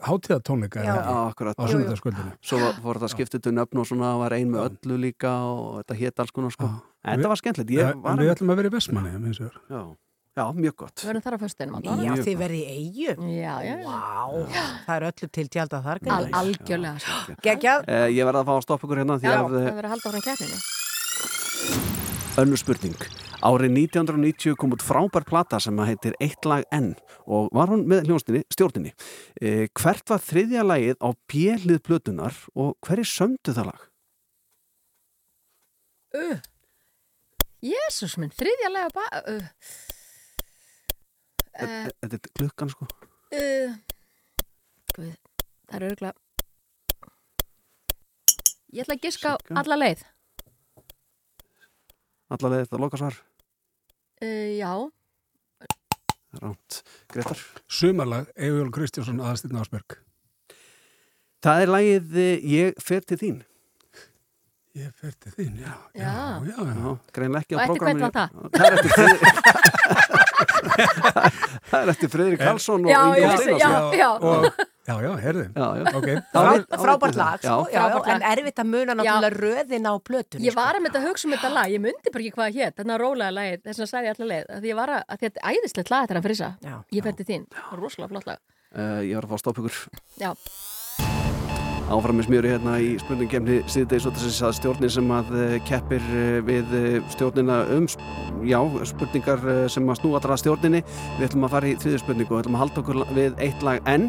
hátíðatónleika. 0.08 0.84
Já, 0.88 0.94
akkurat. 1.04 1.58
á 1.60 1.64
sunnudagskvöldinu 1.68 2.32
Svo 2.40 2.60
var- 2.62 2.78
fór 2.80 2.96
þetta 2.96 3.10
skiptið 3.12 3.42
til 3.44 3.52
nöfn 3.52 3.82
og 3.82 3.88
svona 3.90 4.18
var 4.18 4.32
ein 4.32 4.48
með 4.54 4.70
öllu 4.70 4.96
líka 5.04 5.28
og 5.28 5.84
þetta 5.84 5.98
hétt 6.00 6.20
alls 6.24 6.32
konar 6.32 6.52
sko. 6.56 6.70
En 7.04 7.20
þetta 7.20 7.28
var 7.28 7.36
skemmtilegt. 7.36 7.70
Ég 7.76 8.00
Við 8.00 8.32
ætlum 8.32 8.54
að 8.54 8.56
vera 8.56 8.70
í 8.70 8.72
Vestmanni 8.72 9.12
Já, 9.70 9.84
já, 10.38 10.54
mjög 10.56 10.76
gott. 10.78 10.96
Við 10.96 11.10
verðum 11.10 11.24
þar 11.28 11.36
á 11.36 11.40
föstudinum 11.44 11.84
Já, 11.84 12.16
þið 12.24 12.38
verði 12.40 12.62
í 12.64 12.66
eigu. 12.80 13.12
Já, 13.36 13.56
já. 13.68 13.76
Vá, 13.84 14.48
það 14.88 14.96
er 14.96 15.04
öllu 15.12 15.28
til 15.32 15.48
tjálta 15.50 15.84
þar. 15.84 16.00
Algjörlega. 16.32 17.00
sko. 17.00 17.36
Geggjað. 17.44 17.84
Eh, 17.90 18.08
ég 18.16 18.24
verði 18.24 18.40
að 18.40 18.46
fá 18.48 18.56
að 18.56 18.64
stoppa 18.64 18.88
ykkur 18.88 19.04
hérna 19.04 19.20
því 19.20 19.28
að 19.28 20.79
önnur 22.44 22.60
spurning. 22.60 22.96
Árið 23.40 23.72
1990 23.86 24.56
kom 24.60 24.74
út 24.76 24.84
frábær 24.84 25.24
plata 25.28 25.60
sem 25.64 25.78
að 25.80 25.94
heitir 25.94 26.16
Eitt 26.24 26.46
lag 26.48 26.66
enn 26.76 26.92
og 27.24 27.48
var 27.56 27.72
hún 27.72 27.86
með 27.88 28.10
hljónstinni 28.10 28.42
stjórninni. 28.52 28.92
Eh, 29.42 29.68
hvert 29.80 30.10
var 30.12 30.24
þriðja 30.24 30.66
lagið 30.68 30.98
á 31.00 31.10
bjellið 31.32 31.80
plötunar 31.88 32.36
og 32.56 32.76
hverju 32.86 33.08
sömdu 33.08 33.56
það 33.56 33.70
lag? 33.72 33.86
Uh. 36.20 36.40
Jésús 37.64 38.18
minn, 38.20 38.34
þriðja 38.36 38.72
lega 38.74 38.92
ba... 38.96 39.08
Uh. 39.24 39.50
Uh, 41.60 41.90
Þetta 42.00 42.16
er 42.16 42.34
klukkan 42.40 42.72
sko. 42.72 42.88
uh. 43.36 43.76
Guð, 44.96 45.12
það 45.68 45.76
er 45.80 45.90
örgulega... 45.92 46.16
Ég 48.70 48.86
ætla 48.86 48.96
að 49.00 49.06
giska 49.08 49.34
á 49.34 49.36
alla 49.64 49.80
leið. 49.80 50.02
Allavega 52.30 52.66
þetta 52.68 52.78
loka 52.84 52.98
svar. 53.02 53.16
Uh, 54.22 54.52
já, 54.60 54.74
Ránt. 56.40 56.72
Gretar. 57.10 57.40
Sumarlag, 57.66 58.28
Egil 58.38 58.70
Kristjánsson 58.76 59.18
aðastinn 59.24 59.58
Ásberg 59.58 59.96
Það 61.42 61.62
er 61.64 61.70
lagið 61.74 62.18
eh, 62.22 62.38
Ég 62.52 62.78
fer 62.86 63.02
til 63.10 63.18
þín. 63.18 63.40
Ég 64.78 64.92
fer 64.94 65.10
til 65.18 65.32
þín, 65.34 65.58
já 65.64 65.74
Já. 65.98 66.14
já, 66.46 66.54
já, 66.54 66.70
já. 66.70 66.94
Greinlega 67.16 67.42
ekki 67.48 67.56
á 67.56 67.58
Og 67.58 67.62
eftir 67.66 67.82
hvern 67.82 67.98
prógraminu. 67.98 68.06
var 68.06 68.14
það? 68.14 68.30
Það 68.54 68.66
er 68.68 68.74
eftir 68.78 68.94
Friðrik 68.94 69.26
Það 71.70 71.80
er 71.82 71.90
eftir 71.96 72.10
Friðrik 72.14 72.42
Karlsson 72.44 72.86
og 72.86 72.90
Ingo 72.94 73.10
já, 73.18 73.30
Steinarsson 73.40 73.58
já, 73.58 73.70
já. 73.98 74.10
Og, 74.20 74.46
já, 74.90 74.96
já, 75.06 75.12
herði 75.24 75.46
Já, 75.54 75.68
já. 75.80 75.86
Ok, 76.00 76.08
Það 76.34 76.48
var- 76.50 76.66
Frá, 76.70 76.82
frábært 76.84 77.20
lag, 77.22 77.40
sko, 77.44 77.58
Já. 77.70 77.84
já, 77.86 78.14
en 78.16 78.26
erfitt 78.32 78.62
að 78.64 78.70
muna 78.74 78.96
náttúrulega 78.98 79.32
röðin 79.38 79.86
á 79.86 79.94
plötunni. 80.10 80.46
Ég 80.50 80.56
var 80.58 80.74
að 80.80 80.84
mynda 80.88 81.00
að 81.04 81.08
hugsa 81.12 81.28
um 81.30 81.34
þetta 81.38 81.54
lag, 81.54 81.70
ég 81.76 81.84
myndi 81.86 82.14
bara 82.14 82.24
ekki 82.26 82.36
hvað 82.40 82.58
hétt, 82.60 82.76
þarna 82.80 82.98
rólega 83.04 83.36
lagið, 83.38 83.62
þess 83.70 83.84
að 83.86 83.92
sagði 83.94 84.10
ég 84.10 84.18
allar 84.18 84.32
leið, 84.34 84.52
því 84.64 84.74
ég 84.74 84.80
var 84.82 84.90
að, 84.98 85.04
að 85.14 85.24
þetta 85.26 85.40
er 85.44 85.54
æðislegt 85.54 85.94
lag 85.94 86.02
þetta 86.08 86.16
er 86.18 86.22
að 86.24 86.28
frisa, 86.30 86.50
ég 86.98 87.04
fætti 87.10 87.30
þín, 87.30 87.46
rosalega 87.80 88.12
flott 88.16 88.28
lag. 88.34 88.40
Uh, 88.70 89.02
Ég 89.02 89.16
var 89.18 89.26
að 89.26 89.32
fá 89.32 89.38
að 89.40 89.42
stoppa 89.46 89.62
ykkur. 89.64 89.78
Já, 90.22 90.34
áfram 91.90 92.20
með 92.20 92.28
smjöri 92.28 92.50
hérna 92.54 92.74
í 92.86 92.90
spurningkemni 93.02 93.56
síðdeis 93.66 94.06
og 94.06 94.14
þess 94.14 94.44
að 94.46 94.52
stjórnin 94.60 94.92
sem 94.94 95.08
að 95.16 95.32
uh, 95.34 95.56
keppir 95.66 96.04
uh, 96.14 96.36
við 96.46 96.76
stjórnina 97.16 97.56
um 97.74 97.88
já, 98.46 98.60
spurningar 98.92 99.42
sem 99.74 99.90
að 99.90 99.98
snúa 100.04 100.20
allra 100.22 100.36
að 100.38 100.44
stjórninni. 100.44 100.84
Við 101.18 101.26
ætlum 101.32 101.48
að 101.50 101.56
fara 101.56 101.72
í 101.72 101.74
þriðu 101.82 102.02
spurningu 102.04 102.30
og 102.30 102.38
við 102.38 102.44
ætlum 102.46 102.60
að 102.60 102.64
halda 102.66 102.84
okkur 102.84 103.02
við 103.18 103.42
eitt 103.48 103.66
lag 103.66 103.90
enn 103.90 104.06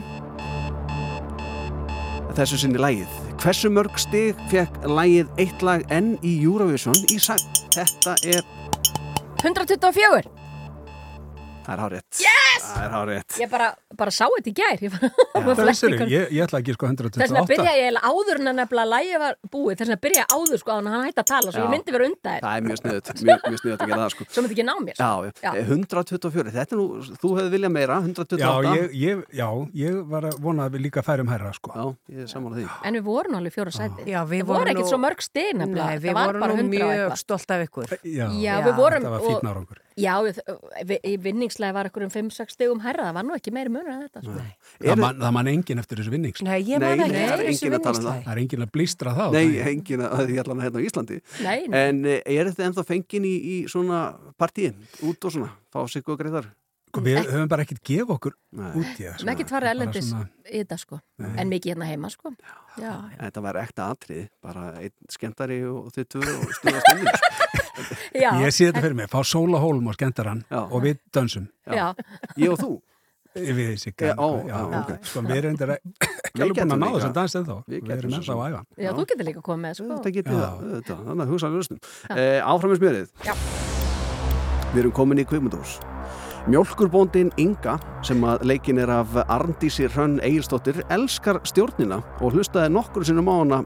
þessu 2.41 2.62
sinni 2.62 2.80
lagið. 2.80 3.20
Hversu 3.43 3.70
mörg 3.72 3.97
stig 4.01 4.38
fekk 4.53 4.82
lagið 4.88 5.30
eitt 5.43 5.64
lag 5.66 5.84
enn 5.93 6.14
í 6.24 6.38
Eurovision 6.41 6.97
í 7.12 7.20
sang 7.20 7.41
þetta 7.74 8.16
er 8.32 8.45
124, 9.41 10.24
Það 11.71 11.77
er 11.79 11.83
hárétt. 11.85 12.18
Yes! 12.18 12.64
Það 12.66 12.85
er 12.85 12.91
hárétt. 12.91 13.35
Ég 13.39 13.51
bara, 13.51 13.66
bara 13.95 14.11
sá 14.11 14.25
þetta 14.27 14.51
í 14.51 14.55
gær 14.59 14.81
Ég, 14.83 14.95
bara, 14.95 15.11
er 15.71 16.03
ég, 16.11 16.25
ég 16.35 16.43
ætla 16.43 16.59
ekki 16.59 16.75
sko 16.75 16.89
Þess 16.91 17.05
vegna 17.14 17.43
128 17.45 17.51
byrja 17.51 17.75
ég 17.79 17.99
áður 18.11 18.41
en 18.41 18.51
að 18.51 18.57
nefnilega 18.59 18.91
lægi 18.91 19.21
var 19.23 19.37
búið 19.53 19.77
Þess 19.79 19.87
vegna 19.87 19.99
byrja 20.07 20.25
ég 20.25 20.35
áður 20.35 20.62
sko 20.62 20.75
að 20.75 20.89
hann 20.91 21.05
hætti 21.07 21.23
að 21.23 21.29
tala 21.31 21.55
Svo 21.55 21.61
Já. 21.61 21.66
ég 21.66 21.73
myndi 21.77 21.95
vera 21.95 22.09
undan 22.11 22.35
þér 22.35 22.43
Það 22.47 22.57
er 22.57 22.66
mjög 22.66 22.81
sniðut, 22.81 23.12
mjög, 23.21 23.47
mjög 23.47 23.62
sniðut 23.62 23.85
að 23.85 23.93
gera 23.93 24.01
það 24.03 24.14
sko. 24.16 24.27
Svo 24.31 24.45
myndi 24.45 24.57
ekki 24.57 24.66
ná 24.66 24.75
mér 24.83 24.99
Já, 24.99 25.11
já. 25.23 25.31
Já. 25.45 25.51
Eh, 25.55 25.71
124, 25.71 26.55
þetta 26.59 26.77
er 26.77 26.81
nú, 26.81 26.87
þú 27.23 27.33
hefði 27.39 27.55
viljað 27.55 27.75
meira, 27.77 28.01
128. 28.03 28.43
Já, 28.43 28.53
ég, 28.81 28.97
ég, 28.99 29.23
já, 29.39 29.49
ég 29.85 30.01
var 30.11 30.27
að 30.31 30.41
vona 30.43 30.66
að 30.66 30.75
við 30.75 30.85
líka 30.89 31.05
færum 31.07 31.31
herra 31.31 31.53
sko. 31.55 31.71
Já, 31.71 31.87
ég 32.16 32.25
er 32.27 32.31
saman 32.31 32.51
á 32.51 32.59
því. 32.59 32.66
En 32.91 32.99
við 32.99 33.07
vorum 33.07 33.39
alveg 33.39 33.55
fjóra 33.55 33.75
sæti 33.75 34.09
Já, 34.11 34.21
við 34.27 34.45
vorum 34.51 34.71
ekkert 34.73 34.83
nú- 34.83 34.91
svo 34.91 35.01
mörg 35.01 35.25
Nei, 35.71 35.99
við 36.03 36.16
vorum 36.16 36.41
bara 36.43 36.57
nú 36.57 36.64
100 36.66 36.83
og 36.83 36.91
mjög 36.91 37.16
stolt 37.21 37.55
af 37.55 37.66
ykkur. 37.68 37.97
Já, 40.01 40.14
Já. 40.26 40.42
Já, 40.80 41.16
vinningslega 41.24 41.74
var 41.76 41.90
ekkur 41.90 42.07
um 42.07 42.12
5-6 42.12 42.55
stigum 42.57 42.80
herra 42.84 43.09
Það 43.11 43.16
var 43.18 43.26
nú 43.28 43.36
ekki 43.36 43.53
meiri 43.55 43.72
munur 43.72 43.90
en 43.92 44.05
þetta 44.07 44.22
sko. 44.24 44.36
Það 44.84 45.03
man, 45.03 45.18
það 45.24 45.34
man 45.36 45.51
engin 45.55 45.82
eftir 45.82 46.01
þessu 46.01 46.14
vinnings. 46.14 46.44
Nei, 46.46 46.59
ég 46.66 46.82
man 46.82 47.05
ekki 47.05 47.09
eftir 47.09 47.18
það 47.18 47.34
er 47.34 47.42
þessu 47.51 47.66
að 47.66 47.74
um 47.74 47.80
vinningslagi. 47.80 48.24
Það 48.28 48.32
er 48.34 48.42
engin 48.44 48.64
að 48.66 48.72
blístra 48.76 49.16
þá. 49.16 49.24
Nei, 49.34 49.44
engin 49.72 50.07
að 50.07 50.24
því 50.30 50.38
allan 50.44 50.64
hérna 50.64 50.80
á 50.80 50.86
Íslandi. 50.90 51.20
Nei, 51.44 51.59
nei. 51.66 51.82
En 51.90 52.01
eh, 52.07 52.22
er 52.36 52.51
þetta 52.53 52.68
ennþá 52.70 52.86
fengin 52.88 53.28
í, 53.28 53.34
í 53.36 53.59
svona 53.70 54.01
partíin, 54.40 54.80
út 55.05 55.28
og 55.28 55.36
svona, 55.36 55.53
fá 55.72 55.82
sig 55.90 56.09
og 56.09 56.18
greiðar? 56.20 56.51
Sko, 56.90 57.03
Við 57.07 57.20
höfum 57.30 57.46
bara 57.51 57.62
ekkert 57.62 57.84
gefa 57.86 58.16
okkur 58.16 58.34
Nei. 58.59 58.70
út 58.74 58.96
í 58.98 59.05
það. 59.05 59.20
Við 59.22 59.32
ekki 59.36 59.44
farið 59.46 59.70
ellendis 59.70 60.09
svona- 60.09 60.26
í 60.51 60.57
þetta 60.59 60.78
sko 60.82 60.98
En 61.22 61.53
mikið 61.53 61.70
hérna 61.76 61.86
heima 61.86 62.11
sko 62.11 62.32
Já, 62.80 62.94
Þetta 63.20 63.42
var 63.46 63.61
ekta 63.62 63.86
atrið, 63.94 64.26
bara 64.42 64.64
einn 64.80 64.96
skemmtari 65.07 65.61
og 65.70 65.92
þið 65.94 66.09
tvö 66.16 66.34
og 66.34 66.55
stuða 66.59 66.82
stundin. 66.82 67.60
já, 68.14 68.31
Ég 68.45 68.53
sé 68.55 68.68
þetta 68.70 68.83
fyrir 68.85 68.95
mig, 68.97 69.09
fá 69.11 69.20
Sóla 69.24 69.59
Hólm 69.62 69.87
og 69.91 69.95
skemmtarann 69.99 70.45
Já. 70.51 70.61
og 70.70 70.83
við 70.83 70.99
dönsum. 71.12 71.49
já. 71.66 71.95
Ég 72.37 72.51
og 72.53 72.59
þú? 72.59 72.70
Við. 73.31 73.76
Já, 73.95 74.14
ó, 74.18 74.43
já, 74.43 74.57
ok. 74.81 74.89
Sko, 75.07 75.20
við 75.22 75.37
erum 75.39 75.57
þetta 75.57 75.76
ekki 75.78 76.43
alveg 76.43 76.51
búin 76.51 76.55
getum 76.57 76.72
að 76.74 76.81
ná 76.81 76.87
líka- 76.87 76.97
þessum 76.99 77.12
dans 77.14 77.35
ennþá. 77.39 77.57
Við 77.62 77.70
Við 77.70 77.81
getum 77.87 77.99
erum 78.01 78.14
ennþá 78.18 78.35
að 78.35 78.41
æfa. 78.51 78.62
já, 78.85 78.91
þú 78.97 79.05
getur 79.07 79.26
líka 79.28 79.43
komið 79.47 79.62
með 79.66 79.74
sko 79.78 79.87
Þetta 79.95 80.12
getið 80.16 80.35
Já. 80.35 80.41
það, 80.51 80.72
þetta, 80.74 80.97
þannig 81.07 81.22
að 81.24 81.31
hugsa 81.31 81.47
alveg 81.47 81.61
lausnum. 81.61 81.81
Eh, 82.11 82.41
áfram 82.43 82.70
með 82.74 82.78
smjörið. 82.81 83.09
Já. 83.24 83.35
Við 84.74 84.78
erum 84.83 84.93
komin 84.93 85.18
í 85.22 85.24
kvikmyndahús. 85.31 85.78
Mjölkurbóndin 86.51 87.31
Inga, 87.37 87.78
sem 88.03 88.20
að 88.24 88.43
leikin 88.49 88.78
er 88.81 88.91
af 88.91 89.14
Arndísi 89.28 89.87
Hrönn 89.93 90.18
Egilsdóttir, 90.24 90.83
elskar 90.91 91.39
stjórnina 91.45 92.01
og 92.20 92.33
hlustaði 92.35 92.72
nokkur 92.72 93.05
sinnum 93.05 93.28
á 93.28 93.35
hana 93.45 93.59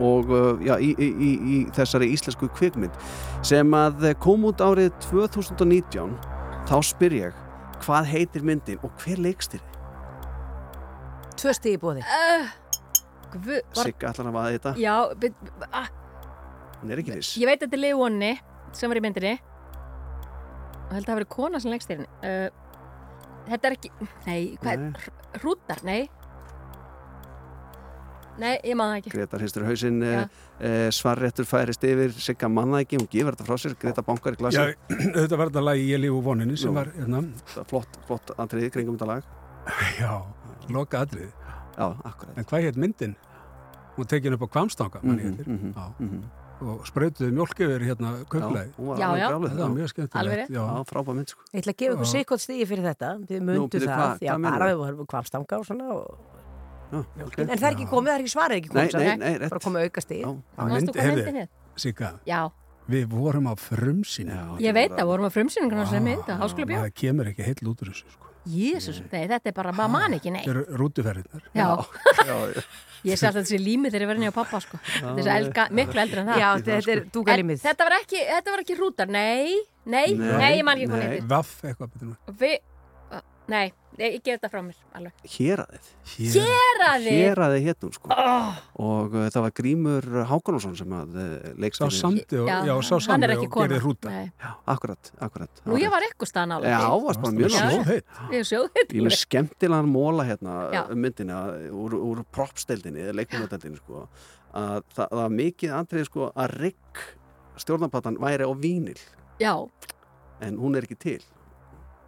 og 0.00 0.30
uh, 0.32 0.62
já, 0.64 0.76
í, 0.80 0.92
í, 0.96 1.08
í, 1.12 1.32
í 1.54 1.58
þessari 1.76 2.08
íslensku 2.14 2.48
kvikmynd 2.56 2.94
sem 3.44 3.74
að 3.76 4.06
kom 4.22 4.46
út 4.48 4.62
árið 4.64 4.92
2019 5.10 6.14
þá 6.70 6.76
spyr 6.86 7.18
ég 7.18 7.42
hvað 7.82 8.08
heitir 8.12 8.46
myndin 8.46 8.80
og 8.86 8.94
hver 9.02 9.20
leikstir 9.20 9.60
Tvö 11.36 11.52
stigi 11.56 11.78
bóði. 11.82 12.04
uh, 12.06 12.50
var, 13.34 13.62
Sigga 13.74 14.12
ætlar 14.12 14.28
að 14.30 14.34
vaða 14.36 14.50
þetta, 14.56 14.72
Já, 14.78 14.94
bet, 15.18 15.38
ah, 15.72 15.88
hún 16.82 16.92
er 16.92 17.00
ekki 17.02 17.16
viss. 17.16 17.32
Ég 17.40 17.48
veit 17.48 17.56
að 17.58 17.64
þetta 17.66 17.78
er 17.78 17.82
Leoni 17.82 18.32
sem 18.76 18.92
var 18.92 19.00
í 19.00 19.02
myndinni. 19.04 19.32
Og 20.82 20.92
held 20.92 21.02
að 21.02 21.08
það 21.08 21.18
verið 21.22 21.30
kona 21.32 21.60
sem 21.62 21.72
leggst 21.72 21.90
þér 21.90 22.04
uh, 22.04 22.48
Þetta 23.48 23.68
er 23.68 23.74
ekki, 23.74 23.90
nei, 24.28 24.40
hvað 24.62 24.84
Nei. 24.84 24.90
er 24.92 25.40
Hrútar, 25.42 25.80
nei 25.88 26.00
Nei, 28.40 28.54
ég 28.64 28.76
maður 28.78 28.94
það 28.94 29.00
ekki 29.02 29.10
Greta 29.12 29.38
hristur 29.40 29.64
hausinn 29.68 29.98
Já. 30.02 30.22
eh, 30.60 30.86
svarréttur 30.94 31.44
færist 31.48 31.82
yfir 31.84 32.14
Sigga 32.16 32.48
manna 32.48 32.80
ekki, 32.80 32.96
hún 33.00 33.08
gefur 33.12 33.36
þetta 33.36 33.44
frá 33.48 33.58
sér 33.60 33.74
Greta 33.82 34.04
bankar 34.06 34.36
í 34.38 34.40
glasi, 34.40 34.56
Já, 34.56 34.72
þetta 35.18 35.40
var 35.40 35.50
þetta 35.52 35.64
lagi 35.66 35.88
Ég 35.90 36.00
lífu 36.00 36.22
voninni 36.24 36.56
sem 36.56 36.72
Nú. 36.72 36.78
var, 36.80 36.92
hérna, 36.96 37.20
Það 37.52 37.68
flott, 37.74 37.98
flott 38.08 38.32
andriði 38.38 38.70
kringum 38.72 38.96
þetta 38.96 39.10
lag 39.12 39.22
já, 40.02 40.14
loka 40.74 41.04
atrið. 41.04 41.28
Já, 41.76 41.84
akkurat 42.08 42.38
En 42.40 42.48
hvað 42.50 42.64
hétt 42.66 42.80
myndin? 42.80 43.12
Hún 43.98 44.08
tekin 44.08 44.34
upp 44.34 44.46
á 44.46 44.52
Kvamstanga, 44.56 45.02
mann 45.04 45.20
ég 45.20 45.28
heitir. 45.28 45.48
mhm, 45.52 45.74
Já. 45.76 45.90
mhm. 45.98 46.22
Og 46.62 46.84
sprautuði 46.86 47.32
mjólk 47.34 47.58
yfir 47.58 47.82
hérna 47.82 48.10
var 48.22 48.98
Já, 49.00 49.08
já. 49.18 49.26
brjáluð, 49.26 49.48
Þetta 49.50 49.62
var 49.62 49.72
mjög 49.72 49.82
Alveg 49.82 49.92
skemmtilegt. 49.92 50.50
Já. 50.54 50.60
Já, 50.62 50.84
frábæð 50.86 51.16
mynd 51.18 51.32
sko 51.32 51.42
Ég 51.52 51.62
ætla 51.62 51.72
að 51.72 51.78
gefa 51.82 51.94
ykkur 51.96 52.10
sikkot 52.12 52.42
stigi 52.44 52.66
fyrir 52.70 52.86
þetta. 52.86 53.08
Þið 53.26 53.40
Nú, 53.42 53.56
mundu 53.56 53.80
bíddu, 53.80 53.88
það. 53.90 54.22
Já, 54.22 54.34
bara 54.44 54.68
við 54.70 54.78
vorum 54.82 55.08
kvamstanga 55.10 55.58
og 55.58 55.66
svona. 55.66 55.88
Og... 55.96 56.41
Ok. 56.92 57.38
En 57.38 57.48
það 57.56 57.68
er 57.68 57.74
ekki 57.76 57.86
komið, 57.88 58.08
það 58.10 58.16
er 58.18 58.22
ekki 58.24 58.32
svarið 58.34 58.58
ekki 58.60 58.72
komið. 58.72 58.96
nei, 59.22 59.38
nei, 59.38 59.48
Bara 59.48 59.62
komið 59.64 59.86
auka 59.88 60.00
stigi. 60.04 60.22
Já, 60.22 60.28
Á 60.32 60.62
Manstu 60.62 60.92
mynd- 60.92 60.96
hvað 60.96 61.06
heyrðu? 61.08 61.48
Sigga, 61.76 62.10
Já, 62.28 62.40
við 62.92 63.06
vorum 63.08 63.46
á 63.48 63.54
frumsýni. 63.56 64.34
já, 64.34 64.44
ég 64.60 64.74
veit 64.74 64.92
að 64.92 65.06
vorum 65.08 65.24
að 65.24 65.32
háskóla 66.42 66.66
bjó 66.68 66.76
Það 66.82 66.94
kemur 66.94 67.26
ekki 67.32 67.42
heill 67.46 67.68
út 67.72 67.80
úr 67.82 67.88
þessu, 67.92 68.10
sko. 68.12 68.28
Jésús, 68.42 68.98
nei, 69.12 69.28
þetta 69.30 69.46
er 69.46 69.52
bara, 69.54 69.70
maður 69.72 69.90
man 69.94 70.12
ekki, 70.18 70.30
nei 70.34 70.42
Þetta 70.42 70.50
eru 70.50 70.64
rútuferðirnar. 70.80 71.42
Já, 71.54 71.66
ég 73.08 73.16
sé 73.18 73.26
alltaf 73.28 73.44
þessi 73.46 73.58
lími 73.62 73.88
þegar 73.90 74.02
ég 74.02 74.10
verði 74.10 74.22
nýja 74.24 74.32
pappa 74.34 74.60
sko. 74.60 74.80
Þessi 74.98 75.30
elga, 75.36 75.68
miklu 75.70 76.00
eldri 76.02 76.18
en 76.18 76.26
það 76.26 76.40
Já, 76.42 76.48
þetta 76.58 76.92
er 76.92 77.02
En 77.02 77.10
dúgalimið. 77.14 77.60
þetta 77.62 77.86
var 77.86 77.96
ekki, 78.00 78.18
þetta 78.32 78.50
var 78.56 78.64
ekki 78.64 78.76
hrútar, 78.80 79.08
nei, 79.08 79.62
nei, 79.86 80.06
nei, 80.18 80.58
ég 80.58 80.64
man 80.66 80.76
ekki 80.76 80.90
hvað 80.90 80.98
Nei. 80.98 81.08
heitir 81.14 81.28
Vaff 81.30 81.62
eitthvað 81.62 82.58
nei, 83.48 83.72
nei, 83.98 84.06
ég 84.14 84.22
gef 84.24 84.38
þetta 84.38 84.50
frá 84.52 84.60
mér 84.64 84.78
alveg. 84.98 85.24
Héraðið? 85.34 85.88
Héraði 86.34 87.14
Héraðið? 87.16 87.66
Hétt 87.66 87.86
hún 87.86 87.94
sko. 87.96 88.10
Oh, 88.12 88.58
og 88.86 89.16
uh, 89.16 89.26
það 89.34 89.46
var 89.46 89.54
Grímur 89.58 90.08
Hákonarsson 90.30 90.76
sem 90.78 90.94
að 90.96 91.16
uh, 91.16 91.24
Sá 91.32 91.62
leikstýrði 91.64 91.98
sandi 91.98 92.40
og, 92.42 92.50
já, 92.50 92.74
sá 92.88 93.16
ekki 93.16 93.48
og 93.48 93.56
gerði 93.56 93.80
hrúta. 93.84 94.12
Já, 94.12 94.52
akkurat, 94.74 95.12
akkurat 95.28 95.62
Nú 95.68 95.80
ég 95.80 95.92
var 95.92 96.06
eitthvað 96.06 96.32
staðan 96.32 96.56
alveg 96.58 96.74
Já, 96.74 96.86
varst 97.06 97.24
bara 97.24 97.36
mjög 97.38 97.54
nátt 97.56 97.72
Slóð 97.72 97.90
heitt. 97.92 98.20
Ég 98.32 98.38
er 98.38 98.48
sjóðið 98.50 98.82
Ég 98.82 98.94
er 98.98 99.08
með 99.08 99.18
skemmtilegan 99.20 99.90
móla 99.92 100.28
hérna 100.28 100.56
um 100.82 101.02
myndina 101.02 101.40
úr, 101.72 101.98
úr 101.98 102.22
propsteldinni, 102.34 103.08
leikmjóðdeldinni 103.18 103.80
sko, 103.82 104.06
að 104.52 104.80
það, 104.94 105.04
það 105.04 105.20
var 105.22 105.36
mikið 105.42 105.76
andrið 105.80 106.08
sko 106.08 106.30
að 106.32 106.56
rigg 106.62 107.04
stjórnarpatan 107.62 108.18
væri 108.22 108.48
á 108.48 108.52
vínil 108.56 108.98
Já, 109.42 109.54
en 110.42 110.58
hún 110.60 110.76
er 110.76 110.86
ekki 110.86 110.98
til 111.00 111.20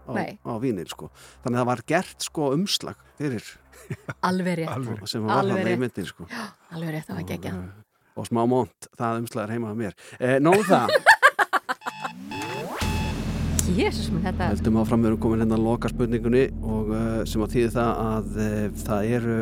á, 0.08 0.12
á 0.44 0.52
vínil 0.62 0.88
sko. 0.90 1.10
Þannig 1.44 1.56
að 1.56 1.60
það 1.62 1.70
var 1.72 1.82
gert 1.94 2.26
sko 2.28 2.50
umslag 2.56 3.00
fyrir 3.18 3.44
alveg 4.28 4.60
rétt 4.62 5.08
sem 5.10 5.24
var 5.26 5.42
Alveg 5.42 5.64
rétt. 5.66 5.80
myndin 5.82 6.06
sko. 6.08 6.28
Alveg 6.72 6.94
rétt, 6.96 7.08
það 7.08 7.18
var 7.18 7.24
ekki 7.38 7.52
og, 7.52 7.64
og 8.22 8.28
smá 8.30 8.42
mónt, 8.48 8.88
það 8.98 9.20
umslag 9.24 9.44
er 9.48 9.56
heima 9.56 9.72
að 9.74 9.80
mér. 9.82 9.98
Eh, 10.20 10.38
Nóðu 10.42 10.64
það, 10.70 10.94
Jésús 13.74 14.10
minn, 14.12 14.22
þetta 14.22 14.50
heldum 14.52 14.76
áfram 14.82 15.02
við 15.02 15.08
erum 15.10 15.20
komin 15.24 15.40
hérna 15.42 15.56
að 15.56 15.64
loka 15.66 15.88
spurningunni 15.90 16.42
og 16.62 16.90
uh, 16.94 17.22
sem 17.26 17.42
að 17.42 17.54
þýði 17.56 17.70
það 17.74 18.02
að 18.04 18.36
uh, 18.36 18.66
það 18.84 19.08
eru 19.16 19.36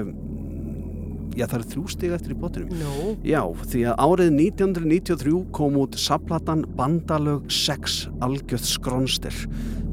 já 1.37 1.47
það 1.47 1.57
eru 1.59 1.69
þrjú 1.73 1.85
stig 1.93 2.15
eftir 2.17 2.35
í 2.35 2.39
bóttinum. 2.39 2.73
Nú, 2.81 3.13
Já, 3.27 3.41
því 3.73 3.85
að 3.91 4.03
árið 4.07 4.33
1993 4.37 5.35
kom 5.57 5.79
út 5.81 5.97
saplatan 6.01 6.65
Bandalög 6.79 7.47
6 7.53 7.97
algjöð 8.25 8.67
skrónstir. 8.69 9.39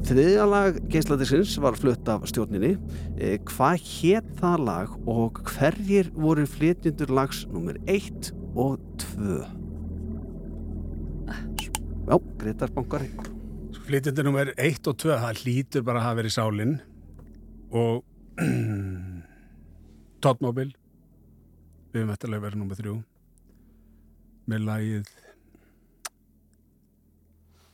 Þriðja 0.08 0.46
lag 0.48 0.78
geislatisins 0.90 1.54
var 1.60 1.76
flutt 1.78 2.08
af 2.10 2.26
stjórninni. 2.30 2.74
Eh, 3.20 3.38
hvað 3.50 3.84
hétt 3.84 4.30
það 4.40 4.66
lag 4.66 4.94
og 5.08 5.42
hverjir 5.52 6.10
voru 6.16 6.46
flytjendur 6.48 7.12
lags 7.12 7.44
nummer 7.52 7.76
1 7.86 8.32
og 8.54 8.78
2? 9.16 9.40
Já, 12.10 12.16
Gretar 12.40 12.72
Bankari. 12.74 13.10
Flytjandi 13.86 14.24
nummer 14.26 14.52
1 14.56 14.88
og 14.90 14.96
2, 14.98 15.16
það 15.20 15.42
hlýtur 15.44 15.84
bara 15.86 16.00
að 16.00 16.08
hafa 16.08 16.20
verið 16.22 16.34
sálinn 16.36 16.76
og 17.70 18.04
Tottmobil 20.24 20.72
við 21.90 22.02
höfum 22.02 22.12
eftirlega 22.14 22.44
verið 22.46 22.60
nummer 22.62 22.78
3 22.78 22.94
með 24.50 24.64
lagið 24.68 25.10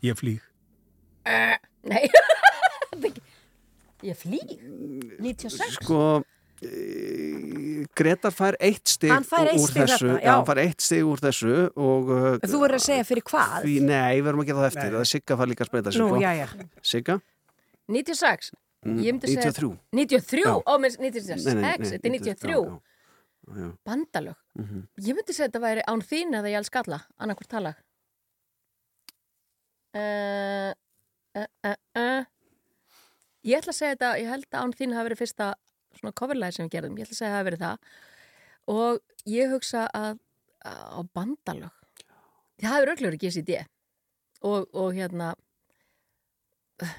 Ég 0.07 0.19
flýg 0.19 0.41
uh, 1.27 1.57
Nei 1.89 2.05
Ég 4.07 4.19
flýg 4.21 4.57
96 5.25 5.79
Sko, 5.81 6.01
e, 6.61 7.85
Gretar 7.97 8.35
fær 8.37 8.59
eitt 8.61 8.93
stig 8.93 9.13
fær 9.27 9.49
eitt 9.51 9.61
úr 9.63 9.71
stig 9.73 9.83
þessu. 9.87 10.11
þarna, 10.11 10.19
já, 10.21 10.27
já. 10.27 10.35
hann 10.37 10.47
fær 10.51 10.61
eitt 10.63 10.85
stig 10.85 11.09
úr 11.09 11.23
þessu 11.25 11.55
og... 11.73 12.13
uh, 12.13 12.37
þú 12.45 12.61
verður 12.63 12.79
að 12.79 12.85
segja 12.87 13.07
fyrir 13.09 13.25
hvað? 13.31 13.57
Því, 13.65 13.79
nei, 13.89 14.13
við 14.21 14.29
verðum 14.29 14.45
að 14.45 14.51
gera 14.51 14.61
það 14.63 14.69
eftir. 14.71 14.93
Það 14.93 15.01
er 15.01 15.11
Sigga 15.15 15.39
fær 15.41 15.51
líka 15.51 15.65
að 15.65 15.71
spreita 15.73 15.95
sig. 15.97 16.03
Nú, 16.05 16.09
sko. 16.13 16.21
já, 16.23 16.31
já. 16.37 16.47
Sigga? 16.93 17.19
96 17.97 18.55
Mm, 18.87 19.01
Ég 19.03 19.15
myndi 19.17 19.27
segja 19.33 19.51
93. 19.51 19.69
93, 19.99 20.43
Já. 20.47 20.53
ó, 20.63 20.73
mér- 20.79 20.99
96 21.01 21.47
Nei, 21.49 21.55
nei, 21.57 21.63
nei, 21.65 21.71
X, 21.75 21.89
þetta 21.91 22.07
er 22.07 22.13
93 22.13 22.53
já, 22.53 22.59
já, 22.61 22.75
já. 23.47 23.69
Bandalög 23.87 24.37
Mhm. 24.57 24.87
Ég 25.05 25.15
myndi 25.15 25.35
segja 25.37 25.49
þetta 25.51 25.61
væri 25.61 25.83
án 25.87 26.01
þín 26.03 26.35
eða 26.39 26.51
ég 26.51 26.57
alls 26.57 26.71
skalla 26.73 26.99
annarkvort 27.19 27.49
talag 27.53 27.77
uh, 29.95 30.73
uh, 31.37 31.77
uh. 31.97 32.25
Ég 33.47 33.61
ætla 33.61 33.71
að 33.73 33.79
segja 33.79 33.95
þetta 33.95 34.11
ég 34.21 34.31
held 34.33 34.47
að 34.51 34.63
án 34.65 34.75
þín 34.75 34.95
hafi 34.97 35.09
verið 35.11 35.21
fyrsta 35.23 35.49
svona 35.97 36.13
coverlæði 36.19 36.57
sem 36.57 36.67
við 36.67 36.75
gerðum, 36.77 36.97
ég 36.99 37.07
ætla 37.07 37.15
að 37.15 37.21
segja 37.21 37.31
að 37.31 37.35
það 37.35 37.41
hafi 37.41 37.49
verið 37.51 37.65
það 37.65 37.79
og 38.67 39.01
ég 39.37 39.53
hugsa 39.55 39.87
að 39.95 40.19
á 40.67 41.01
bandalög 41.15 41.75
það 42.59 42.73
hafi 42.73 42.89
röglegur 42.91 43.17
ekki 43.19 43.31
þessi 43.31 43.45
idé 43.45 43.61
og, 44.43 44.67
og 44.75 44.93
hérna 44.97 45.35
uh, 46.83 46.97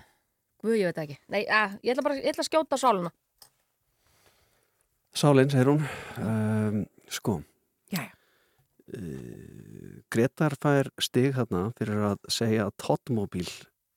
Guð, 0.57 0.73
ég 0.79 0.87
veit 0.89 0.97
ekki. 1.03 1.15
Nei, 1.29 1.43
að, 1.53 1.75
ég 1.85 1.93
ætla 1.93 2.03
bara, 2.07 2.15
ég 2.17 2.31
ætla 2.31 2.41
að 2.41 2.47
skjóta 2.47 2.77
sáluna. 2.81 3.11
Sálinn, 5.17 5.49
segir 5.49 5.69
hún. 5.71 5.81
Um, 6.21 6.83
sko. 7.09 7.39
Jæja. 7.93 8.11
Uh, 8.93 10.03
Gretar 10.13 10.53
fær 10.61 10.89
stig 11.03 11.33
þarna 11.35 11.63
fyrir 11.77 12.03
að 12.13 12.29
segja 12.31 12.67
að 12.69 12.75
Tottmobíl 12.83 13.47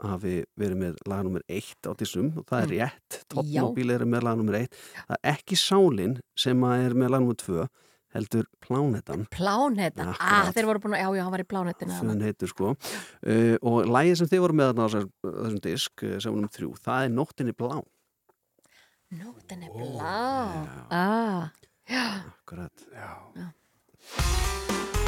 hafi 0.00 0.38
verið 0.58 0.78
með 0.80 0.96
lag 1.10 1.26
nummer 1.26 1.42
eitt 1.52 1.84
á 1.84 1.92
þessum 1.92 2.30
og 2.40 2.46
það 2.48 2.62
er 2.62 2.70
Mm. 2.70 2.78
rétt. 2.80 3.18
Tottmobíl 3.28 3.90
eru 3.98 4.06
með 4.08 4.22
lag 4.24 4.38
nummer 4.40 4.56
eitt. 4.62 4.72
Það 4.96 5.16
er 5.22 5.34
ekki 5.34 5.58
Sálinn 5.60 6.16
sem 6.34 6.58
að 6.64 6.86
er 6.86 6.94
með 6.96 7.10
lag 7.12 7.20
nummer 7.20 7.36
tvö, 7.36 7.66
heldur 8.16 8.46
Plánetan. 8.64 9.26
Pláneta. 9.30 10.08
Akkurat. 10.08 10.24
Ah, 10.24 10.50
þeir 10.56 10.66
voru 10.66 10.80
búin 10.82 10.96
að, 10.96 11.04
já, 11.04 11.08
já, 11.18 11.22
hann 11.22 11.32
var 11.36 11.44
í 11.44 11.48
plánetinu. 11.52 11.92
þarna. 11.92 12.14
Fun 12.16 12.24
heitur 12.26 12.48
sko 12.48 12.70
uh, 12.72 13.56
og 13.62 13.84
lægið 13.86 14.16
sem 14.18 14.26
þið 14.32 14.40
voru 14.46 14.56
með 14.58 14.72
þarna 14.72 14.88
á 14.88 14.90
þessum 14.96 15.60
disk 15.68 16.02
uh, 16.08 16.16
sem 16.18 16.32
vorum 16.34 16.48
þrjú, 16.50 16.72
það 16.80 17.04
er 17.04 17.12
Nóttinni 17.14 17.52
blá 17.54 17.76
Nótin 19.10 19.64
er 19.66 19.70
blá. 19.74 20.66
Ah, 20.90 21.48
já. 21.90 22.22
Akkurat. 22.30 22.70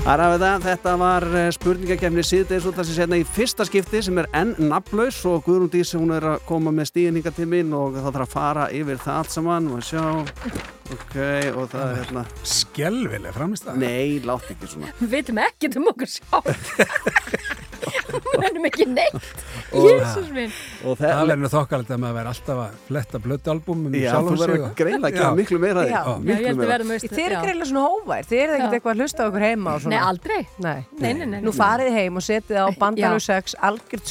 Það 0.02 0.10
er 0.10 0.22
að 0.24 0.32
það, 0.42 0.64
þetta 0.64 0.94
var 0.98 1.26
eh, 1.38 1.50
spurningakefni 1.54 2.24
síðdeis 2.26 2.66
út 2.66 2.74
af 2.74 2.82
þessi 2.82 2.96
setna 2.96 3.20
í 3.20 3.26
fyrsta 3.36 3.62
skipti 3.68 4.00
sem 4.02 4.18
er 4.18 4.26
enn 4.34 4.56
nafnlaus 4.58 5.20
og 5.30 5.44
Guðrún 5.46 5.70
Dís 5.70 5.94
hún 5.94 6.10
er 6.16 6.26
að 6.32 6.42
koma 6.48 6.72
með 6.74 6.90
stíðninga 6.90 7.30
til 7.36 7.46
mín 7.52 7.70
og 7.78 7.94
það 7.94 8.08
þarf 8.08 8.24
að 8.26 8.34
fara 8.34 8.64
yfir 8.74 8.98
það 9.04 9.20
allt 9.20 9.36
saman 9.36 9.70
og 9.70 9.86
sjá. 9.86 10.06
Ok 10.96 11.18
og 11.54 11.70
það 11.70 11.84
er 11.84 12.00
hérna. 12.00 12.24
Skelvileg 12.58 13.36
framist 13.38 13.70
það 13.70 13.84
Nei, 13.86 14.18
látt 14.26 14.50
ekki 14.50 14.72
svona. 14.74 14.90
Við 14.98 15.14
veitum 15.14 15.44
ekkert 15.46 15.78
um 15.78 15.92
okkur 15.94 16.16
sjálf. 16.18 16.74
Mennum 18.42 18.64
ekki 18.68 18.86
neitt. 18.88 19.14
Og- 19.72 19.86
Jésús 19.88 20.28
minn. 20.32 20.52
og 20.84 20.98
Það 20.98 21.12
það, 21.12 21.22
verður 21.30 21.42
nú 21.42 21.50
þokkalegt 21.52 21.90
að 21.94 22.00
maður 22.02 22.16
verður 22.18 22.32
alltaf 22.32 22.58
að 22.62 22.70
fletta 22.88 23.20
blöddalbumum 23.26 23.86
um 23.86 23.94
Já, 23.96 24.12
þú 24.18 24.36
verður 24.42 24.64
og- 24.66 24.74
greina 24.76 25.08
að 25.12 25.36
miklu 25.40 25.58
meira 25.62 25.84
Já. 25.88 26.02
Miklu 26.22 26.54
meira. 26.60 26.78
Þið 26.82 27.22
eru 27.26 27.36
greiðlega 27.42 27.68
svona 27.72 27.84
hóvær, 27.88 28.22
þið 28.28 28.38
eru 28.42 28.52
ekkert 28.58 28.76
eitthvað 28.78 28.92
að 28.92 29.00
hlusta 29.02 29.26
okkur 29.28 29.46
heima 29.46 29.74
og 29.76 29.86
Nei, 29.92 29.98
aldrei. 29.98 30.40
Nei. 30.58 30.78
Nei, 30.98 31.12
nei, 31.12 31.26
nei. 31.26 31.40
Nú 31.42 31.52
farið 31.56 31.90
heim 31.96 32.16
og 32.16 32.22
setið 32.26 32.56
á 32.62 32.66
bandalög 32.78 33.20
Já. 33.22 33.42
6 33.42 33.54
algjört 33.62 34.06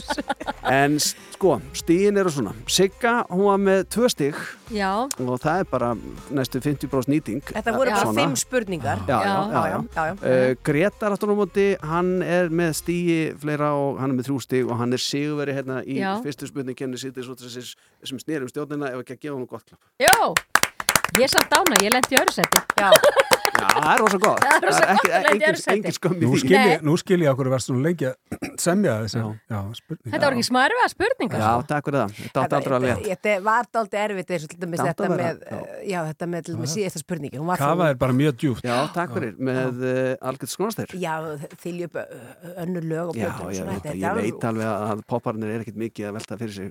þessu. 0.00 0.22
En 0.70 0.98
sko, 1.00 1.56
stíðin 1.76 2.18
eru 2.20 2.30
svona 2.32 2.52
Sigga, 2.70 3.24
hún 3.30 3.44
var 3.48 3.60
með 3.62 3.84
tvö 3.94 4.08
stíg 4.12 4.36
Já. 4.70 4.90
og 5.18 5.40
það 5.42 5.62
er 5.64 5.68
bara 5.70 5.88
næstu 6.30 6.60
50% 6.62 7.08
nýting 7.10 7.40
Þetta 7.50 7.74
voru 7.74 7.90
bara 7.90 8.04
Svona. 8.04 8.20
fimm 8.22 8.36
spurningar. 8.38 8.98
Já, 9.08 9.18
já, 9.24 9.34
já, 9.50 9.62
já. 9.70 9.84
já, 9.96 10.04
já. 10.06 10.14
Uh, 10.20 10.54
Gretar 10.62 11.12
aftur 11.20 11.36
á 11.36 11.36
móti, 11.36 11.66
hann 11.84 12.22
er 12.24 12.48
með 12.48 12.70
stíi 12.78 13.16
fleira 13.36 13.74
og 13.76 13.98
hann 14.00 14.14
er 14.14 14.16
með 14.16 14.30
þrjú 14.30 14.38
stíg 14.40 14.70
og 14.70 14.78
hann 14.80 14.96
er 14.96 15.02
sigurveri 15.04 15.52
hérna 15.52 15.82
í 15.84 15.98
Já. 16.00 16.14
fyrstu 16.24 16.48
spurningkenni 16.48 16.96
sýttis 16.96 17.28
út 17.28 17.42
þessi 17.44 17.74
sem 18.08 18.22
snýrum 18.22 18.48
stjórnina 18.48 18.88
ef 18.94 19.02
ekki 19.04 19.18
að 19.18 19.20
gefa 19.26 19.36
hann 19.36 19.50
gott 19.50 19.66
klapp. 19.68 19.84
Já. 20.00 20.59
Ég 21.18 21.26
er 21.26 21.32
samt 21.32 21.50
ána, 21.58 21.78
ég 21.82 21.90
lendi 21.94 22.14
í 22.14 22.20
öðru 22.20 22.32
seti. 22.36 22.60
Já. 22.78 22.90
Já, 23.60 23.66
það 23.76 23.90
er 23.92 24.00
rosa 24.00 24.18
gott. 24.22 24.40
Það 24.40 24.54
er 24.54 24.62
rosa 24.64 24.84
gott 24.86 25.06
að 25.10 25.24
lenda 25.26 25.48
í 25.50 25.92
skömm 25.96 26.14
í 26.14 26.22
Nú 26.22 26.36
skil, 26.38 26.52
ég, 26.54 26.68
Nei. 26.70 26.84
nú 26.86 26.92
skil 27.00 27.18
ég 27.20 27.28
okkur 27.32 27.46
að 27.48 27.52
vera 27.54 27.64
svona 27.64 27.82
lengi 27.84 28.06
að 28.08 28.14
semja 28.62 28.92
þessi 29.02 29.18
Þetta 30.06 30.20
var 30.22 30.32
ekki 30.36 30.46
smarfa 30.46 30.84
spurningar. 30.92 31.38
Já, 31.42 31.50
takk 31.68 31.84
fyrir 31.88 31.98
það. 32.00 32.10
Þetta 32.20 32.38
átti 32.44 32.54
aldrei 32.60 32.74
að 32.78 32.82
létt. 32.86 33.02
Þetta 33.10 33.34
var 33.44 33.64
aldrei 33.80 33.98
erfitt 34.04 34.30
eins 34.30 34.44
og 34.46 34.50
þetta 34.54 35.08
með, 35.10 35.42
eh, 35.50 35.64
já, 35.90 35.98
þetta 36.08 36.24
með 36.30 36.40
til 36.46 36.54
dæmis 36.56 36.74
síðasta 36.76 37.02
var 37.50 37.56
Kafa 37.60 37.84
er 37.90 37.98
bara 38.00 38.14
mjög 38.20 38.34
djúpt 38.40 38.64
Já, 38.64 38.76
takk 38.94 39.10
fyrir. 39.18 39.34
Með 39.50 39.74
uh, 39.82 40.28
algjört 40.30 40.52
skonasteyr. 40.54 40.90
Já, 40.94 41.14
þylja 41.60 41.84
upp 41.90 41.96
önnur 42.64 42.84
lög 42.86 43.06
og 43.10 43.14
Já, 43.18 43.26
ég 43.26 43.32
svona. 43.36 43.50
veit, 43.50 43.82
Þetta 43.82 43.90
að, 43.90 43.98
ég 43.98 44.06
alveg- 44.10 44.24
veit 44.30 44.44
alveg 44.50 44.66
að 44.70 44.98
popparnir 45.10 45.48
er 45.50 45.60
ekkert 45.66 45.80
mikið 45.84 46.04
að 46.08 46.14
velta 46.16 46.34
fyrir 46.40 46.54
sig 46.54 46.68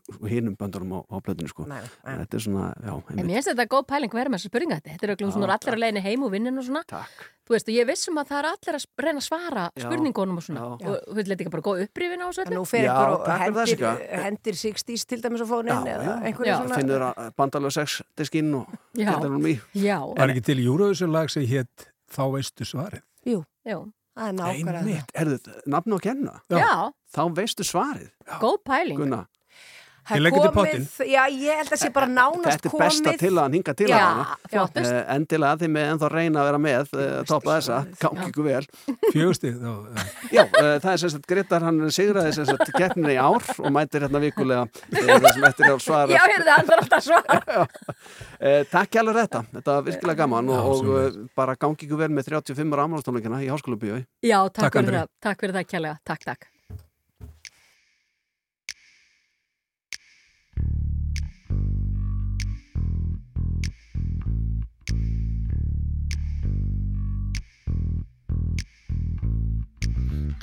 Þetta 4.29 4.37
er 4.37 4.37
já, 4.37 4.37
þetta 4.37 4.37
vera 4.37 4.37
með 4.37 4.39
þessu 4.39 4.49
spurninga 4.51 4.75
þetta. 4.79 4.89
Þetta 4.93 5.05
er 5.05 5.11
auðvitað 5.13 5.35
svona 5.35 5.57
allir 5.57 5.73
að 5.75 5.83
leiðin 5.83 6.03
heim 6.05 6.23
og 6.23 6.31
vinnin 6.31 6.57
og 6.59 6.65
svona. 6.65 6.83
Takk. 6.89 7.27
Þú 7.49 7.55
veist, 7.55 7.69
og 7.69 7.73
ég 7.73 7.87
vissum 7.89 8.17
að 8.21 8.27
það 8.29 8.39
er 8.39 8.47
allir 8.49 8.75
að 8.77 8.83
reyna 9.01 9.19
að 9.19 9.25
svara 9.25 9.61
Já. 9.73 9.83
spurningunum 9.87 10.37
og 10.37 10.43
svona. 10.45 10.61
Já. 10.61 10.89
Og 10.89 10.97
þú 11.09 11.15
veist, 11.17 11.29
þetta 11.29 11.41
ekki 11.45 11.53
bara 11.55 11.65
góð 11.65 11.79
upprifin 11.87 12.21
á 12.21 12.27
þessu 12.29 12.41
En 12.43 12.45
öllu? 12.45 12.59
nú 12.59 12.65
fer 12.69 12.83
Já, 12.85 12.91
einhver 12.93 13.15
og 13.15 13.39
hendir, 13.41 13.69
Sigga. 13.71 13.93
hendir 14.21 14.53
60s 14.59 15.05
til 15.09 15.21
dæmis 15.23 15.41
á 15.41 15.47
fónin 15.49 15.73
Já, 15.73 15.79
eða 15.81 16.05
já. 16.05 16.13
einhverju 16.29 16.51
Já. 16.51 16.57
svona. 16.61 16.75
Finnur 16.77 17.05
að 17.09 17.31
bandalög 17.41 17.73
6 17.73 18.01
diskinn 18.21 18.53
og 18.53 18.67
Já. 18.93 19.09
þetta 19.09 19.25
er 19.25 19.33
hún 19.33 19.47
í. 19.49 19.55
Já. 19.73 19.97
Var 20.13 20.29
ekki 20.35 20.45
til 20.45 20.59
Eurovision 20.65 21.11
lag 21.11 21.29
sem 21.29 21.43
hétt 21.49 21.89
Þá 22.09 22.21
veistu 22.37 22.65
svarið 22.65 23.01
Jú, 23.25 23.41
Já. 23.65 23.81
það 24.13 24.27
er 24.29 24.33
nákvæmlega. 24.33 24.79
Einmitt, 24.79 25.11
erðu, 25.15 25.39
nafn 25.65 25.93
og 25.93 26.01
kenna. 26.01 26.41
Já. 26.49 26.91
Þá 27.13 27.21
veistu 27.33 27.63
svarið, 27.65 28.09
Góð 28.39 28.57
pæling. 28.63 28.97
Gunna. 28.97 29.25
Það 30.09 30.15
Ég 30.15 30.19
er 30.19 30.23
legg 30.25 30.33
þetta 30.33 30.49
í 30.49 30.55
komið- 30.57 31.09
Já, 31.09 31.23
ég 31.29 31.57
held 31.59 31.69
að 31.75 31.79
sé 31.83 31.89
bara 31.93 32.07
nánast 32.09 32.47
Þetta 32.49 32.69
er 32.69 32.79
besta 32.81 33.09
komið. 33.09 33.19
til 33.21 33.29
að 33.29 33.41
hann 33.43 33.53
hinga 33.59 33.73
til 33.77 33.87
Já, 33.91 33.97
hana. 33.99 34.23
flottust. 34.49 34.89
Uh, 34.89 35.13
endilega 35.15 35.59
þið 35.61 35.69
með 35.75 35.85
ennþá 35.93 36.09
reyna 36.13 36.39
að 36.41 36.47
vera 36.49 36.61
með, 36.63 36.93
uh, 36.97 37.23
toppa 37.29 37.57
þessa, 37.59 37.77
gangi 38.01 38.25
ykkur 38.31 38.47
vel. 38.49 38.65
Fjögusti 39.13 39.51
þá, 39.53 39.69
já. 40.33 40.43
Það 40.49 40.89
er 40.93 41.03
sagt 41.03 41.27
Gretar, 41.29 41.61
hann 41.67 41.79
sigraði 41.93 42.33
sem 42.39 42.49
sagt 42.49 42.73
keppninu 42.73 43.13
í 43.13 43.19
ár 43.21 43.45
og 43.59 43.69
mætir 43.77 44.01
hérna 44.07 44.19
vikulega 44.25 44.65
það 44.89 45.29
sem 45.37 45.47
eftir 45.51 45.69
er 45.69 45.73
að 45.77 45.83
svara. 45.85 46.09
Já, 46.17 46.23
hérna, 46.33 46.57
hann 46.57 46.69
þarf 46.71 46.83
alltaf 46.83 46.99
að 46.99 47.07
svara. 47.11 47.67
Takk 48.73 48.89
hjálfur 48.97 49.19
þetta, 49.21 49.43
þetta 49.53 49.75
var 49.77 49.83
virkilega 49.91 50.21
gaman 50.23 50.49
og, 50.49 51.19
bara 51.37 51.55
gangi 51.59 51.85
ykkur 51.85 52.01
vel 52.01 52.09
með 52.17 52.31
35 52.33 52.73
ára 52.73 52.87
ámálstónleikina 52.89 53.43
í 53.45 53.49
Háskóla 53.53 53.77
Bíói. 53.77 54.05
Já, 54.25 54.39
takk, 54.49 54.73
Takk 55.21 55.37
fyrir 55.45 55.53
það, 55.59 55.67
kjærlega. 55.69 55.99
Takk, 56.07 56.25
takk. 56.33 56.47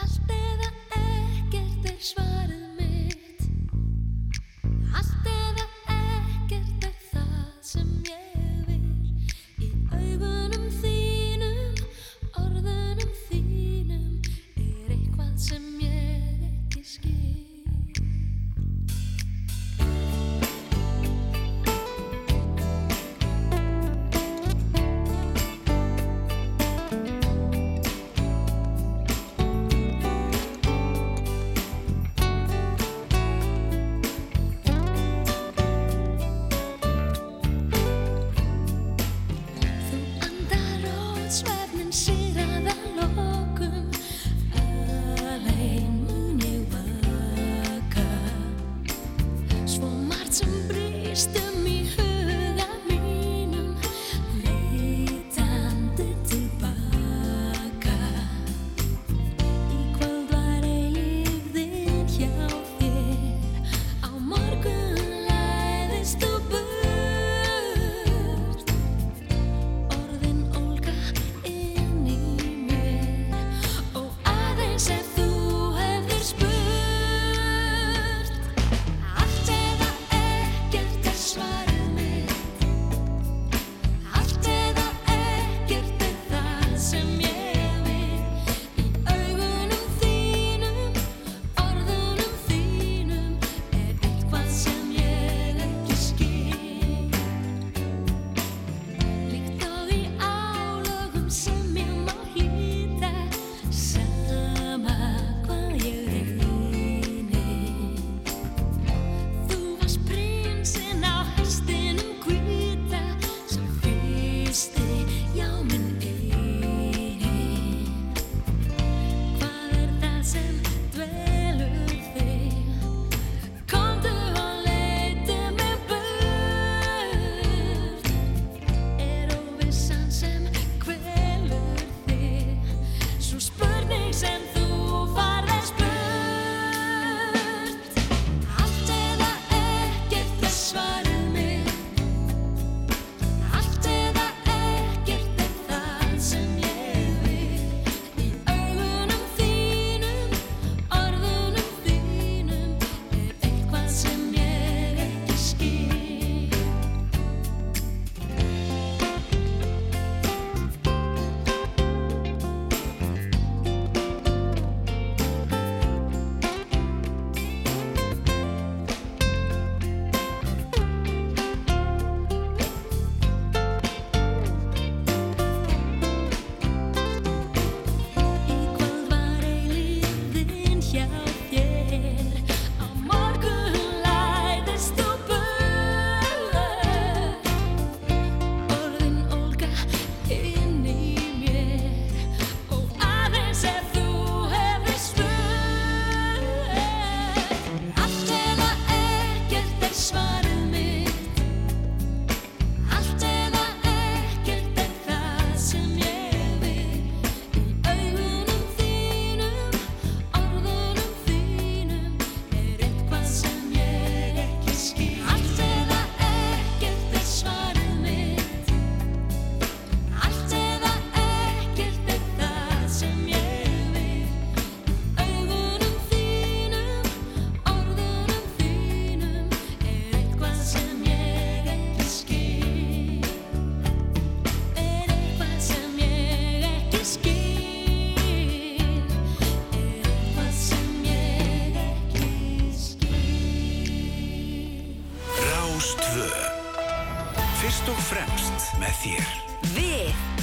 Allt 0.02 0.30
eða 0.30 0.68
ekkert 0.98 1.88
er 1.90 1.98
svarið 2.10 2.66
mitt. 2.78 3.40
Allt 4.94 5.26
eða 5.26 5.45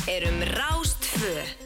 er 0.08 0.28
um 0.28 0.41
Rástföð 0.43 1.62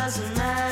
doesn't 0.00 0.34
matter. 0.38 0.69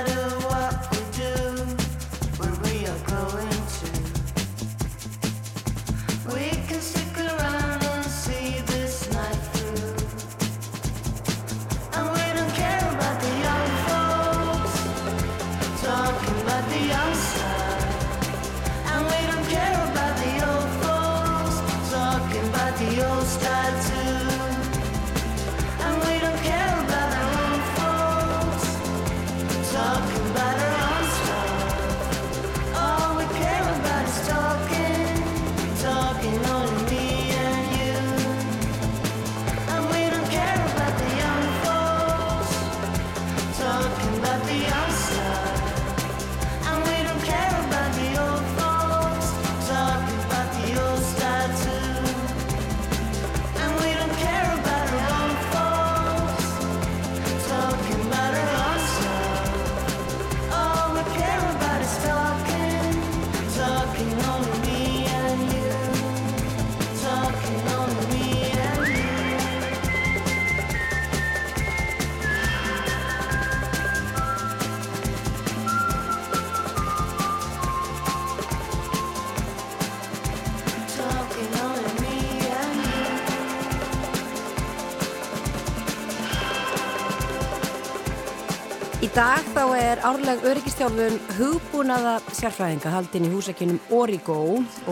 dag 89.19 89.47
þá 89.51 89.62
er 89.74 90.01
árleg 90.07 90.45
öryggistjálfun 90.47 91.16
hugbúnaða 91.40 92.12
sérfræðinga 92.39 92.90
haldinn 92.93 93.24
í 93.27 93.31
húsækjunum 93.32 93.78
Origo 93.99 94.36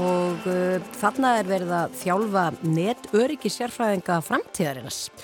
og 0.01 0.49
uh, 0.51 0.87
þarna 0.99 1.37
er 1.39 1.47
verið 1.47 1.71
að 1.77 1.95
þjálfa 2.01 2.47
net 2.67 3.07
öryggissérfræðinga 3.15 4.17
framtíðarinnast. 4.27 5.23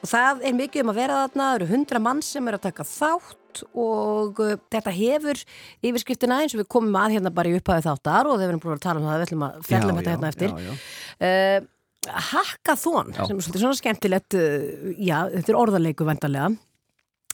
Og 0.00 0.08
það 0.08 0.40
er 0.48 0.56
mikið 0.56 0.86
um 0.86 0.92
að 0.92 1.00
vera 1.02 1.18
þarna, 1.18 1.48
það 1.50 1.58
eru 1.58 1.68
hundra 1.74 2.00
mann 2.06 2.22
sem 2.24 2.48
eru 2.48 2.60
að 2.62 2.64
taka 2.70 2.86
þátt 2.88 3.60
og 3.84 4.40
uh, 4.40 4.54
þetta 4.72 4.96
hefur 5.02 5.42
yfirskriftina 5.90 6.40
eins 6.40 6.56
og 6.56 6.62
við 6.62 6.70
komum 6.78 6.96
að 7.02 7.18
hérna 7.18 7.34
bara 7.36 7.52
í 7.52 7.60
upphæðu 7.60 7.86
þáttar 7.90 8.30
og 8.30 8.40
þeir 8.40 8.46
verðum 8.46 8.64
bara 8.64 8.78
að 8.78 8.86
tala 8.86 9.02
um 9.02 9.10
það, 9.10 9.18
við 9.18 9.26
ætlum 9.28 9.46
að 9.50 9.60
fjalla 9.68 9.92
um 9.92 10.00
þetta 10.00 10.16
hérna 10.16 10.32
eftir. 10.32 10.56
Já, 10.56 10.64
já. 10.70 10.96
Uh, 11.28 12.16
Hackathon, 12.30 13.12
já. 13.12 13.22
sem 13.28 13.44
er 13.44 13.62
svona 13.66 13.76
skemmtilegt, 13.84 14.40
uh, 14.40 14.90
já 14.96 15.18
þetta 15.36 15.52
er 15.52 15.62
orðarleiku 15.66 16.08
vendarlega. 16.08 16.54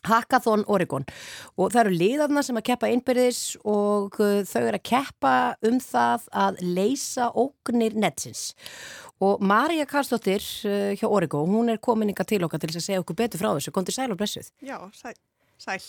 Hackathon 0.07 0.65
Oregon. 0.73 1.07
Og 1.57 1.73
það 1.75 1.83
eru 1.83 1.99
liðarna 2.01 2.43
sem 2.47 2.59
að 2.59 2.67
keppa 2.71 2.91
innbyrðis 2.93 3.41
og 3.65 4.19
uh, 4.23 4.41
þau 4.49 4.63
eru 4.63 4.81
að 4.81 4.87
keppa 4.91 5.35
um 5.67 5.79
það 5.83 6.27
að 6.47 6.61
leysa 6.65 7.31
ógnir 7.35 7.97
netsins. 7.99 8.51
Og 9.25 9.41
Marja 9.45 9.87
Karstóttir 9.89 10.45
uh, 10.69 10.93
hjá 10.99 11.07
Oregon, 11.09 11.49
hún 11.53 11.73
er 11.73 11.81
komin 11.83 12.13
ykkar 12.13 12.29
til 12.29 12.43
okkar 12.47 12.63
til 12.63 12.73
þess 12.73 12.83
að 12.83 12.91
segja 12.91 13.05
okkur 13.05 13.21
betur 13.23 13.43
frá 13.43 13.51
þessu, 13.55 13.75
kontur 13.75 13.97
sæl 13.97 14.13
og 14.13 14.21
blessuð. 14.21 14.51
Já, 14.65 14.79
sæl, 14.97 15.17
sæl. 15.63 15.81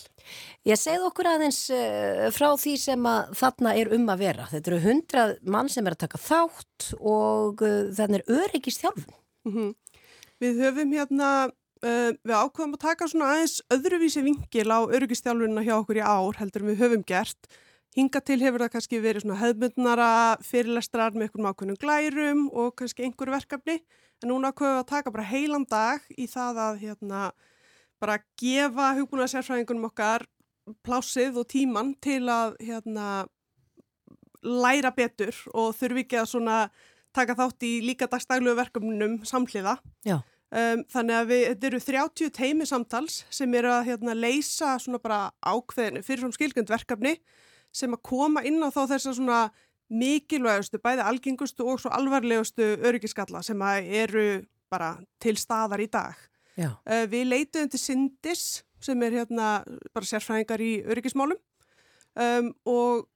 Ég 0.68 0.80
segð 0.80 1.10
okkur 1.10 1.32
aðeins 1.34 1.64
uh, 1.76 2.28
frá 2.36 2.50
því 2.60 2.78
sem 2.86 3.10
að 3.12 3.34
þarna 3.42 3.76
er 3.82 3.94
um 3.98 4.08
að 4.14 4.24
vera. 4.26 4.50
Þetta 4.54 4.74
eru 4.74 4.84
hundrað 4.86 5.36
mann 5.58 5.72
sem 5.74 5.88
er 5.88 5.98
að 5.98 6.06
taka 6.08 6.24
þátt 6.24 6.92
og 7.00 7.66
þannig 7.98 8.24
er 8.24 8.42
öryggist 8.44 8.86
hjálfun 8.86 9.12
mm 9.48 9.54
-hmm. 9.54 9.76
Við 10.38 10.60
höfum 10.62 10.92
hérna 10.94 11.30
uh, 11.84 12.12
við 12.24 12.34
ákveðum 12.34 12.76
að 12.78 12.84
taka 12.84 13.08
svona 13.12 13.30
aðeins 13.34 13.60
öðruvísi 13.74 14.24
vingil 14.26 14.68
á 14.72 14.80
öryggistjálfunina 14.86 15.64
hjá 15.66 15.76
okkur 15.78 16.02
í 16.02 16.04
ár 16.04 16.40
heldur 16.42 16.66
en 16.66 16.72
við 16.72 16.84
höfum 16.84 17.06
gert. 17.08 17.50
Hinga 17.98 18.22
til 18.22 18.38
hefur 18.44 18.62
það 18.62 18.74
kannski 18.76 19.02
verið 19.02 19.26
svona 19.26 19.40
hefðmyndnara 19.42 20.10
fyrirlestrar 20.46 21.16
með 21.16 21.28
einhverjum 21.28 21.50
ákveðnum 21.52 21.80
glærum 21.82 22.44
og 22.54 22.76
kannski 22.78 23.08
einhverju 23.08 23.34
verkefni. 23.34 23.80
En 24.22 24.32
núna 24.32 24.52
ákveðum 24.52 24.76
við 24.76 24.82
að 24.84 24.90
taka 24.92 25.14
bara 25.16 25.30
heilan 25.32 25.66
dag 25.70 26.12
í 26.14 26.28
það 26.30 26.62
að 26.66 26.82
hérna 26.84 27.24
bara 28.02 28.20
gefa 28.38 28.92
hugbúna 29.00 29.26
sérfræðingunum 29.32 29.90
okkar 29.90 30.28
plásið 30.86 31.40
og 31.42 31.50
tíman 31.50 31.96
til 32.04 32.22
að 32.30 32.58
hérna 32.62 33.26
læra 34.46 34.92
betur 34.96 35.36
og 35.58 35.74
þurfi 35.78 36.06
ekki 36.06 36.20
að 36.22 36.32
svona 36.34 36.58
taka 37.16 37.36
þátt 37.38 37.66
í 37.66 37.74
líka 37.86 38.08
dagstæglu 38.10 38.54
verkefnunum 38.58 39.22
samhliða. 39.26 39.78
Já. 40.06 40.20
Um, 40.48 40.86
þannig 40.88 41.16
að 41.18 41.26
við, 41.28 41.42
þetta 41.50 41.68
eru 41.68 41.80
30 41.84 42.30
teimi 42.38 42.66
samtals 42.70 43.18
sem 43.36 43.56
eru 43.60 43.72
að 43.74 43.90
hérna, 43.90 44.14
leysa 44.16 44.78
svona 44.80 45.02
bara 45.04 45.18
ákveðinu 45.44 46.04
fyrirfram 46.08 46.32
skilgjönd 46.32 46.72
verkefni 46.72 47.18
sem 47.76 47.92
að 47.92 48.06
koma 48.08 48.46
inn 48.48 48.64
á 48.64 48.72
þá 48.72 48.86
þess 48.94 49.10
að 49.12 49.18
svona 49.18 49.42
mikilvægustu, 49.92 50.80
bæði 50.84 51.04
algengustu 51.04 51.68
og 51.68 51.82
svo 51.84 51.92
alvarlegustu 51.96 52.70
öryggiskalla 52.80 53.44
sem 53.44 53.60
að 53.60 53.92
eru 54.06 54.26
bara 54.72 54.96
til 55.20 55.36
staðar 55.40 55.84
í 55.84 55.90
dag. 55.92 56.16
Uh, 56.88 57.04
við 57.12 57.28
leituðum 57.28 57.74
til 57.76 57.84
Sindis 57.84 58.48
sem 58.80 59.04
er 59.04 59.20
hérna 59.20 59.52
bara 59.92 60.08
sérfræðingar 60.08 60.64
í 60.64 60.74
öryggismálum 60.88 61.38
um, 62.16 62.52
og 62.64 63.08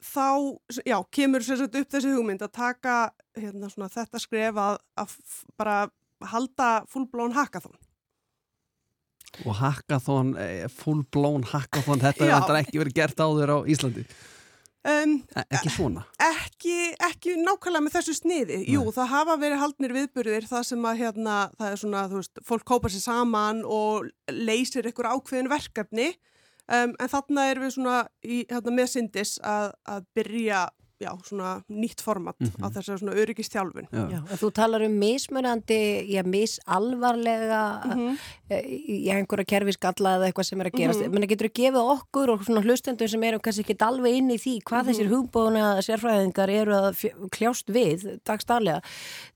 þá, 0.00 0.56
já, 0.86 0.98
kemur 1.12 1.44
sér 1.44 1.60
sett 1.60 1.78
upp 1.82 1.92
þessi 1.92 2.12
hugmynd 2.14 2.42
að 2.44 2.54
taka 2.56 2.98
hérna 3.36 3.70
svona 3.72 3.90
þetta 3.92 4.20
skref 4.22 4.60
að, 4.60 4.78
að 5.02 5.16
bara 5.60 5.80
halda 6.32 6.70
fullblón 6.90 7.32
hackathon. 7.36 7.76
Og 9.46 9.54
hackathon, 9.60 10.34
eh, 10.42 10.66
full 10.68 11.04
blown 11.12 11.44
hackathon, 11.46 12.00
þetta 12.04 12.26
hefur 12.32 12.58
ekki 12.60 12.80
verið 12.82 12.96
gert 12.98 13.22
áður 13.22 13.52
á 13.54 13.58
Íslandi. 13.70 14.04
Um, 14.80 15.18
E- 15.36 15.42
Ekki 15.52 15.68
svona. 15.74 16.06
ekki, 16.24 16.76
ekki 17.04 17.34
nákvæmlega 17.36 17.84
með 17.84 17.96
þessu 17.98 18.14
sniði. 18.16 18.62
Jú, 18.72 18.86
það 18.96 19.10
hafa 19.12 19.34
verið 19.36 19.60
haldnir 19.60 19.92
viðburðir 19.92 20.46
það 20.48 20.62
sem 20.70 20.86
að 20.88 21.02
hérna, 21.02 21.34
það 21.60 21.74
er 21.74 21.80
svona, 21.82 22.04
þú 22.08 22.16
veist, 22.22 22.40
fólk 22.48 22.64
kópar 22.64 22.94
sér 22.94 23.04
saman 23.04 23.60
og 23.68 24.08
leysir 24.32 24.88
ykkur 24.88 25.10
ákveðin 25.12 25.50
verkefni 25.52 26.06
um, 26.64 26.94
en 26.96 27.12
þarna 27.12 27.44
erum 27.52 27.66
við 27.68 27.74
svona 27.76 27.98
í, 28.24 28.38
hérna, 28.48 28.72
með 28.80 28.88
syndis 28.94 29.34
að, 29.44 29.74
að 29.84 30.08
byrja, 30.16 30.62
já, 31.00 31.10
svona 31.24 31.62
nýtt 31.70 32.00
format 32.04 32.36
Mhm. 32.40 32.60
á 32.60 32.66
þessar 32.70 32.98
svona 33.00 33.14
öryggistjálfun. 33.16 33.86
Já. 33.92 34.18
en 34.30 34.36
Þú 34.40 34.50
talar 34.52 34.82
um 34.84 34.92
mismunandi, 35.00 36.06
já, 36.12 36.22
misalvarlega, 36.22 37.82
mm 37.84 37.90
Mhm. 37.90 38.16
-hmm. 38.50 39.04
já, 39.06 39.14
einhverja 39.16 39.44
kerfiskalla 39.44 40.16
eða 40.18 40.26
eitthvað 40.32 40.44
sem 40.44 40.60
er 40.60 40.66
að 40.66 40.72
gerast. 40.78 41.00
Mm 41.00 41.06
Mhm. 41.10 41.16
-hmm. 41.22 41.28
getur 41.28 41.48
þú 41.48 41.52
gefið 41.52 42.00
okkur 42.00 42.28
og 42.30 42.40
svona 42.44 42.62
hlustendur 42.62 43.08
sem 43.08 43.22
eru 43.24 43.38
kannski 43.38 43.60
ekki 43.64 43.76
alveg 43.78 44.14
inn 44.14 44.30
í 44.30 44.36
því 44.38 44.62
hvað 44.62 44.82
Mhm. 44.84 44.88
þessir 44.90 45.08
hugbóna 45.08 45.80
sérfræðingar 45.82 46.48
eru 46.50 46.72
að 46.72 47.12
kljást 47.30 47.66
við 47.68 48.20
dagstælega. 48.24 48.80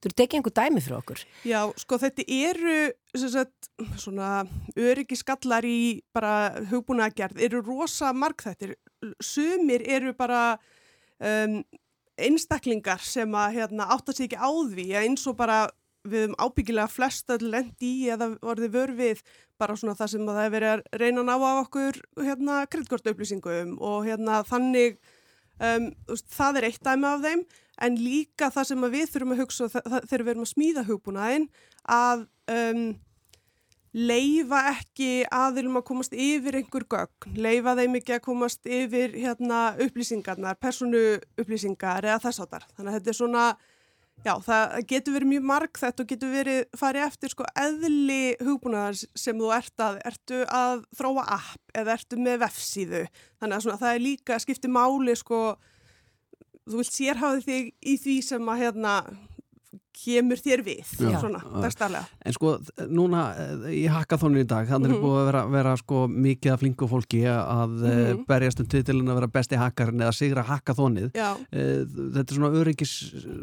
Þú 0.00 0.06
eru 0.06 0.14
tekið 0.14 0.34
einhver 0.34 0.52
dæmi 0.52 0.80
fyrir 0.82 0.98
okkur. 1.02 1.24
Já, 1.44 1.72
sko 1.76 1.96
þetta 1.98 2.24
eru 2.28 2.92
sem 3.16 3.28
sagt, 3.30 3.68
svona 3.96 4.44
öryggiskallar 4.76 5.62
í 5.64 6.02
bara 6.12 6.50
hugbúnagerð 6.70 7.38
eru 7.40 7.62
rosa 7.62 8.12
margþættir. 8.12 8.74
Sumir 9.22 9.82
eru 9.86 10.12
bara 10.14 10.58
um, 11.24 11.56
einstaklingar 12.14 13.02
sem 13.02 13.32
að 13.34 13.56
hérna, 13.59 13.88
átta 13.90 14.14
sig 14.14 14.28
ekki 14.28 14.38
á 14.38 14.51
því 14.51 14.86
eins 15.01 15.24
og 15.30 15.38
bara 15.38 15.64
við 16.05 16.26
höfum 16.26 16.36
ábyggilega 16.38 16.90
flest 16.92 17.32
öll 17.32 17.48
lendi 17.48 17.90
í 18.05 18.09
eða 18.12 18.34
orðið 18.44 18.74
vör 18.76 18.92
við 18.98 19.22
bara 19.60 19.76
svona 19.78 19.96
það 19.96 20.10
sem 20.12 20.28
að 20.28 20.38
það 20.38 20.46
er 20.46 20.55
verið 20.55 20.72
að 20.72 20.82
reyna 21.01 21.22
að 21.22 21.28
ná 21.30 21.34
af 21.34 21.60
okkur 21.64 22.01
hérna 22.20 22.59
kryddkortauplýsingum 22.72 23.76
og 23.80 24.09
hérna 24.09 24.42
þannig 24.48 24.98
um, 25.59 25.88
það 26.36 26.60
er 26.60 26.68
eitt 26.68 26.84
dæmi 26.84 27.09
af 27.09 27.24
þeim. 27.24 27.44
En 27.82 27.96
líka 27.98 28.51
það 28.55 28.68
sem 28.68 28.86
við 28.92 29.09
þurfum 29.10 29.34
að 29.34 29.40
hugsa 29.42 29.68
þegar 29.72 30.22
við 30.22 30.32
erum 30.34 30.44
að 30.44 30.52
smíða 30.52 30.84
hugbúnaðinn 30.86 31.48
að 31.90 32.26
um, 32.52 32.84
leifa 33.94 34.60
ekki 34.72 35.24
aðilum 35.30 35.78
að 35.78 35.86
komast 35.86 36.16
yfir 36.18 36.58
einhver 36.58 36.84
gögn, 36.90 37.36
leifa 37.38 37.76
þeim 37.78 38.00
ekki 38.00 38.16
að 38.16 38.24
komast 38.24 38.66
yfir 38.66 39.14
hérna 39.14 39.60
upplýsingarnar, 39.84 40.58
personu 40.58 41.02
upplýsingar 41.38 42.06
eða 42.08 42.18
þess 42.26 42.42
áttar. 42.42 42.66
Þannig 42.74 42.90
að 42.90 42.96
þetta 42.98 43.12
er 43.12 43.18
svona, 43.20 43.44
já, 44.26 44.32
það 44.48 44.74
getur 44.90 45.14
verið 45.14 45.30
mjög 45.30 45.46
margþætt 45.52 46.02
og 46.02 46.08
getur 46.10 46.32
verið 46.34 46.64
farið 46.80 47.06
eftir 47.06 47.34
sko 47.34 47.46
eðli 47.62 48.22
hugbúnaðar 48.42 48.98
sem 48.98 49.44
þú 49.44 49.52
ert 49.54 49.84
að, 49.86 50.00
ertu 50.10 50.40
að 50.50 50.82
þróa 50.98 51.28
app 51.38 51.78
eða 51.78 51.94
ertu 51.94 52.18
með 52.18 52.42
vefsíðu. 52.42 53.04
Þannig 53.38 53.60
að 53.60 53.68
svona, 53.68 53.82
það 53.84 53.94
er 53.94 54.04
líka 54.08 54.40
skipti 54.42 54.72
máli 54.74 55.14
sko, 55.20 55.44
þú 56.66 56.82
vilt 56.82 56.98
sérhafa 56.98 57.46
þig 57.46 57.70
í 57.78 57.94
því 58.02 58.18
sem 58.26 58.50
að 58.50 58.66
hérna 58.66 58.96
kemur 59.94 60.36
þér 60.42 60.62
við, 60.66 60.80
Já. 60.98 61.20
svona, 61.22 61.40
dagstarlega. 61.62 62.06
En 62.26 62.32
sko, 62.34 62.58
núna 62.90 63.22
eh, 63.38 63.66
í 63.70 63.88
hackathonu 63.88 64.40
í 64.42 64.46
dag, 64.46 64.66
þannig 64.68 64.90
er 64.90 64.94
Mhm. 64.96 65.02
búið 65.04 65.20
að 65.20 65.26
vera, 65.30 65.42
vera 65.54 65.76
sko 65.76 66.08
mikið 66.08 66.52
af 66.52 66.60
flinku 66.60 66.88
fólki 66.90 67.22
að 67.24 67.70
mm 67.78 67.84
Mhm. 67.84 68.26
berjast 68.26 68.60
um 68.60 68.66
titilin 68.66 69.08
að 69.08 69.14
vera 69.20 69.28
besti 69.28 69.56
hackarinn 69.56 70.00
eða 70.02 70.12
sigra 70.14 70.42
hackathonið. 70.44 71.12
Já. 71.14 71.36
Eh, 71.52 71.84
Þetta 72.14 72.30
er 72.30 72.36
svona 72.36 72.54
öryggis 72.58 72.92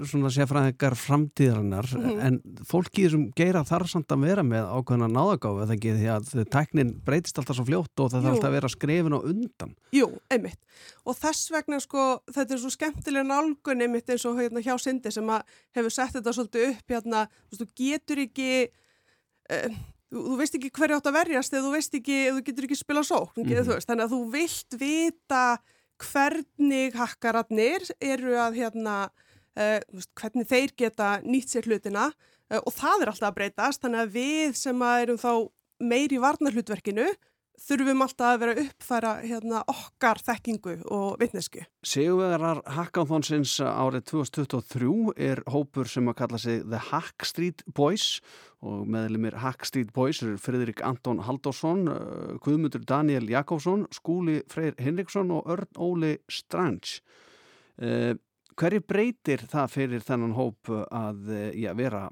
svona 0.06 0.30
sérfræðingar 0.30 0.96
framtíðarinnar 0.96 1.88
Mhm. 1.96 2.20
en 2.20 2.42
fólki 2.66 3.10
sem 3.10 3.32
geira 3.36 3.64
þarf 3.64 3.90
samt 3.90 4.08
að 4.08 4.22
vera 4.26 4.44
með 4.44 4.68
ákveðna 4.68 5.10
náðagáfi 5.12 5.66
eða 5.66 5.76
ekki 5.78 5.96
því 5.98 6.08
að 6.12 6.50
tæknin 6.50 6.94
breytist 7.04 7.38
alltaf 7.40 7.56
svo 7.58 7.66
fljótt 7.66 8.00
og 8.00 8.12
það 8.12 8.22
þarf 8.24 8.32
alltaf 8.36 8.50
að 8.50 8.58
vera 8.58 8.70
skrefin 8.70 9.16
á 9.16 9.20
undan. 9.24 9.76
Jú, 9.94 10.20
einmitt. 10.30 10.58
Og 11.06 11.16
þess 11.16 11.50
vegna 11.52 11.80
sko, 11.82 12.20
þetta 12.32 12.52
er 12.52 12.58
svo 12.58 12.70
skemmtilega 12.72 13.26
nálgun 13.26 13.82
einmitt 13.82 14.08
eins 14.10 14.26
og 14.26 14.38
hérna 14.38 14.62
hjá 14.64 14.78
Sindi 14.80 15.12
sem 15.12 15.26
að 15.28 15.42
hefur 15.76 15.92
sett 15.92 16.14
þetta 16.14 16.34
svolítið 16.42 16.68
upp 16.72 16.94
hérna, 16.96 17.26
þú 17.50 17.54
veist, 17.54 17.62
þú 17.62 17.68
getur 17.82 18.22
ekki, 18.26 18.52
uh, 19.52 19.78
þú, 20.12 20.24
þú 20.26 20.40
veist 20.42 20.58
ekki 20.60 20.72
hverju 20.78 20.98
átt 20.98 21.12
að 21.12 21.18
verjast 21.20 21.56
eða 21.56 21.66
þú 21.68 21.74
veist 21.76 21.98
ekki, 22.02 22.18
þú 22.28 22.44
getur 22.50 22.68
ekki 22.68 22.80
spila 22.80 23.06
sókn, 23.08 23.46
mm 23.46 23.70
veist, 23.72 23.90
þannig 23.90 24.08
að 24.08 24.16
þú 24.16 24.22
vilt 24.36 24.80
vita 24.82 25.46
hvernig 26.02 26.98
hakkararnir 26.98 27.88
eru 28.02 28.38
að 28.42 28.62
hérna, 28.64 28.98
uh, 29.56 29.80
veist, 29.94 30.14
hvernig 30.18 30.50
þeir 30.50 30.76
geta 30.78 31.16
nýtt 31.24 31.54
sér 31.54 31.70
hlutina 31.70 32.10
uh, 32.10 32.62
og 32.62 32.74
það 32.74 33.06
er 33.06 33.14
alltaf 33.14 33.32
að 33.32 33.38
breytast, 33.40 33.82
þannig 33.82 34.06
að 34.06 34.16
við 34.18 34.56
sem 34.58 34.88
að 34.88 35.04
erum 35.06 35.22
þá 35.22 35.34
meir 35.82 36.14
í 36.14 36.22
varnarhlutverkinu 36.22 37.08
þurfum 37.62 38.04
alltaf 38.06 38.28
að 38.34 38.40
vera 38.42 38.56
uppfæra 38.66 39.12
hérna, 39.24 39.62
okkar 39.72 40.22
þekkingu 40.26 40.76
og 40.92 41.20
vitnesku. 41.22 41.64
Sigurvegarar 41.86 42.62
hackathonsins 42.78 43.58
árið 43.64 44.08
2023 44.12 45.16
er 45.30 45.44
hópur 45.52 45.90
sem 45.90 46.10
að 46.10 46.18
kalla 46.24 46.42
sig 46.42 46.64
The 46.66 46.82
Hack 46.92 47.28
Street 47.28 47.64
Boys 47.68 48.20
og 48.62 48.86
meðlumir 48.92 49.40
Hack 49.42 49.66
Street 49.66 49.94
Boys 49.94 50.22
eru 50.22 50.38
Friðrik 50.42 50.84
Anton 50.86 51.24
Halldórsson, 51.26 51.88
uh, 51.90 52.34
Guðmundur 52.42 52.84
Daniel 52.88 53.30
Jakobsson, 53.30 53.88
Skúli 53.94 54.42
Freyr 54.52 54.78
Hinriksson 54.82 55.34
og 55.34 55.50
Örn 55.50 55.82
Óli 55.82 56.18
Strange. 56.30 57.02
Hverju 58.62 58.82
breytir 58.86 59.42
það 59.50 59.72
fyrir 59.74 60.04
þennan 60.06 60.36
hóp 60.38 60.70
að 60.70 61.32
uh, 61.34 61.46
já, 61.58 61.72
vera 61.78 62.04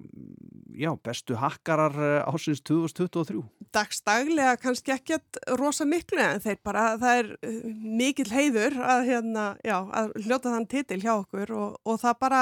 já, 0.73 0.89
bestu 1.05 1.37
hakkarar 1.37 1.93
ásins 2.25 2.63
2023? 2.65 3.43
Dagstaglega 3.75 4.55
kannski 4.57 4.95
ekkert 4.95 5.37
rosa 5.59 5.85
miklu 5.85 6.21
en 6.23 6.41
þeir 6.41 6.57
bara, 6.65 6.85
það 7.01 7.21
er 7.21 7.31
uh, 7.37 7.59
mikill 8.01 8.29
heiður 8.33 8.79
að, 8.81 9.05
hérna, 9.11 9.45
já, 9.65 9.77
að 9.77 10.15
hljóta 10.23 10.55
þann 10.55 10.69
titil 10.73 11.01
hjá 11.03 11.13
okkur 11.19 11.53
og, 11.53 11.77
og 11.85 12.01
það 12.01 12.17
bara, 12.25 12.41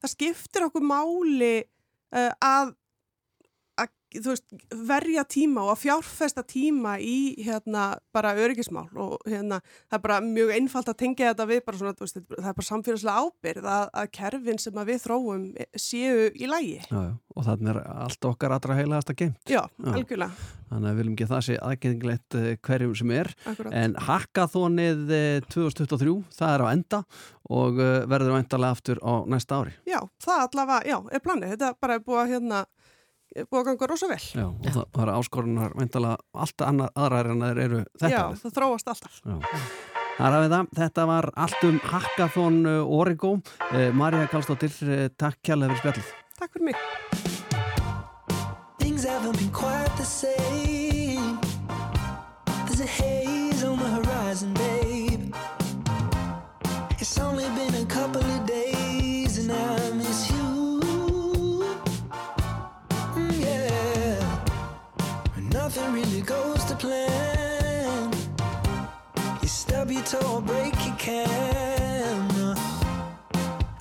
það 0.00 0.14
skiptir 0.14 0.68
okkur 0.70 0.88
máli 0.88 1.54
uh, 1.60 2.32
að, 2.40 2.72
veist, 4.20 4.46
verja 4.88 5.24
tíma 5.28 5.64
og 5.64 5.72
að 5.74 5.82
fjárfesta 5.86 6.44
tíma 6.46 6.96
í 7.00 7.34
hérna 7.42 7.92
bara 8.14 8.34
öryggismál 8.36 8.88
og 8.92 9.18
hérna 9.26 9.60
það 9.64 9.98
er 9.98 10.04
bara 10.06 10.20
mjög 10.24 10.54
einfalt 10.56 10.92
að 10.92 10.98
tengja 11.04 11.32
þetta 11.32 11.48
við 11.50 11.62
bara 11.66 11.80
svona, 11.80 11.94
veist, 12.00 12.20
það 12.30 12.50
er 12.52 12.58
bara 12.60 12.68
samfélagslega 12.68 13.26
ábyrð 13.26 13.70
að, 13.74 13.84
að 14.02 14.10
kerfin 14.18 14.62
sem 14.62 14.80
að 14.82 14.90
við 14.92 15.04
þróum 15.06 15.46
séu 15.76 16.26
í 16.32 16.50
lægi. 16.50 16.80
Já, 16.88 16.98
já, 17.08 17.14
og 17.36 17.46
þannig 17.48 17.72
er 17.74 17.84
allt 18.06 18.28
okkar 18.32 18.56
allra 18.56 18.80
heilaðasta 18.80 19.16
geimt. 19.16 19.40
Já, 19.50 19.62
algjörlega. 19.92 20.50
Þannig 20.72 20.88
að 20.88 20.92
við 20.92 21.00
viljum 21.02 21.14
ekki 21.16 21.24
að 21.26 21.32
það 21.32 21.42
sé 21.46 21.56
aðgengilegt 21.66 22.36
eh, 22.38 22.52
hverjum 22.64 22.92
sem 22.96 23.10
er. 23.12 23.28
Akkúrat. 23.50 23.74
En 23.76 23.96
hackathonið 24.06 25.12
eh, 25.12 25.48
2023, 25.52 26.14
það 26.38 26.54
er 26.54 26.64
á 26.64 26.66
enda 26.72 27.00
og 27.52 27.80
eh, 27.82 27.96
verður 28.08 28.36
væntalega 28.38 28.76
aftur 28.78 29.02
á 29.04 29.12
næsta 29.28 29.58
ári. 29.60 29.74
Já, 29.88 29.98
það 30.24 30.44
allavega, 30.46 30.88
já, 30.88 30.96
er 31.12 31.24
planið. 31.26 31.52
Þetta 31.52 31.72
bara 31.82 31.98
er 31.98 32.06
búið 32.06 32.22
að 32.22 32.32
hérna, 32.32 32.62
búið 33.32 33.60
að 33.60 33.66
ganga 33.70 33.88
rosa 33.90 34.08
vel. 34.10 34.20
Já, 34.20 34.44
og 34.48 34.68
það, 34.68 34.84
það 34.92 35.02
er 35.04 35.12
áskorunar 35.16 35.74
væntalega 35.78 36.42
alltaf 36.44 36.68
annað, 36.68 36.92
aðrar 37.04 37.30
en 37.32 37.44
það 37.44 37.60
eru 37.64 37.80
þetta. 37.86 38.12
Já, 38.12 38.22
það 38.42 38.54
þróast 38.58 38.92
alltaf. 38.92 39.20
Já. 39.24 39.36
Það 40.18 40.36
er 40.36 40.50
það, 40.52 40.72
þetta 40.76 41.06
var 41.08 41.28
allt 41.40 41.62
um 41.64 41.78
Hackathon 41.88 42.58
uh, 42.68 42.96
Origo. 43.00 43.32
Uh, 43.70 43.88
Marja 43.96 44.28
Kallstóttir, 44.28 44.74
uh, 44.84 45.06
takk 45.16 45.40
kjærlega 45.40 45.72
fyrir 45.72 45.80
spjallið. 45.80 46.12
Takk 46.38 46.52
fyrir 46.56 46.66
mig. 46.68 46.76
Things 48.78 49.04
haven't 49.08 49.38
been 49.38 49.50
quite 49.50 49.96
the 49.96 50.04
same. 50.04 51.38
There's 52.66 52.80
a 52.80 52.86
haze 52.86 53.64
on 53.64 53.78
the 53.78 53.88
horizon, 53.88 54.52
babe. 54.54 55.34
It's 57.00 57.18
only 57.18 57.48
been 57.56 57.74
a 57.82 57.86
couple 57.86 58.20
of 58.20 58.46
days 58.46 58.91
nothing 65.74 65.94
really 65.94 66.20
goes 66.20 66.64
to 66.64 66.74
plan. 66.74 68.10
You 69.40 69.48
stub 69.48 69.90
your 69.90 70.02
toe 70.02 70.34
or 70.34 70.42
break 70.42 70.74
your 70.84 70.96
camera. 70.96 72.54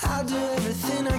I'll 0.04 0.24
do 0.24 0.38
everything 0.38 1.08
I 1.08 1.18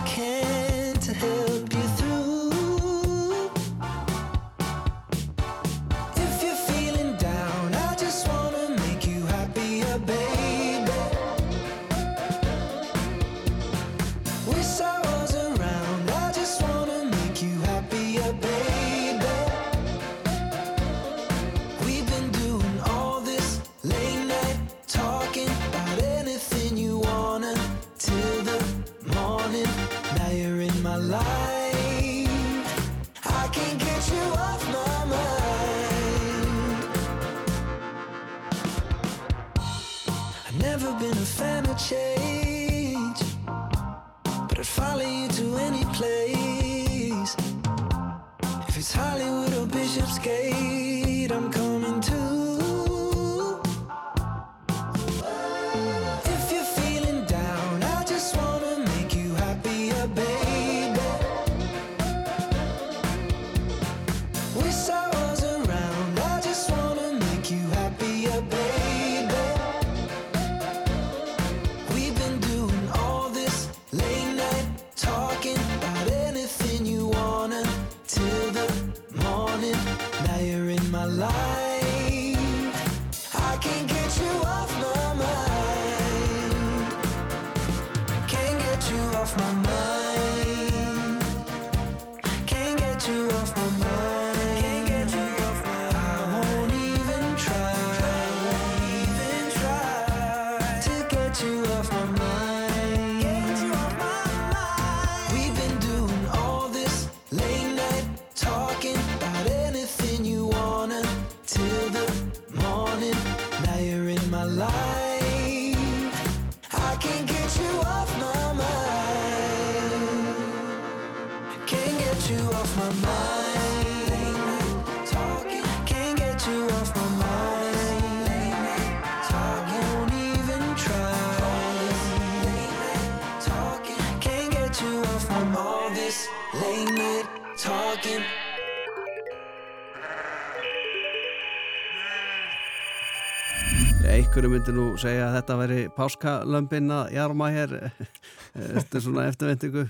myndi 144.63 144.79
nú 144.79 144.93
segja 144.95 145.25
að 145.27 145.33
þetta 145.35 145.55
veri 145.59 145.77
páskalömpin 145.91 146.91
að 146.95 147.09
jarma 147.17 147.49
hér. 147.51 147.73
Er 148.63 149.01
svona 149.01 149.25
eftirvendingu 149.27 149.87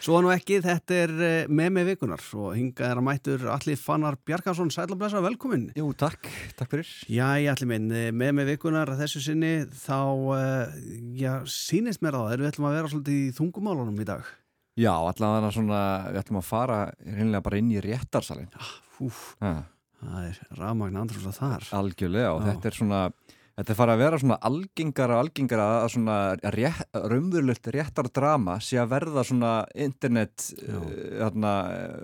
Svo 0.00 0.20
nú 0.22 0.30
ekki, 0.32 0.60
þetta 0.62 0.94
er 0.94 1.12
eh, 1.26 1.50
með 1.50 1.72
með 1.74 1.88
vikunar 1.90 2.22
og 2.38 2.54
hinga 2.54 2.86
er 2.86 3.00
að 3.00 3.04
mættur 3.04 3.44
Alli 3.50 3.74
Fannar 3.76 4.16
Bjarkarsson, 4.24 4.70
sæl 4.72 4.86
og 4.94 5.00
blessa, 5.00 5.20
velkomin 5.20 5.66
Jú, 5.76 5.90
takk, 5.98 6.30
takk 6.56 6.70
fyrir. 6.72 6.92
Já, 7.10 7.26
ég 7.42 7.50
allir 7.50 7.68
minn, 7.74 7.90
eh, 7.90 8.06
með 8.14 8.32
með 8.38 8.52
vikunar 8.54 8.94
að 8.94 9.02
þessu 9.02 9.24
sinni 9.26 9.52
þá, 9.82 9.98
uh, 9.98 10.78
já, 11.18 11.34
sýnist 11.44 12.00
mér 12.06 12.16
á 12.16 12.20
það, 12.22 12.32
erum 12.36 12.46
við 12.46 12.52
ætlum 12.54 12.70
að 12.70 12.78
vera 12.78 12.92
svolítið 12.94 13.18
í 13.18 13.36
þungumálunum 13.40 14.00
í 14.00 14.08
dag? 14.14 14.32
Já, 14.80 14.94
allavega 14.94 15.52
svona, 15.58 15.82
við 16.08 16.22
ætlum 16.22 16.40
að 16.40 16.48
fara 16.48 16.80
reynilega 17.02 17.44
bara 17.50 17.60
inn 17.60 17.74
í 17.74 17.84
réttarsalinn. 17.84 18.54
Úf, 19.02 19.20
ja. 19.42 19.54
það 20.00 20.30
er 20.30 20.42
rafmagn 20.62 21.04
andrúsa 21.04 21.36
þar. 21.36 21.70
Algjörlega 21.82 22.32
og 22.38 22.46
Já. 22.46 22.52
þetta 22.52 22.70
er 22.70 22.80
svona 22.80 23.04
Þetta 23.52 23.72
er 23.74 23.76
farið 23.76 23.94
að 23.94 24.02
vera 24.02 24.20
svona 24.22 24.38
algengara 24.48 25.16
og 25.18 25.26
algengara 25.26 25.66
að 25.82 25.90
svona 25.92 26.16
rétt, 26.54 26.86
raunverulegt 27.12 27.68
réttar 27.74 28.08
drama 28.08 28.56
sé 28.64 28.78
að 28.80 28.94
verða 28.94 29.24
svona 29.28 29.52
internet 29.76 30.46
uh, 30.62 30.88
þarna, 31.20 31.52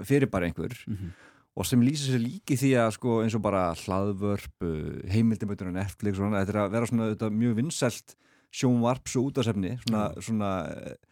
fyrirbæri 0.08 0.50
einhver. 0.50 0.76
Mhm. 0.88 1.16
og 1.58 1.66
sem 1.66 1.80
lýsir 1.82 2.12
sér 2.14 2.20
líki 2.22 2.54
því 2.54 2.68
að 2.78 2.92
sko 2.94 3.16
eins 3.24 3.34
og 3.34 3.42
bara 3.42 3.72
hlaðvörp, 3.74 4.52
uh, 4.62 5.00
heimildimötur 5.10 5.72
og 5.72 5.74
Netflix 5.74 6.14
og 6.14 6.22
svona, 6.22 6.44
þetta 6.44 6.54
er 6.54 6.60
að 6.62 6.74
vera 6.76 6.90
svona 6.90 7.08
þetta, 7.14 7.30
mjög 7.34 7.56
vinsælt 7.58 8.14
sjónvarps 8.54 9.16
og 9.18 9.32
útasefni 9.32 9.74
svona, 9.82 10.04
svona, 10.22 10.50
eh, 10.68 10.94
svona 10.94 11.07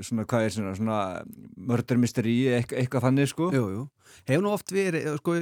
hvað 0.00 0.46
er 0.46 0.50
svona, 0.54 0.74
svona 0.76 0.98
murder 1.56 1.96
mystery, 2.00 2.34
eitthvað, 2.58 2.78
eitthvað 2.84 3.06
þannig 3.08 3.28
sko. 3.32 3.50
Jú, 3.54 3.64
jú, 3.74 3.84
hefur 4.26 4.42
nú 4.44 4.50
oft 4.54 4.70
verið, 4.72 5.06
sko, 5.20 5.34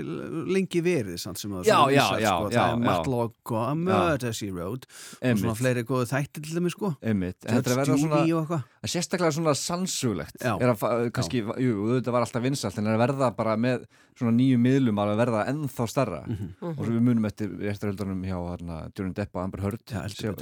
lengi 0.55 0.81
verið 0.85 1.19
samt 1.23 1.39
sem 1.39 1.51
það 1.55 1.65
Já, 1.69 1.75
svona 1.77 1.95
já, 1.95 2.05
vísar, 2.05 2.21
já, 2.25 2.31
sko, 2.35 2.49
það 2.51 2.55
er 2.55 2.71
já. 2.75 2.79
Matlock 2.85 3.53
og 3.55 3.61
A 3.65 3.75
Murder 3.75 4.33
She 4.35 4.51
Wrote 4.51 4.89
og 5.23 5.43
svona 5.43 5.55
fleiri 5.59 5.85
góðu 5.89 6.09
þættir 6.11 6.45
til 6.47 6.55
þeim 6.59 6.71
sko. 6.75 6.95
Að 6.95 7.99
svona 8.01 8.23
eitthvað. 8.25 8.65
Að 8.85 8.93
sérstaklega 8.95 9.33
svona 9.39 9.55
sannsugulegt 9.57 10.41
er 10.45 10.71
að, 10.73 10.79
fa- 10.81 10.95
kannski, 11.15 11.43
jú, 11.65 11.75
þetta 11.99 12.13
var 12.15 12.27
alltaf 12.27 12.43
vinsalt 12.45 12.79
en 12.79 12.87
er 12.91 12.97
að 12.99 13.05
verða 13.09 13.31
bara 13.37 13.55
með 13.57 13.87
svona 14.15 14.31
nýju 14.37 14.59
miðlum 14.63 14.99
að 15.03 15.17
verða 15.19 15.41
ennþá 15.51 15.85
starra 15.91 16.21
Mhm. 16.29 16.51
og 16.63 16.77
svo 16.85 16.93
við 16.93 17.01
munum 17.03 17.25
eftir 17.27 17.49
eftirhöldunum 17.73 18.21
hjá 18.23 18.37
hérna, 18.47 18.77
Johnny 18.95 19.13
Depp 19.13 19.35
og 19.35 19.43
Amber 19.43 19.61
Heard 19.65 19.83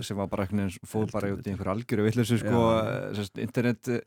sem, 0.03 0.17
var 0.19 0.27
bara 0.29 0.45
veginn 0.45 0.69
fóð 0.85 1.11
bara 1.11 1.31
út 1.33 1.47
í 1.47 1.55
einhver 1.55 1.71
algjöru 1.73 2.05
vitleysu 2.05 2.37
sko, 2.43 2.61
sérst, 3.17 3.39
internet 3.41 3.89
eh, 3.89 4.02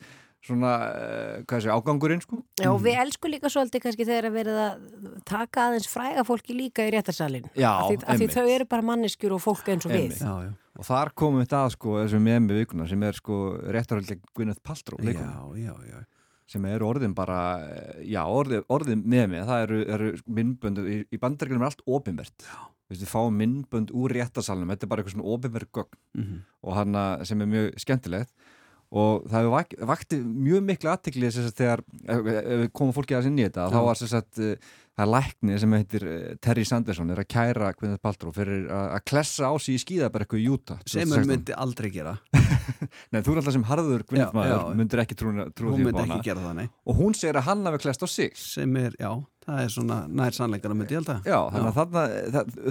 svona, 0.46 0.72
uh, 0.94 1.38
hvað 1.48 1.62
sé, 1.64 1.70
ágangurinn 1.74 2.20
sko 2.22 2.38
Já, 2.62 2.68
og 2.70 2.80
við 2.84 2.98
elskum 3.02 3.32
líka 3.32 3.50
svolítið 3.50 3.82
kannski 3.82 4.04
þegar 4.06 4.28
að 4.28 4.36
verið 4.36 4.58
að 4.62 4.84
taka 5.26 5.64
aðeins 5.70 5.88
fræga 5.90 6.22
fólki 6.28 6.54
líka 6.54 6.84
í 6.86 6.92
réttarsalinn. 6.94 7.48
Já, 7.58 7.72
Af 7.72 7.88
því, 7.90 7.96
af 7.96 8.04
því 8.06 8.12
einmitt. 8.14 8.36
þau 8.36 8.46
eru 8.54 8.68
bara 8.70 8.82
manneskjur 8.92 9.34
og 9.34 9.42
fólk 9.42 9.68
eins 9.74 9.86
og 9.88 9.92
við. 9.96 10.12
Einmitt. 10.22 10.54
og 10.76 10.84
þar 10.84 11.10
komum 11.16 11.40
við 11.42 11.48
það 11.50 11.70
sko 11.72 11.96
þessum 12.02 12.22
með 12.28 12.38
með 12.46 12.58
vikuna 12.62 12.86
sem 12.86 13.02
er 13.08 13.12
sko 13.16 13.36
réttarhaldið 13.74 14.22
Gwyneth 14.36 14.62
Paltrow 14.62 15.00
leikuna. 15.02 15.34
Já, 15.56 15.72
já, 15.72 15.74
já. 15.90 16.04
sem 16.46 16.64
er 16.70 16.82
orðin 16.86 17.14
bara 17.16 17.38
eh, 17.66 18.02
já, 18.12 18.22
orðin, 18.28 18.62
orðin 18.70 19.02
með 19.02 19.24
mig 19.32 19.46
það 19.48 19.62
eru, 19.66 19.78
eru 19.96 20.10
myndbönd, 20.30 20.78
í, 20.86 20.98
í 21.10 21.18
bandaríkjum 21.18 21.62
er 21.64 21.70
allt 21.72 21.82
opinvert 21.88 22.44
við 22.92 23.02
fáum 23.10 23.34
myndbönd 23.34 23.90
úr 23.90 24.12
réttarsalunum, 24.14 24.70
þetta 24.70 24.86
er 24.86 24.90
bara 24.92 25.02
eitthvað 25.02 25.16
svona 25.16 25.32
opinvert 25.34 25.72
gögn 25.74 25.98
Mhm. 26.14 26.36
og 26.62 26.76
hann 26.76 26.94
sem 27.26 27.40
er 27.42 27.46
mjög 27.50 27.80
skemmtilegt 27.82 28.30
og 28.94 29.24
það 29.26 29.38
hefur 29.40 29.54
vak, 29.56 29.76
vakti 29.90 30.18
mjög 30.22 30.66
miklu 30.70 30.90
aðtikli 30.92 31.30
þegar 31.34 31.82
komum 32.72 32.94
fólki 32.94 33.16
aðeins 33.16 33.30
inn 33.32 33.40
í 33.40 33.46
þetta 33.48 33.66
Já. 33.66 33.72
þá 33.74 33.80
var 33.88 34.00
sagt 34.00 34.38
eh, 34.42 34.68
það 34.96 35.04
er 35.04 35.10
lækni 35.12 35.58
sem 35.60 35.74
heitir 35.76 36.06
eh, 36.08 36.28
Terry 36.42 36.64
Sanderson 36.68 37.10
er 37.12 37.20
að 37.20 37.28
kæra 37.34 37.72
Gwyneth 37.76 38.02
Paltrow 38.04 38.32
fyrir 38.36 38.68
að 38.70 39.02
klessa 39.10 39.50
á 39.50 39.54
sig 39.60 39.76
í 39.76 39.82
skíðaberku 39.82 40.38
í 40.40 40.46
Utah 40.54 40.78
Sem 40.86 41.02
hún 41.02 41.18
2016. 41.18 41.32
myndi 41.32 41.56
aldrei 41.66 41.90
gera. 41.92 42.14
Nei, 43.12 43.20
þú 43.20 43.34
er 43.34 43.40
alltaf 43.42 43.56
sem 43.58 43.66
harður 43.68 44.06
Gwyneth 44.08 44.36
maður, 44.36 44.70
myndir 44.78 45.02
ekki 45.02 45.18
trú 45.18 45.32
Hún 45.34 45.50
því 45.52 45.88
myndi 45.88 45.98
á 45.98 46.04
hana. 46.06 46.18
ekki 46.20 46.30
gera 46.30 46.44
það, 46.46 46.54
nei. 46.62 46.68
Og 46.86 47.00
hún 47.02 47.16
segir 47.18 47.40
að 47.40 47.48
hann 47.50 47.66
hafi 47.68 47.82
klest 47.82 48.06
á 48.06 48.08
sig. 48.08 48.38
Sem 48.38 48.78
er, 48.80 48.94
já, 49.00 49.10
það 49.46 49.60
er 49.62 49.72
svona 49.72 49.96
nær 50.10 50.34
sannleikana 50.36 50.74
myndi 50.78 50.96
ég 50.96 51.00
held 51.02 51.12
að. 51.14 51.28
Já, 51.30 51.38
þannig 51.54 51.70
að 51.70 51.78
þarna, 51.80 52.02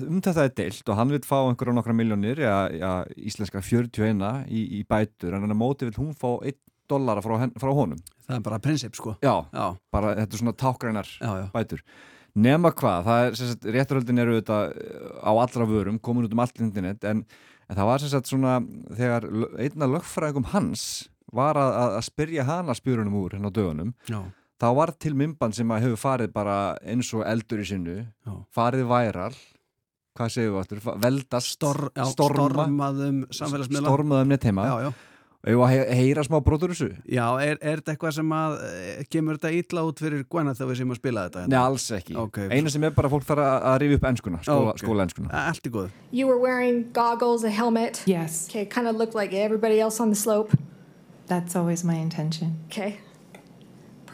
um 0.09 0.21
þetta 0.25 0.43
er 0.47 0.53
deilt 0.59 0.89
og 0.91 0.99
hann 0.99 1.13
vil 1.15 1.21
fá 1.25 1.37
einhverja 1.47 1.75
nokkra 1.77 1.95
miljónir, 1.95 2.41
já, 2.43 2.55
já, 2.75 2.91
íslenska 3.31 3.61
41 3.63 4.25
í, 4.51 4.63
í 4.79 4.83
bætur, 4.89 5.33
en 5.37 5.45
hann 5.45 5.55
að 5.55 5.61
móti 5.61 5.87
vil 5.89 5.95
hún 6.01 6.11
fá 6.19 6.29
1 6.43 6.59
dollara 6.91 7.23
frá, 7.25 7.37
frá 7.57 7.71
honum. 7.73 7.97
Það 8.27 8.35
er 8.37 8.43
bara 8.45 8.59
prinsip, 8.61 8.93
sko. 8.99 9.15
Já, 9.25 9.33
Já. 9.55 9.65
bara 9.95 10.11
þetta 10.19 10.35
er 10.37 10.41
svona 10.43 10.53
tákgrænar 10.61 11.09
bætur. 11.55 11.81
Nema 12.35 12.69
hvað, 12.75 13.05
það 13.07 13.25
er, 13.29 13.35
sem 13.39 13.47
sagt, 13.53 13.65
rétturhöldin 13.71 14.19
eru 14.21 14.35
þetta 14.41 14.57
á 15.23 15.31
allra 15.31 15.65
vörum, 15.69 15.97
komin 16.03 16.27
út 16.27 16.33
um 16.35 16.41
allt 16.43 16.59
internet, 16.59 17.05
en, 17.07 17.23
en 17.69 17.77
það 17.79 17.87
var 17.89 18.03
sem 18.03 18.11
sagt 18.11 18.27
svona, 18.29 18.57
þegar 18.91 19.25
lö- 19.31 19.53
einn 19.63 19.85
af 19.87 19.93
lögfræðingum 19.95 20.49
hans 20.51 20.83
var 21.35 21.55
að, 21.57 21.71
að, 21.79 21.93
að 22.01 22.05
spyrja 22.09 22.43
hana 22.49 22.75
spjörunum 22.75 23.15
úr 23.21 23.37
hérna 23.37 23.49
á 23.49 23.55
dögunum, 23.55 23.93
Já. 24.11 24.19
Þá 24.61 24.67
var 24.75 24.91
til 24.99 25.13
mymban 25.19 25.53
sem 25.53 25.67
að 25.75 25.81
hefur 25.87 26.01
farið 26.05 26.31
bara 26.33 26.77
eins 26.85 27.13
og 27.13 27.25
eldur 27.27 27.59
í 27.59 27.67
sinnu, 27.67 27.97
Já. 28.25 28.35
farið 28.55 28.85
væral, 28.87 29.33
hvað 30.15 30.31
segir 30.31 30.53
við 30.53 30.61
áttur, 30.63 30.85
veldast, 31.03 31.57
Stor, 31.57 31.89
já, 31.95 32.05
storma, 32.13 32.47
stormaðum 32.65 33.25
samfélagsmiðla. 33.35 33.89
stormaðum 33.91 34.31
já. 34.87 34.93
og 35.45 35.61
að 35.61 35.69
he- 35.75 35.95
heyra 35.99 36.23
smá 36.25 36.39
brotur 36.41 36.71
þessu. 36.73 36.87
Já, 37.05 37.25
er, 37.43 37.57
er 37.61 37.77
þetta 37.77 37.93
eitthvað 37.93 38.13
sem 38.15 38.31
að, 38.33 38.55
eh, 38.65 39.03
kemur 39.11 39.37
þetta 39.37 39.51
illa 39.53 39.83
út 39.85 39.99
fyrir 40.01 40.23
Gwyneth 40.25 40.57
þegar 40.57 40.71
við 40.71 40.77
sem 40.79 40.89
að 40.89 40.95
spila 40.97 41.25
þetta? 41.29 41.43
hérna? 41.43 41.49
Nei, 41.53 41.59
alls 41.59 41.85
ekki. 41.91 42.15
Ok. 42.17 42.39
Eina 42.49 42.71
sem 42.73 42.83
er 42.83 42.89
bara 42.95 43.09
fólk 43.09 43.27
þarf 43.27 43.43
að, 43.43 43.61
að 43.69 43.77
rifi 43.83 43.93
upp 43.99 44.07
enskuna, 44.09 44.39
skóla, 44.41 44.71
Ok. 44.73 44.77
skóla 44.81 45.05
enskuna. 45.05 45.29
Allt 45.31 45.61
í 45.61 45.69
góðu. 45.69 45.91
You 46.09 46.25
were 46.25 46.39
wearing 46.39 46.91
goggles, 46.93 47.43
a 47.43 47.51
helmet. 47.51 48.01
Yes. 48.07 48.47
Okay, 48.49 48.65
kind 48.65 48.87
of 48.87 48.95
looked 48.95 49.13
like 49.13 49.33
everybody 49.35 49.79
else 49.79 49.99
on 50.01 50.09
the 50.09 50.15
slope. 50.15 50.49
That's 51.27 51.55
always 51.55 51.83
my 51.83 51.93
intention. 51.95 52.57
Okay. 52.71 52.97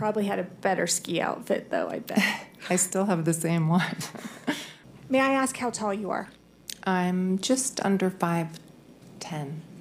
Probably 0.02 0.26
had 0.26 0.40
a 0.40 0.44
better 0.46 0.88
ski 0.88 1.22
outfit, 1.22 1.70
though, 1.70 1.88
I 1.88 2.00
bet. 2.00 2.24
I 2.72 2.76
still 2.76 3.06
have 3.06 3.24
the 3.24 3.36
same 3.36 3.70
one. 3.70 3.98
May 5.10 5.20
I 5.20 5.34
ask 5.34 5.56
how 5.58 5.70
tall 5.70 5.94
you 5.94 6.10
are? 6.10 6.28
I'm 6.86 7.38
just 7.38 7.80
under 7.86 8.10
5'10. 8.10 8.50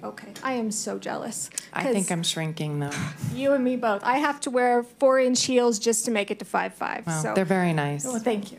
Okay. 0.04 0.28
I 0.42 0.52
am 0.52 0.70
so 0.72 0.98
jealous. 0.98 1.48
I 1.72 1.90
think 1.90 2.12
I'm 2.12 2.22
shrinking 2.22 2.80
though. 2.80 2.90
You 3.34 3.54
and 3.54 3.64
me 3.64 3.76
both. 3.76 4.04
I 4.04 4.18
have 4.18 4.40
to 4.40 4.50
wear 4.50 4.82
four 4.82 5.18
inch 5.18 5.42
heels 5.44 5.78
just 5.78 6.04
to 6.04 6.10
make 6.10 6.30
it 6.30 6.38
to 6.40 6.44
five 6.44 6.74
five. 6.74 7.06
Well, 7.06 7.22
so 7.22 7.32
they're 7.34 7.46
very 7.46 7.72
nice. 7.72 8.04
Well, 8.04 8.18
thank 8.18 8.52
you. 8.52 8.58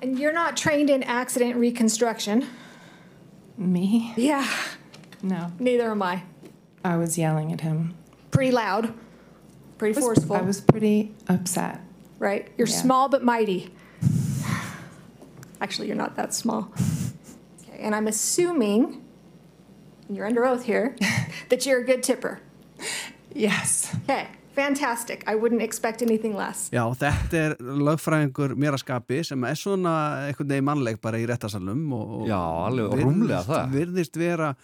And 0.00 0.16
you're 0.16 0.32
not 0.32 0.56
trained 0.56 0.88
in 0.88 1.02
accident 1.02 1.56
reconstruction. 1.56 2.46
Me? 3.58 4.12
Yeah. 4.16 4.48
No. 5.20 5.50
Neither 5.58 5.90
am 5.90 6.02
I. 6.02 6.22
I 6.84 6.96
was 6.96 7.18
yelling 7.18 7.52
at 7.52 7.62
him. 7.62 7.94
Pretty 8.30 8.52
loud. 8.52 8.94
Pretty 9.78 9.94
I 9.94 9.98
was- 9.98 10.04
forceful. 10.04 10.36
I 10.36 10.40
was 10.42 10.60
pretty 10.60 11.12
upset. 11.28 11.80
right? 12.18 12.48
You're 12.56 12.66
Yeah. 12.68 12.80
small 12.82 13.08
but 13.08 13.22
mighty. 13.22 13.70
Actually, 15.60 15.88
you're 15.88 15.96
not 15.96 16.16
that 16.16 16.34
small. 16.34 16.68
Okay, 17.62 17.78
and 17.80 17.94
I'm 17.94 18.06
assuming, 18.06 19.00
and 20.08 20.16
you're 20.16 20.26
under 20.26 20.44
oath 20.44 20.64
here, 20.64 20.96
that 21.50 21.64
you're 21.66 21.80
a 21.80 21.84
good 21.84 22.02
tipper. 22.02 22.40
Yes. 23.34 23.94
Okay, 24.04 24.28
fantastic. 24.54 25.24
I 25.26 25.34
wouldn't 25.34 25.62
expect 25.62 26.02
anything 26.02 26.34
less. 26.36 26.70
Já, 26.72 26.84
þetta 26.96 27.34
er 27.34 27.54
lögfræðingur 27.60 28.54
mér 28.56 28.76
að 28.76 28.82
skapi 28.84 29.22
sem 29.24 29.44
er 29.44 29.54
svona 29.56 29.94
einhvern 30.28 30.48
veginn 30.52 30.64
mannleik 30.68 31.00
bara 31.04 31.18
í 31.20 31.26
réttasalum 31.28 31.86
og, 31.92 32.20
og 32.22 32.28
Já, 32.28 32.40
alveg, 32.68 32.84
og 32.90 32.98
virðist- 32.98 33.08
rúmlega 33.10 33.44
það. 33.48 33.72
Virðist 33.76 34.16
vera 34.20 34.50
í 34.52 34.56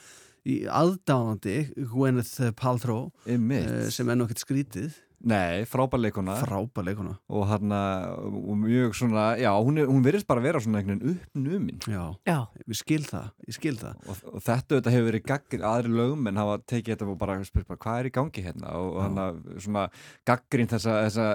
aðdáðandi 0.43 1.56
Gwyneth 1.93 2.35
Paltrow 2.59 3.10
eh, 3.27 3.90
sem 3.94 4.09
er 4.10 4.19
nú 4.19 4.27
ekkert 4.27 4.43
skrítið 4.43 4.97
Nei, 5.23 5.62
frábær 5.70 6.01
leikona 6.03 6.35
Frábær 6.40 6.86
leikona 6.86 7.12
og 7.31 7.44
hann 7.47 7.70
og 7.73 8.57
mjög 8.59 8.97
svona, 8.99 9.36
já, 9.39 9.51
hún, 9.55 9.78
hún 9.86 10.03
verðist 10.05 10.27
bara 10.28 10.43
vera 10.43 10.61
svona 10.62 10.81
einhvern 10.81 10.99
veginn 10.99 11.20
uppnumin. 11.23 11.78
Já, 11.86 12.03
Já. 12.27 12.39
ég 12.66 12.78
skil 12.78 13.05
það, 13.07 13.28
ég 13.47 13.57
skil 13.57 13.74
það. 13.78 14.01
Og, 14.09 14.23
og 14.32 14.43
þetta 14.43 14.77
auðvitað 14.77 14.97
hefur 14.97 15.09
verið 15.09 15.24
gaggrin 15.31 15.66
aðri 15.69 15.93
lögum 16.01 16.27
en 16.31 16.40
hafa 16.43 16.59
tekið 16.73 16.94
þetta 16.94 17.09
og 17.12 17.20
bara 17.20 17.39
spurt 17.47 17.69
bara 17.70 17.82
hvað 17.85 18.01
er 18.01 18.09
í 18.09 18.12
gangi 18.19 18.44
hérna? 18.47 18.74
Og, 18.81 18.89
og 18.97 19.01
hann 19.07 19.23
að 19.23 19.40
svona 19.66 19.85
gaggrin 20.28 20.70
þessa, 20.73 20.99
þessa, 21.07 21.28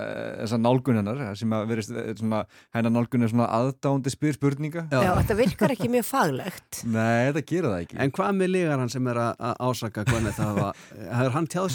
þessa 0.44 0.62
nálgun 0.62 1.00
hennar 1.02 1.24
sem 1.40 1.56
að 1.58 1.66
verðist 1.72 2.22
svona 2.22 2.44
hennar 2.76 2.96
nálgun 2.98 3.24
er 3.24 3.34
svona 3.34 3.50
aðdándi 3.58 4.14
spyr 4.14 4.38
spurninga. 4.38 4.86
Já, 4.92 5.14
þetta 5.22 5.40
virkar 5.42 5.76
ekki 5.78 5.92
mjög 5.96 6.08
faglegt. 6.12 6.84
Nei, 6.98 7.32
þetta 7.32 7.46
gera 7.54 7.74
það 7.74 7.86
ekki. 7.88 8.00
En 8.04 8.14
hvað 8.20 8.38
með 8.42 8.54
lígar 8.58 8.84
hann 8.84 8.92
sem 8.94 9.12
er 9.14 9.22
að 9.24 9.34
að 9.38 9.56
ásaka 9.68 10.04
Gwyneth 10.08 10.42
hafa, 10.42 10.72
hefur 10.98 11.36
hann 11.36 11.48
tjáð 11.52 11.68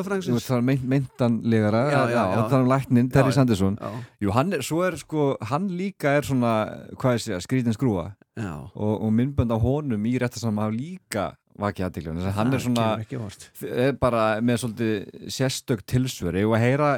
eitthvað 0.00 0.30
um, 0.30 0.36
um 0.36 0.36
lögfræðingsins? 0.36 0.38
veist 0.38 0.50
það 0.50 0.60
er 0.60 0.66
meint, 0.70 0.86
meintanlegara 0.94 1.82
það 1.90 2.56
er 2.56 2.60
um 2.60 2.72
læknin, 2.72 3.10
Terry 3.10 3.30
Já, 3.30 3.34
já. 3.34 3.38
Sanderson 3.40 3.78
Já. 3.80 3.90
Jú, 4.20 4.32
hann 4.36 4.52
er, 4.56 4.64
svo 4.66 4.80
er 4.86 4.96
sko, 5.00 5.28
hann 5.52 5.68
líka 5.68 6.16
er 6.18 6.26
svona, 6.28 6.54
hvað 6.96 7.18
ég 7.18 7.26
segja, 7.26 7.42
skrítin 7.44 7.76
skrúa 7.76 8.10
og, 8.40 8.94
og 8.96 9.12
myndbönd 9.12 9.52
á 9.52 9.58
honum 9.60 10.08
í 10.08 10.16
réttasamma 10.20 10.66
hafa 10.66 10.76
líka 10.76 11.28
vakið 11.60 11.86
aðtikli 11.86 12.14
þess 12.16 12.30
að 12.30 12.36
hann 12.38 12.50
Það 12.50 12.56
er 12.56 12.64
svona 12.64 13.84
er 13.84 13.96
bara 14.00 14.24
með 14.44 14.62
svolítið 14.62 15.28
sérstök 15.34 15.84
tilsvöri 15.88 16.44
og 16.46 16.56
að 16.56 16.64
heyra 16.64 16.90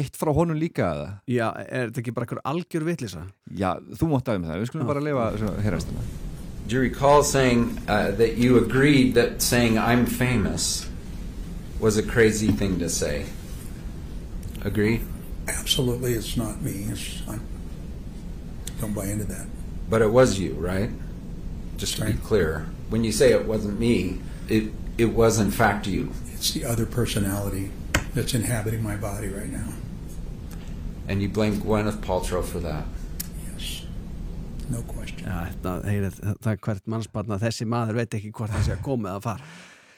eitt 0.00 0.16
frá 0.18 0.32
honum 0.36 0.58
líka 0.58 0.88
eða? 0.94 1.08
Já, 1.28 1.46
er 1.66 1.90
þetta 1.90 2.02
ekki 2.04 2.16
bara 2.16 2.28
einhver 2.28 2.42
algjör 2.52 2.86
vitlisa? 2.88 3.26
Já, 3.52 3.74
þú 4.00 4.12
mátt 4.14 4.30
aðeins 4.30 4.50
það, 4.50 4.62
við 4.62 4.72
skulum 4.72 4.90
bara 4.90 5.04
lifa 5.04 5.30
heyrast 5.66 5.92
þetta 5.92 6.28
Do 6.70 6.76
you 6.76 6.82
recall 6.82 7.24
saying 7.24 7.80
uh, 7.88 8.12
that 8.12 8.38
you 8.38 8.56
agreed 8.58 9.14
that 9.14 9.42
saying 9.42 9.76
I'm 9.76 10.06
famous 10.06 10.89
was 11.80 11.96
a 11.96 12.02
crazy 12.02 12.48
thing 12.48 12.78
to 12.78 12.88
say? 12.88 13.26
Agree? 14.62 15.00
Absolutely, 15.48 16.12
it's 16.12 16.36
not 16.36 16.60
me. 16.60 16.86
It's, 16.90 17.22
I 17.28 17.38
don't 18.80 18.94
buy 18.94 19.06
into 19.06 19.24
that. 19.24 19.46
But 19.88 20.02
it 20.02 20.10
was 20.10 20.38
you, 20.38 20.54
right? 20.54 20.90
Just 21.76 21.96
to 21.96 22.04
be 22.04 22.12
clear. 22.12 22.66
When 22.90 23.04
you 23.04 23.12
say 23.12 23.32
it 23.32 23.46
wasn't 23.46 23.80
me, 23.80 24.20
it, 24.48 24.72
it 24.98 25.06
was 25.06 25.38
in 25.38 25.50
fact 25.50 25.86
you. 25.86 26.12
It's 26.34 26.52
the 26.52 26.64
other 26.64 26.86
personality 26.86 27.70
that's 28.14 28.34
inhabiting 28.34 28.82
my 28.82 28.96
body 28.96 29.28
right 29.28 29.50
now. 29.50 29.68
And 31.08 31.22
you 31.22 31.28
blame 31.28 31.56
Gwyneth 31.56 31.98
Paltrow 31.98 32.44
for 32.44 32.60
that. 32.60 32.84
Yes. 33.52 33.82
No 34.68 34.82
question. 34.82 35.26
Já, 35.26 35.48
þetta, 35.50 35.72
heyrið, 35.88 36.20
það 36.38 36.52
er 36.52 36.60
hvert 36.66 36.86
mannsbarn 36.86 37.34
að 37.34 37.44
þessi 37.48 37.66
maður 37.66 37.98
veit 37.98 38.14
ekki 38.20 38.30
hvort 38.36 38.54
það 38.54 38.66
sé 38.66 38.76
að 38.76 38.84
koma 38.86 39.14
eða 39.14 39.24
fara. 39.24 39.50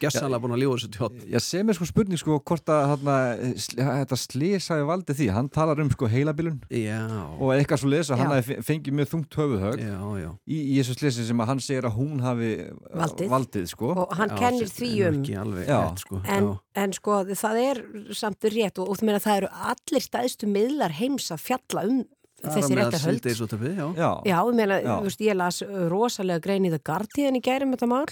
Gjössanlega 0.03 0.43
búin 0.43 0.55
að 0.57 0.61
lífa 0.63 0.77
þessu 0.77 0.91
tjótt. 0.97 1.19
Já, 1.33 1.39
sem 1.45 1.69
er 1.73 1.77
sko 1.79 1.87
spurning 1.89 2.21
sko 2.21 2.39
hvort 2.43 2.73
að 2.75 2.83
hana, 2.93 3.17
sl 3.57 3.79
þetta 3.83 4.19
slísaði 4.23 4.87
valdi 4.89 5.17
því 5.19 5.29
hann 5.37 5.51
talar 5.55 5.83
um 5.85 5.91
sko 5.95 6.09
heilabilun 6.13 6.59
Já. 6.71 7.01
og 7.39 7.53
eitthvað 7.57 7.83
svo 7.83 7.93
lesa, 7.93 8.19
hann 8.21 8.35
fengið 8.67 8.97
mjög 8.99 9.11
þungt 9.13 9.39
höfuðhög 9.41 9.83
Já, 9.83 9.99
já. 10.23 10.31
í, 10.47 10.59
í 10.73 10.79
þessu 10.81 10.97
slisi 10.99 11.27
sem 11.29 11.43
að 11.45 11.53
hann 11.53 11.63
segir 11.65 11.89
að 11.89 11.97
hún 12.01 12.23
hafi 12.25 12.51
uh, 12.67 12.73
Valdið. 13.03 13.29
valdið 13.33 13.69
sko 13.73 13.93
Og 14.07 14.17
hann 14.19 14.33
Já, 14.35 14.39
kennir 14.43 14.73
því 14.73 14.91
um. 15.09 15.21
Ekki 15.23 15.37
alveg 15.43 15.69
Já. 15.71 15.79
rétt, 15.83 16.03
sko. 16.07 16.23
En, 16.27 16.49
Já. 16.51 16.83
en 16.87 16.97
sko 16.99 17.21
það 17.35 17.63
er 17.67 17.83
samt 18.19 18.51
rétt 18.53 18.81
og, 18.83 18.91
og 18.93 18.99
þú 19.01 19.09
meina 19.09 19.23
það 19.23 19.41
eru 19.43 19.53
allir 19.73 20.05
stæðstu 20.09 20.51
miðlar 20.51 20.99
heims 20.99 21.31
að 21.35 21.47
fjalla 21.51 21.87
um 21.89 22.03
þessi 22.43 22.77
réttarhöld. 22.79 23.23
já. 23.97 24.11
Já, 24.27 24.37
ég 24.43 24.55
meina, 24.59 24.79
þú 24.83 25.09
veist, 25.09 25.25
ég 25.27 25.37
las 25.39 25.63
rosalega 25.93 26.43
grein 26.45 26.67
í 26.69 26.73
það 26.75 26.83
Guardian 26.91 27.39
í 27.39 27.43
gærum 27.43 27.75
þetta 27.77 27.89
mál. 27.93 28.05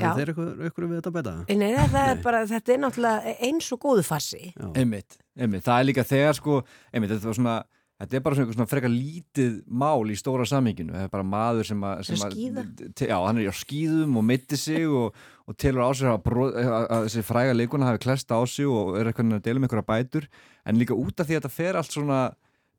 Já. 0.00 0.12
þeir 0.18 0.28
eru 0.28 0.46
ykkur 0.70 0.88
við 0.88 1.00
þetta 1.00 1.12
að 1.12 1.18
beta? 1.20 1.34
Nei, 1.48 1.72
þetta 1.76 2.04
er 2.12 2.22
bara, 2.24 2.44
þetta 2.46 2.72
er 2.76 2.84
náttúrulega 2.84 3.34
eins 3.48 3.72
og 3.72 3.80
góðu 3.84 4.04
farsi. 4.08 4.52
einmitt, 4.74 5.18
einmitt, 5.38 5.64
það 5.64 5.80
er 5.80 5.90
líka 5.92 6.04
þegar 6.08 6.34
sko, 6.40 6.62
einmitt, 6.92 7.10
þetta 7.16 7.32
var 7.32 7.42
svona 7.42 7.58
Þetta 7.98 8.14
er 8.14 8.20
bara 8.22 8.36
svona, 8.38 8.54
svona 8.54 8.70
frekar 8.70 8.90
lítið 8.94 9.54
mál 9.74 10.06
í 10.06 10.14
stóra 10.14 10.44
saminginu, 10.46 10.92
þetta 10.94 11.08
er 11.08 11.10
bara 11.10 11.24
maður 11.26 11.66
sem 11.66 11.80
að... 11.82 12.02
Sem 12.06 12.20
að- 12.22 12.36
skíða. 12.36 12.62
te- 12.94 13.08
Já, 13.10 13.16
hann 13.26 13.40
er 13.42 13.48
á 13.50 13.54
skíðum 13.58 14.12
og 14.20 14.22
meiti 14.28 14.54
sig 14.56 14.86
og, 14.86 15.16
og 15.50 15.56
telur 15.58 15.82
á 15.82 15.90
sig 15.98 16.06
að, 16.06 16.20
brot, 16.22 16.54
að, 16.54 16.86
þessi 17.08 17.24
fræga 17.26 17.56
leikuna 17.58 17.88
hafi 17.90 17.98
klest 18.04 18.30
á 18.30 18.38
sig 18.46 18.70
og 18.70 18.94
er 19.00 19.10
eitthvað 19.10 19.34
að 19.34 19.42
dela 19.48 19.58
um 19.58 19.66
einhverja 19.66 19.88
bætur 19.90 20.28
en 20.64 20.78
líka 20.78 20.94
út 20.94 21.18
af 21.18 21.26
því 21.26 21.34
að 21.34 21.42
þetta 21.42 21.50
fer 21.58 21.74
allt 21.80 21.90
svona 21.90 22.20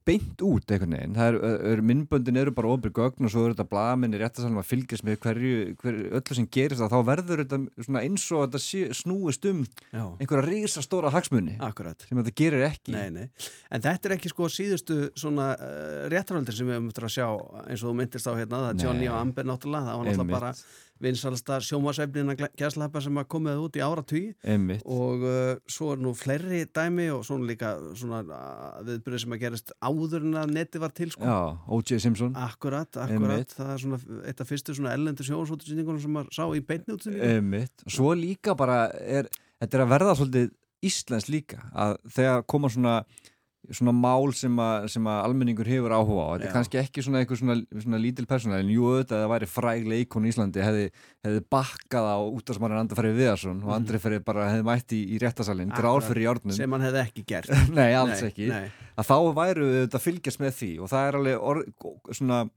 beint 0.09 0.41
út 0.45 0.71
einhvern 0.73 0.95
veginn, 0.95 1.15
það 1.17 1.29
er, 1.29 1.37
er 1.71 1.81
minnböndin 1.85 2.39
eru 2.41 2.53
bara 2.55 2.71
ofri 2.73 2.91
gögn 2.95 3.27
og 3.27 3.33
svo 3.33 3.45
eru 3.45 3.55
þetta 3.55 3.67
blaminni 3.69 4.19
réttasalum 4.21 4.59
að 4.61 4.67
fylgjast 4.71 5.05
með 5.05 5.19
hverju, 5.25 5.59
hverju 5.83 6.09
öllu 6.19 6.37
sem 6.37 6.47
gerist 6.57 6.83
að 6.85 6.95
þá 6.95 6.99
verður 7.11 7.43
þetta 7.43 7.59
svona 7.85 8.03
eins 8.07 8.25
og 8.33 8.45
þetta 8.47 8.93
snúist 8.99 9.47
um 9.51 9.61
Já. 9.93 10.03
einhverja 10.17 10.45
risastóra 10.47 11.13
hagsmuni 11.13 11.59
Akkurat. 11.69 12.07
sem 12.07 12.21
þetta 12.21 12.35
gerir 12.41 12.65
ekki 12.69 12.95
Nei, 12.95 13.07
nei. 13.13 13.27
En 13.69 13.85
þetta 13.85 14.09
er 14.09 14.17
ekki 14.17 14.33
sko 14.33 14.49
síðustu 14.51 14.99
svona 15.19 15.51
uh, 15.55 16.03
réttaröldir 16.11 16.57
sem 16.57 16.69
við 16.69 16.79
höfum 16.79 16.91
að 16.93 17.15
sjá 17.15 17.27
eins 17.67 17.83
og 17.83 17.91
þú 17.91 17.95
myndist 18.01 18.29
á 18.29 18.33
hérna, 18.33 18.63
það 18.65 18.69
er 18.73 18.85
Johnny 18.85 19.09
og 19.11 19.19
Amber 19.19 19.49
náttúrulega, 19.49 19.89
það 19.89 19.99
var 19.99 20.09
náttúrulega 20.09 20.39
bara 20.39 20.53
vinsalasta 21.03 21.59
sjómasefnina 21.63 22.35
gæslappa 22.59 23.01
sem 23.03 23.17
að 23.21 23.27
komið 23.31 23.61
út 23.63 23.77
í 23.79 23.83
áratví 23.83 24.21
og 24.83 25.23
uh, 25.23 25.53
svo 25.69 25.93
er 25.93 26.01
nú 26.03 26.13
fleiri 26.17 26.65
dæmi 26.75 27.07
og 27.13 27.23
svona 27.27 27.47
líka 27.49 27.71
svona 27.99 28.21
uh, 28.25 28.81
viðbyrði 28.87 29.21
sem 29.23 29.35
að 29.37 29.43
gerist 29.45 29.73
áður 29.79 30.27
en 30.27 30.39
að 30.43 30.53
neti 30.57 30.81
var 30.83 30.93
til 30.95 31.09
sko. 31.13 31.23
Já, 31.23 31.39
O.J. 31.67 31.99
Simpson 32.03 32.35
Akkurat, 32.35 32.89
akkurat, 32.91 33.11
Einmitt. 33.15 33.55
það 33.55 33.73
er 33.73 33.83
svona 33.85 33.99
eitt 34.27 34.43
af 34.43 34.51
fyrstu 34.51 34.75
svona 34.77 34.95
ellendu 34.97 35.27
sjómasútsendingunum 35.27 36.03
sem 36.03 36.15
maður 36.15 36.35
sá 36.35 36.45
í. 36.51 36.63
Einmitt. 37.29 37.85
Og 37.87 37.95
Svo 37.95 38.13
líka 38.17 38.55
bara 38.59 38.89
er, 38.99 39.29
þetta 39.61 39.79
er 39.79 39.85
að 39.85 39.93
verða 39.95 40.15
svolítið 40.19 40.51
íslensk 40.89 41.31
líka 41.31 41.63
að 41.75 41.97
þegar 42.15 42.45
koma 42.47 42.71
svona 42.71 42.99
svona 43.75 43.93
mál 43.95 44.31
sem, 44.37 44.55
að, 44.63 44.87
sem 44.93 45.07
að 45.09 45.19
almenningur 45.27 45.67
hefur 45.69 45.93
áhuga 45.93 46.25
á, 46.25 46.29
þetta 46.33 46.47
er 46.49 46.53
kannski 46.55 46.79
ekki 46.81 47.03
svona 47.05 47.21
einhver 47.21 47.39
svona, 47.39 47.55
svona 47.75 47.99
lítil 48.01 48.25
persóna, 48.29 48.59
en 48.63 48.71
jú 48.73 48.87
auðvitað 48.89 49.17
að 49.19 49.23
það 49.25 49.33
væri 49.33 49.49
fræg 49.53 49.89
leikon 49.93 50.27
í 50.27 50.31
Íslandi 50.33 50.63
hefði, 50.65 50.85
hefði 51.27 51.43
bakkað 51.55 52.09
á 52.09 52.17
útastmannin 52.25 52.81
Andri 52.81 52.99
Ferri 52.99 53.15
Viðarsson 53.17 53.63
og 53.65 53.73
Andri 53.75 54.01
Ferri 54.03 54.21
bara 54.25 54.49
hefði 54.53 54.67
mætt 54.71 54.95
í, 54.97 55.01
í 55.15 55.21
réttasalinn, 55.21 55.73
grál 55.77 55.99
fyrir 56.05 56.27
járnum. 56.29 56.55
Sem 56.57 56.77
hann 56.77 56.87
hefði 56.87 57.03
ekki 57.05 57.25
gert. 57.29 57.51
Nei, 57.77 57.91
alls 57.97 58.23
Nei, 58.23 58.31
ekki. 58.31 58.49
nei. 58.53 58.71
að 58.99 59.11
þá 59.11 59.17
væru 59.43 59.73
þetta 59.83 60.05
fylgjast 60.07 60.41
með 60.43 60.55
því 60.61 60.71
og 60.83 60.91
það 60.93 61.09
er 61.11 61.19
alveg 61.21 61.45
orð, 61.53 61.69
svona 62.17 62.47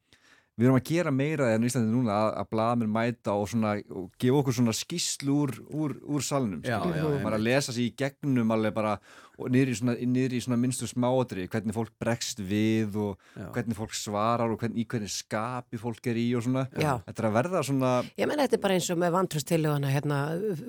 við 0.52 0.66
erum 0.68 0.76
að 0.76 0.88
gera 0.90 1.12
meira 1.16 1.46
en 1.54 1.62
í 1.64 1.68
Íslandi 1.70 1.88
núna 1.88 2.12
að, 2.12 2.30
að 2.42 2.48
blaðamenn 2.52 2.92
mæta 2.92 3.32
og, 3.40 3.46
svona, 3.48 3.70
og 3.88 4.10
gefa 4.20 4.40
okkur 4.42 4.56
svona 4.58 4.74
skýslu 4.76 5.36
úr, 5.46 5.52
úr, 5.72 5.94
úr 6.12 6.24
salnum 6.26 6.60
bara 6.62 7.38
að 7.38 7.46
lesa 7.46 7.72
sér 7.72 7.86
í 7.86 7.94
gegnum 7.96 8.52
alveg 8.52 8.74
bara 8.76 8.98
og 9.38 9.48
niður 9.52 9.72
í 9.72 9.76
svona, 9.78 9.94
niður 9.96 10.36
í 10.36 10.40
svona 10.44 10.58
minnstu 10.60 10.88
smáatri 10.90 11.46
hvernig 11.50 11.76
fólk 11.76 11.92
bregst 12.00 12.42
við 12.44 12.98
og 13.00 13.16
Já. 13.36 13.46
hvernig 13.54 13.78
fólk 13.78 13.96
svarar 13.96 14.52
og 14.52 14.60
hvernig, 14.60 14.82
í 14.82 14.88
hvernig 14.88 15.12
skapi 15.12 15.80
fólk 15.80 16.10
er 16.12 16.20
í 16.20 16.26
og 16.36 16.44
svona 16.46 16.66
Já. 16.72 16.98
þetta 17.06 17.22
er 17.22 17.28
að 17.28 17.36
verða 17.38 17.62
svona 17.66 17.92
Ég 18.18 18.28
menn 18.28 18.42
þetta 18.42 18.58
er 18.58 18.62
bara 18.66 18.76
eins 18.76 18.90
og 18.92 19.00
með 19.00 19.14
vantröstilugana 19.16 19.92
hérna 19.92 20.18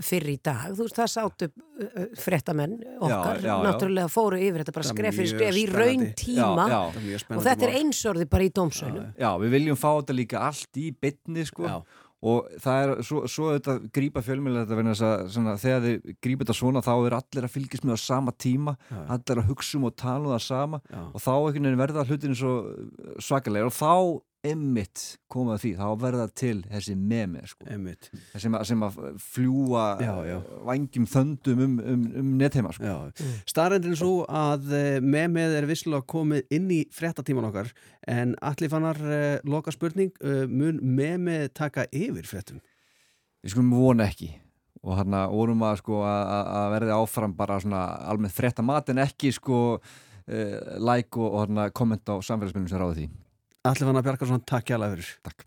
fyrir 0.03 0.34
í 0.34 0.38
dag. 0.44 0.69
Þú 0.73 0.88
veist, 0.88 0.98
það 0.98 1.10
sáttu 1.14 1.49
uh, 1.49 2.06
fréttamenn 2.19 2.77
okkar, 2.98 3.41
já, 3.41 3.49
já. 3.49 3.56
náttúrulega 3.68 4.11
fóru 4.11 4.40
yfir 4.40 4.64
þetta 4.64 4.76
bara 4.77 4.90
skref 4.91 5.19
fyrir 5.19 5.34
skref 5.34 5.60
í 5.60 5.65
raun 5.72 6.06
tíma 6.19 6.68
og 6.88 7.44
þetta 7.44 7.68
er 7.68 7.76
einsorði 7.81 8.30
bara 8.31 8.48
í 8.48 8.53
dómsölum. 8.56 9.11
Já, 9.19 9.30
við 9.44 9.57
viljum 9.57 9.80
fá 9.80 9.90
þetta 9.91 10.18
líka 10.18 10.45
allt 10.48 10.81
í 10.81 10.90
bytni 10.95 11.45
sko. 11.49 11.84
Og 12.23 12.51
það 12.63 12.81
er 12.83 12.91
svo, 13.03 13.21
svo 13.27 13.49
þetta 13.51 13.75
grípa 13.95 14.23
fjölmjöla 14.23 14.63
þetta 14.63 14.77
vegna 14.79 14.93
þess 14.95 15.07
að 15.09 15.23
svona, 15.35 15.55
þegar 15.59 15.81
þið 15.85 16.11
grípa 16.23 16.45
þetta 16.45 16.57
svona 16.59 16.83
þá 16.85 16.93
er 16.95 17.15
allir 17.19 17.47
að 17.47 17.55
fylgjast 17.57 17.87
með 17.87 17.97
á 17.99 18.05
sama 18.05 18.35
tíma 18.45 18.75
Já. 18.87 18.99
allir 19.17 19.41
að 19.41 19.49
hugsa 19.51 19.79
um 19.79 19.87
og 19.89 19.95
tala 19.99 20.29
um 20.29 20.35
það 20.35 20.45
sama 20.47 20.81
Já. 20.87 21.01
og 21.09 21.25
þá 21.25 21.33
veginn 21.47 21.81
verða 21.83 22.05
hlutin 22.07 22.37
svo 22.39 22.53
svakalega 23.19 23.67
og 23.67 23.75
þá 23.75 23.93
emmitt 24.43 25.01
komað 25.31 25.61
því, 25.63 25.71
þá 25.79 25.85
verða 26.01 26.25
til 26.35 26.57
þessi 26.67 26.95
memi 26.99 27.43
sko. 27.47 27.67
sem, 28.35 28.57
sem 28.67 28.83
að 28.83 28.99
fljúa 29.23 29.85
já. 30.03 30.35
vangjum 30.67 31.07
þöndum 31.07 31.63
um, 31.63 31.77
um, 31.79 32.03
um 32.19 32.33
netheima 32.41 32.73
sko. 32.75 32.97
Starrendin 33.49 33.95
svo 33.99 34.25
að 34.27 34.73
eh, 34.75 34.99
memið 34.99 35.57
er 35.61 35.69
visslega 35.69 36.03
komið 36.03 36.55
inn 36.57 36.69
í 36.75 36.81
fréttatíman 36.91 37.47
okkar 37.49 37.71
en 38.11 38.35
allir 38.43 38.71
fannar 38.71 38.99
uh, 38.99 39.39
loka 39.47 39.71
spurning, 39.71 40.11
uh, 40.19 40.43
mun 40.51 40.81
memið 40.83 41.47
taka 41.55 41.87
yfir 41.95 42.27
fréttum? 42.27 42.59
Við 43.43 43.55
skulum 43.55 43.71
vona 43.79 44.09
ekki 44.11 44.33
og 44.83 44.97
hérna 44.99 45.25
vorum 45.31 45.63
að 45.63 45.79
sko 45.79 46.03
að, 46.03 46.71
verði 46.75 46.95
áfram 46.97 47.35
bara 47.37 47.61
svona 47.63 47.85
almennt 48.11 48.35
frétta 48.35 48.65
mat 48.65 48.91
en 48.91 49.05
ekki 49.05 49.31
sko 49.35 49.59
uh, 49.79 50.57
like 50.83 51.15
og, 51.15 51.29
og 51.29 51.45
hérna 51.45 51.69
komment 51.71 52.11
á 52.11 52.19
samfélagsmiðlum 52.19 52.71
sem 52.71 52.83
ráði 52.83 52.97
því 53.05 53.11
Allir 53.64 53.88
fannar 53.88 54.03
Bjarkarsson, 54.03 54.41
takk 54.44 54.68
hjá 54.68 54.76
fyrir. 54.91 55.11
Takk 55.23 55.45